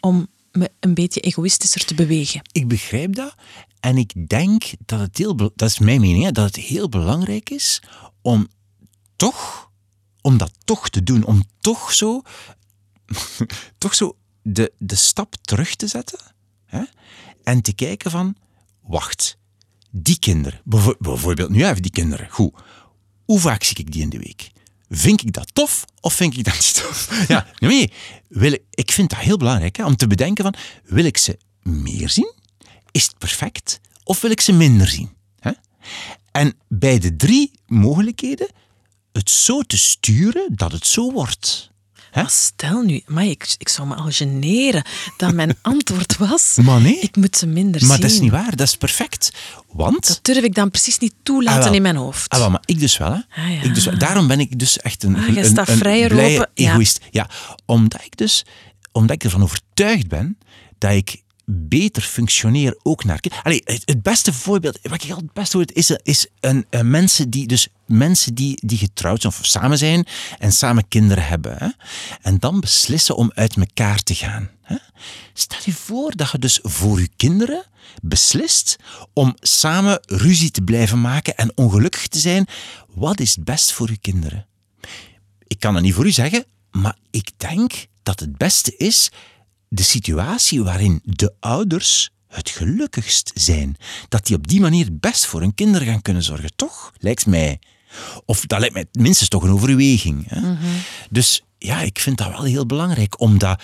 om 0.00 0.28
me 0.56 0.70
een 0.80 0.94
beetje 0.94 1.20
egoïstischer 1.20 1.84
te 1.84 1.94
bewegen. 1.94 2.42
Ik 2.52 2.68
begrijp 2.68 3.14
dat. 3.14 3.34
En 3.80 3.96
ik 3.96 4.28
denk 4.28 4.64
dat 4.78 5.00
het 5.00 5.18
heel, 5.18 5.36
dat 5.36 5.62
is 5.68 5.78
mijn 5.78 6.00
mening, 6.00 6.24
hè, 6.24 6.32
dat 6.32 6.44
het 6.44 6.56
heel 6.56 6.88
belangrijk 6.88 7.50
is 7.50 7.82
om 8.22 8.48
toch, 9.16 9.70
om 10.20 10.38
dat 10.38 10.52
toch 10.64 10.88
te 10.90 11.02
doen, 11.02 11.24
om 11.24 11.44
toch 11.60 11.92
zo, 11.92 12.22
toch 13.78 13.94
zo 13.94 14.16
de, 14.42 14.72
de 14.78 14.94
stap 14.94 15.34
terug 15.40 15.74
te 15.74 15.86
zetten 15.86 16.18
hè, 16.66 16.82
en 17.42 17.62
te 17.62 17.72
kijken 17.72 18.10
van, 18.10 18.36
wacht, 18.80 19.36
die 19.90 20.18
kinderen, 20.18 20.60
bijvoorbeeld 20.98 21.50
nu 21.50 21.64
even 21.64 21.82
die 21.82 21.90
kinderen, 21.90 22.30
goed, 22.30 22.52
hoe 23.24 23.40
vaak 23.40 23.62
zie 23.62 23.76
ik 23.76 23.92
die 23.92 24.02
in 24.02 24.10
de 24.10 24.18
week? 24.18 24.50
Vind 24.88 25.22
ik 25.22 25.32
dat 25.32 25.54
tof 25.54 25.84
of 26.00 26.14
vind 26.14 26.36
ik 26.36 26.44
dat 26.44 26.54
niet 26.60 26.74
tof? 26.74 27.26
Ja, 27.28 27.46
nee, 27.58 27.92
wil 28.28 28.52
ik, 28.52 28.62
ik 28.70 28.92
vind 28.92 29.10
dat 29.10 29.18
heel 29.18 29.36
belangrijk 29.36 29.76
hè, 29.76 29.84
om 29.84 29.96
te 29.96 30.06
bedenken 30.06 30.44
van, 30.44 30.54
wil 30.84 31.04
ik 31.04 31.16
ze 31.16 31.38
meer 31.62 32.08
zien? 32.08 32.32
Is 32.90 33.06
het 33.06 33.18
perfect? 33.18 33.80
Of 34.04 34.20
wil 34.20 34.30
ik 34.30 34.40
ze 34.40 34.52
minder 34.52 34.88
zien? 34.88 35.10
Hè? 35.38 35.50
En 36.32 36.54
bij 36.68 36.98
de 36.98 37.16
drie 37.16 37.50
mogelijkheden 37.66 38.48
het 39.12 39.30
zo 39.30 39.60
te 39.62 39.78
sturen 39.78 40.46
dat 40.54 40.72
het 40.72 40.86
zo 40.86 41.12
wordt. 41.12 41.70
Maar 42.14 42.30
stel 42.30 42.82
nu, 42.82 43.02
maar 43.06 43.24
ik, 43.24 43.54
ik 43.58 43.68
zou 43.68 43.88
me 43.88 43.94
al 43.94 44.10
generen 44.10 44.84
dat 45.16 45.32
mijn 45.32 45.56
antwoord 45.62 46.16
was: 46.16 46.56
maar 46.62 46.80
nee. 46.80 46.98
ik 46.98 47.16
moet 47.16 47.36
ze 47.36 47.46
minder 47.46 47.80
zien. 47.80 47.88
Maar 47.88 48.00
dat 48.00 48.10
is 48.10 48.20
niet 48.20 48.30
waar, 48.30 48.56
dat 48.56 48.66
is 48.66 48.76
perfect. 48.76 49.30
Want. 49.72 50.06
Dat 50.06 50.18
durf 50.22 50.44
ik 50.44 50.54
dan 50.54 50.70
precies 50.70 50.98
niet 50.98 51.14
toelaten 51.22 51.68
ah, 51.68 51.74
in 51.74 51.82
mijn 51.82 51.96
hoofd. 51.96 52.28
Ah, 52.28 52.38
wel, 52.38 52.50
maar 52.50 52.62
ik 52.64 52.78
dus 52.78 52.96
wel. 52.96 53.12
Hè. 53.12 53.42
Ah, 53.42 53.54
ja. 53.54 53.62
ik 53.62 53.74
dus 53.74 53.84
wel. 53.84 53.98
Daarom 53.98 54.26
ben 54.26 54.40
ik 54.40 54.58
dus 54.58 54.78
echt 54.78 55.02
een, 55.02 55.16
ah, 55.16 55.28
een, 55.28 55.36
een, 55.36 55.58
een 55.66 55.78
blije 55.78 56.36
open. 56.36 56.50
egoïst. 56.54 56.98
Ja. 57.00 57.08
ja, 57.10 57.54
omdat 57.66 58.04
ik 58.04 58.16
dus 58.16 58.44
omdat 58.92 59.16
ik 59.16 59.24
ervan 59.24 59.42
overtuigd 59.42 60.08
ben 60.08 60.38
dat 60.78 60.92
ik 60.92 61.22
beter 61.44 62.02
functioneren 62.02 62.78
ook 62.82 63.04
naar 63.04 63.20
Allee, 63.42 63.62
het, 63.64 64.02
beste 64.02 64.32
voorbeeld, 64.32 64.78
wat 64.82 65.02
ik 65.02 65.10
altijd 65.10 65.20
het 65.20 65.32
beste 65.32 65.56
hoor, 65.56 65.66
is, 65.72 65.90
is 66.02 66.26
een, 66.40 66.66
een, 66.70 66.90
mensen 66.90 67.30
die 67.30 67.46
dus 67.46 67.68
mensen 67.86 68.34
die, 68.34 68.58
die 68.66 68.78
getrouwd 68.78 69.20
zijn 69.20 69.32
of 69.32 69.46
samen 69.46 69.78
zijn 69.78 70.06
en 70.38 70.52
samen 70.52 70.88
kinderen 70.88 71.26
hebben. 71.26 71.56
Hè? 71.58 71.68
En 72.22 72.38
dan 72.38 72.60
beslissen 72.60 73.16
om 73.16 73.30
uit 73.34 73.56
elkaar 73.56 74.02
te 74.02 74.14
gaan. 74.14 74.50
Hè? 74.62 74.76
Stel 75.32 75.58
je 75.64 75.72
voor 75.72 76.16
dat 76.16 76.30
je 76.30 76.38
dus 76.38 76.58
voor 76.62 77.00
je 77.00 77.08
kinderen 77.16 77.64
beslist 78.02 78.76
om 79.12 79.36
samen 79.40 80.00
ruzie 80.06 80.50
te 80.50 80.62
blijven 80.62 81.00
maken 81.00 81.36
en 81.36 81.52
ongelukkig 81.54 82.06
te 82.08 82.18
zijn. 82.18 82.46
Wat 82.88 83.20
is 83.20 83.34
het 83.34 83.44
best 83.44 83.72
voor 83.72 83.90
je 83.90 83.98
kinderen? 83.98 84.46
Ik 85.46 85.60
kan 85.60 85.74
het 85.74 85.84
niet 85.84 85.94
voor 85.94 86.06
u 86.06 86.10
zeggen, 86.10 86.44
maar 86.70 86.96
ik 87.10 87.30
denk 87.36 87.86
dat 88.02 88.20
het 88.20 88.36
beste 88.36 88.76
is 88.76 89.10
de 89.68 89.82
situatie 89.82 90.62
waarin 90.62 91.00
de 91.04 91.34
ouders 91.40 92.10
het 92.28 92.50
gelukkigst 92.50 93.30
zijn. 93.34 93.76
Dat 94.08 94.26
die 94.26 94.36
op 94.36 94.48
die 94.48 94.60
manier 94.60 94.88
best 94.98 95.26
voor 95.26 95.40
hun 95.40 95.54
kinderen 95.54 95.86
gaan 95.86 96.02
kunnen 96.02 96.22
zorgen, 96.22 96.56
toch? 96.56 96.92
Lijkt 96.98 97.26
mij. 97.26 97.58
Of 98.24 98.46
dat 98.46 98.58
lijkt 98.58 98.74
mij 98.74 98.86
minstens 98.92 99.28
toch 99.28 99.42
een 99.42 99.50
overweging. 99.50 100.24
Hè? 100.28 100.40
Mhm. 100.40 100.56
Dus 101.10 101.42
ja, 101.58 101.80
ik 101.80 101.98
vind 101.98 102.18
dat 102.18 102.28
wel 102.28 102.42
heel 102.42 102.66
belangrijk 102.66 103.20
om 103.20 103.38
dat 103.38 103.60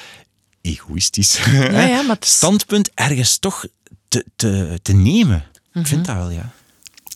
egoïstisch 0.61 1.39
ja, 1.53 1.87
ja, 1.87 2.03
maar 2.03 2.17
standpunt 2.21 2.91
ergens 2.95 3.39
toch 3.39 3.67
te, 4.09 4.25
te, 4.37 4.79
te 4.83 4.93
nemen. 4.93 5.45
Ik 5.73 5.87
vind 5.87 6.07
dat 6.07 6.17
wel, 6.17 6.31
ja. 6.31 6.53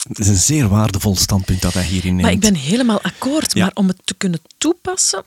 Het 0.08 0.18
is 0.18 0.28
een 0.28 0.36
zeer 0.36 0.68
waardevol 0.68 1.16
standpunt 1.16 1.62
dat 1.62 1.74
hij 1.74 1.84
hierin 1.84 2.10
neemt. 2.10 2.22
Maar 2.22 2.32
ik 2.32 2.40
ben 2.40 2.54
helemaal 2.54 3.02
akkoord. 3.02 3.54
Maar 3.54 3.70
om 3.74 3.88
het 3.88 4.00
te 4.04 4.14
kunnen 4.14 4.40
toepassen, 4.58 5.24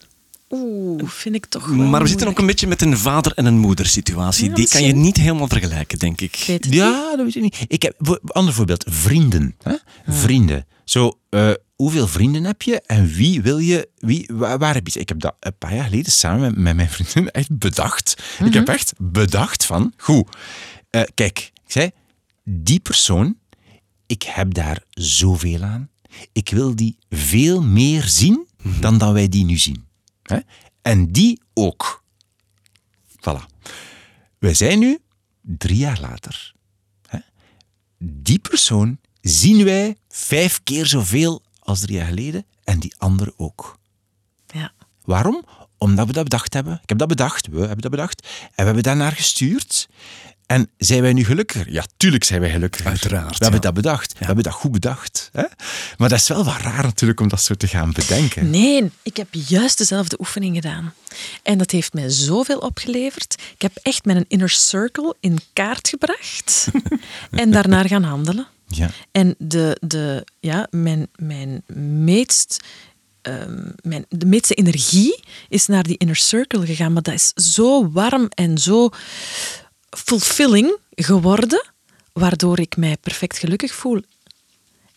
Oeh, 0.49 1.03
vind 1.05 1.35
ik 1.35 1.45
toch 1.45 1.67
wel 1.67 1.77
Maar 1.77 2.01
we 2.01 2.07
zitten 2.07 2.27
ook 2.27 2.39
een 2.39 2.45
beetje 2.45 2.67
met 2.67 2.81
een 2.81 2.97
vader- 2.97 3.33
en 3.35 3.45
een 3.45 3.57
moedersituatie. 3.57 4.51
Die 4.51 4.67
kan 4.67 4.83
je 4.83 4.95
niet 4.95 5.17
helemaal 5.17 5.47
vergelijken, 5.47 5.99
denk 5.99 6.21
ik. 6.21 6.35
ja, 6.69 7.15
dat 7.15 7.25
weet 7.25 7.35
ik 7.35 7.41
niet. 7.41 7.65
Ik 7.67 7.81
heb 7.81 8.19
ander 8.27 8.53
voorbeeld, 8.53 8.85
vrienden. 8.89 9.55
Hè? 9.63 9.75
Vrienden. 10.07 10.65
Zo, 10.83 11.19
uh, 11.29 11.51
hoeveel 11.77 12.07
vrienden 12.07 12.43
heb 12.43 12.61
je 12.61 12.81
en 12.81 13.07
wie 13.07 13.41
wil 13.41 13.57
je, 13.57 13.89
wie, 13.97 14.29
waar, 14.33 14.73
heb 14.73 14.87
je 14.87 14.99
Ik 14.99 15.09
heb 15.09 15.19
dat 15.19 15.35
een 15.39 15.57
paar 15.57 15.75
jaar 15.75 15.83
geleden 15.83 16.11
samen 16.11 16.61
met, 16.61 16.75
mijn 16.75 16.89
vriendin 16.89 17.31
echt 17.41 17.57
bedacht. 17.57 18.23
Ik 18.43 18.53
heb 18.53 18.63
mhm. 18.63 18.73
echt 18.73 18.93
bedacht 18.97 19.65
van, 19.65 19.93
goed, 19.97 20.37
uh, 20.91 21.01
kijk, 21.13 21.51
ik 21.65 21.71
zei, 21.71 21.91
die 22.43 22.79
persoon, 22.79 23.37
ik 24.05 24.23
heb 24.23 24.53
daar 24.53 24.83
zoveel 24.89 25.63
aan. 25.63 25.89
Ik 26.31 26.49
wil 26.49 26.75
die 26.75 26.97
veel 27.09 27.63
meer 27.63 28.03
zien 28.03 28.47
mhm. 28.63 28.81
dan 28.81 28.97
dat 28.97 29.13
wij 29.13 29.27
die 29.27 29.45
nu 29.45 29.57
zien. 29.57 29.85
Hè? 30.23 30.37
En 30.81 31.11
die 31.11 31.41
ook. 31.53 32.03
Voilà. 33.09 33.45
Wij 34.39 34.53
zijn 34.53 34.79
nu 34.79 34.99
drie 35.41 35.77
jaar 35.77 35.99
later. 36.01 36.53
Hè? 37.07 37.19
Die 37.97 38.39
persoon 38.39 38.99
zien 39.21 39.63
wij 39.63 39.97
vijf 40.09 40.63
keer 40.63 40.85
zoveel 40.85 41.41
als 41.67 41.79
drie 41.79 41.97
jaar 41.97 42.07
geleden 42.07 42.45
en 42.63 42.79
die 42.79 42.93
andere 42.97 43.33
ook. 43.37 43.77
Ja. 44.47 44.71
Waarom? 45.03 45.45
Omdat 45.77 46.07
we 46.07 46.13
dat 46.13 46.23
bedacht 46.23 46.53
hebben. 46.53 46.79
Ik 46.83 46.89
heb 46.89 46.97
dat 46.97 47.07
bedacht, 47.07 47.47
we 47.47 47.59
hebben 47.59 47.81
dat 47.81 47.91
bedacht. 47.91 48.21
En 48.21 48.55
we 48.55 48.63
hebben 48.63 48.83
daarnaar 48.83 49.11
gestuurd. 49.11 49.87
En 50.45 50.69
zijn 50.77 51.01
wij 51.01 51.13
nu 51.13 51.23
gelukkiger? 51.23 51.71
Ja, 51.71 51.85
tuurlijk 51.97 52.23
zijn 52.23 52.39
wij 52.39 52.49
gelukkiger. 52.49 52.87
Uiteraard. 52.87 53.37
We 53.37 53.43
hebben 53.43 53.61
dat 53.61 53.73
bedacht. 53.73 54.19
We 54.19 54.25
hebben 54.25 54.43
dat 54.43 54.53
goed 54.53 54.71
bedacht. 54.71 55.29
Hè? 55.31 55.43
Maar 55.97 56.09
dat 56.09 56.19
is 56.19 56.27
wel 56.27 56.43
wat 56.43 56.61
raar 56.61 56.83
natuurlijk 56.83 57.19
om 57.19 57.27
dat 57.27 57.41
zo 57.41 57.53
te 57.53 57.67
gaan 57.67 57.91
bedenken. 57.91 58.49
Nee, 58.49 58.91
ik 59.01 59.17
heb 59.17 59.27
juist 59.31 59.77
dezelfde 59.77 60.19
oefening 60.19 60.55
gedaan. 60.55 60.93
En 61.43 61.57
dat 61.57 61.71
heeft 61.71 61.93
mij 61.93 62.09
zoveel 62.09 62.57
opgeleverd. 62.57 63.41
Ik 63.53 63.61
heb 63.61 63.75
echt 63.81 64.05
mijn 64.05 64.25
inner 64.27 64.49
circle 64.49 65.15
in 65.19 65.39
kaart 65.53 65.87
gebracht 65.87 66.67
en 67.31 67.51
daarnaar 67.51 67.87
gaan 67.87 68.03
handelen. 68.03 68.47
Ja. 68.67 68.89
En 69.11 69.35
de, 69.37 69.77
de, 69.81 70.25
ja, 70.39 70.67
mijn, 70.69 71.07
mijn 71.15 71.63
meest 72.03 72.63
ehm, 73.21 73.69
mijn, 73.81 74.05
de 74.09 74.25
meeste 74.25 74.53
energie 74.53 75.23
is 75.49 75.67
naar 75.67 75.83
die 75.83 75.97
inner 75.97 76.15
circle 76.15 76.65
gegaan. 76.65 76.93
Maar 76.93 77.01
dat 77.01 77.13
is 77.13 77.31
zo 77.33 77.91
warm 77.91 78.27
en 78.29 78.57
zo 78.57 78.89
fulfilling 79.89 80.77
geworden, 80.95 81.65
waardoor 82.13 82.59
ik 82.59 82.77
mij 82.77 82.97
perfect 82.97 83.37
gelukkig 83.37 83.73
voel. 83.73 84.01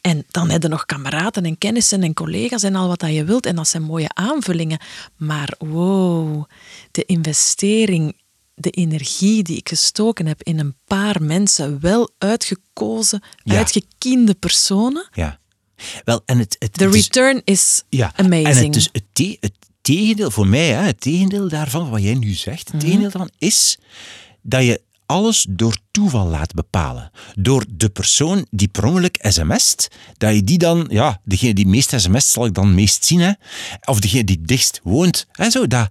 En 0.01 0.25
dan 0.31 0.51
heb 0.51 0.63
je 0.63 0.69
nog 0.69 0.87
kameraden 0.87 1.45
en 1.45 1.59
kennissen 1.59 2.03
en 2.03 2.15
collega's 2.15 2.63
en 2.63 2.75
al 2.75 2.89
wat 2.89 3.01
dat 3.01 3.15
je 3.15 3.25
wilt. 3.25 3.47
En 3.47 3.57
dat 3.57 3.69
zijn 3.69 3.83
mooie 3.83 4.09
aanvullingen. 4.15 4.81
Maar 5.17 5.55
wow, 5.59 6.45
de 6.91 7.05
investering, 7.05 8.17
de 8.61 8.71
energie 8.71 9.43
die 9.43 9.57
ik 9.57 9.69
gestoken 9.69 10.27
heb 10.27 10.43
in 10.43 10.59
een 10.59 10.75
paar 10.87 11.23
mensen, 11.23 11.81
wel 11.81 12.11
uitgekozen, 12.19 13.23
ja. 13.43 13.57
uitgekiende 13.57 14.35
personen. 14.35 15.09
Ja. 15.13 15.39
Wel, 16.05 16.23
en 16.25 16.39
het, 16.39 16.57
het, 16.59 16.75
de 16.75 16.91
return 16.91 17.43
is, 17.45 17.83
ja, 17.89 18.13
amazing. 18.17 18.47
En 18.47 18.57
het, 18.57 18.73
dus 18.73 18.89
het, 18.93 19.37
het 19.41 19.53
tegendeel, 19.81 20.31
voor 20.31 20.47
mij, 20.47 20.69
hè, 20.69 20.83
het 20.83 21.01
tegendeel 21.01 21.49
daarvan, 21.49 21.91
wat 21.91 22.03
jij 22.03 22.15
nu 22.15 22.33
zegt, 22.33 22.65
het 22.65 22.73
mm 22.73 22.81
tegendeel 22.81 23.11
daarvan 23.11 23.31
is 23.39 23.79
dat 24.43 24.65
je 24.65 24.81
alles 25.07 25.47
door 25.49 25.77
toeval 25.91 26.27
laat 26.27 26.55
bepalen. 26.55 27.11
Door 27.35 27.65
de 27.69 27.89
persoon 27.89 28.47
die 28.51 28.69
per 28.69 28.85
ongeluk 28.85 29.19
sms't, 29.21 29.89
dat 30.17 30.35
je 30.35 30.45
die 30.45 30.59
dan, 30.59 30.87
ja, 30.91 31.21
degene 31.25 31.55
die 31.55 31.67
meest 31.67 32.01
sms't 32.01 32.33
zal 32.33 32.47
ik 32.47 32.55
dan 32.55 32.75
meest 32.75 33.05
zien, 33.05 33.21
hè? 33.21 33.33
of 33.85 34.01
degene 34.01 34.25
die 34.25 34.41
dichtst 34.43 34.81
woont, 34.83 35.27
en 35.33 35.51
zo, 35.51 35.67
dat. 35.67 35.91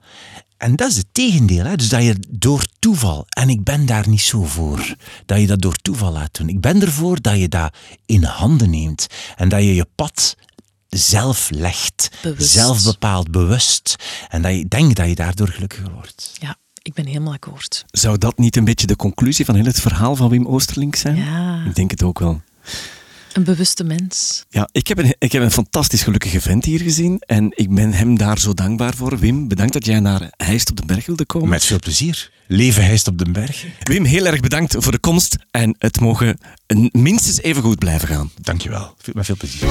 En 0.60 0.76
dat 0.76 0.89
is 0.89 0.97
het 0.97 1.07
tegendeel. 1.12 1.66
Hè? 1.66 1.76
Dus 1.76 1.89
dat 1.89 2.03
je 2.03 2.16
door 2.30 2.66
toeval, 2.80 3.26
en 3.30 3.49
ik 3.49 3.64
ben 3.64 3.86
daar 3.86 4.10
niet 4.10 4.22
zo 4.22 4.43
voor, 4.43 4.95
dat 5.26 5.39
je 5.39 5.47
dat 5.47 5.62
door 5.62 5.76
toeval 5.76 6.12
laat 6.12 6.38
doen. 6.38 6.49
Ik 6.49 6.62
ben 6.62 6.82
ervoor 6.82 7.22
dat 7.22 7.38
je 7.38 7.47
dat 7.47 7.74
in 8.05 8.24
handen 8.24 8.70
neemt. 8.70 9.07
En 9.36 9.49
dat 9.49 9.60
je 9.60 9.76
je 9.76 9.88
pad 9.95 10.36
zelf 10.88 11.49
legt. 11.49 12.10
Bewust. 12.22 12.51
Zelf 12.51 12.84
bepaalt, 12.84 13.32
bewust. 13.32 13.95
En 14.30 14.41
dat 14.41 14.53
je 14.53 14.68
denkt 14.68 14.95
dat 14.95 15.07
je 15.07 15.16
daardoor 15.16 15.47
gelukkiger 15.47 15.91
wordt. 15.91 16.32
Ja, 16.39 16.55
ik 16.82 16.93
ben 16.93 17.05
helemaal 17.05 17.34
akkoord. 17.34 17.86
Zou 17.91 18.18
dat 18.18 18.38
niet 18.38 18.55
een 18.55 18.66
beetje 18.66 18.88
de 18.88 18.95
conclusie 18.95 19.45
van 19.45 19.55
heel 19.55 19.66
het 19.66 19.80
verhaal 19.80 20.16
van 20.16 20.30
Wim 20.30 20.47
Oosterlink 20.47 20.95
zijn? 20.95 21.16
Ja. 21.16 21.64
Ik 21.66 21.76
denk 21.76 21.91
het 21.91 22.03
ook 22.03 22.20
wel. 22.20 22.41
Een 23.34 23.44
bewuste 23.44 23.84
mens. 23.84 24.46
Ja, 24.50 24.70
ik 24.72 24.88
heb, 24.88 24.98
een, 24.98 25.16
ik 25.20 25.32
heb 25.32 25.42
een 25.42 25.52
fantastisch 25.52 26.04
gelukkige 26.04 26.42
vent 26.42 26.66
hier 26.66 26.80
gezien 26.80 27.20
en 27.20 27.52
ik 27.56 27.74
ben 27.74 27.94
hem 27.94 28.18
daar 28.18 28.40
zo 28.40 28.54
dankbaar 28.54 28.96
voor. 28.96 29.20
Wim, 29.20 29.48
bedankt 29.48 29.74
dat 29.74 29.86
jij 29.86 30.00
naar 30.00 30.32
Heist 30.38 30.70
op 30.70 30.78
de 30.78 30.86
Berg 30.86 31.06
wilde 31.06 31.26
komen. 31.26 31.50
Met 31.50 31.66
veel 31.66 31.80
plezier. 31.80 32.32
Leven 32.48 32.84
hijst 32.84 33.08
op 33.08 33.18
den 33.18 33.32
berg. 33.32 33.66
Wim, 33.80 34.06
heel 34.06 34.26
erg 34.26 34.40
bedankt 34.40 34.76
voor 34.78 34.92
de 34.92 35.00
komst 35.00 35.38
en 35.52 35.76
het 35.78 36.00
mogen 36.00 36.40
minstens 36.92 37.42
even 37.42 37.62
goed 37.62 37.80
blijven 37.80 38.08
gaan. 38.08 38.32
Dankjewel. 38.42 38.96
Met 39.14 39.26
veel 39.26 39.38
plezier. 39.38 39.68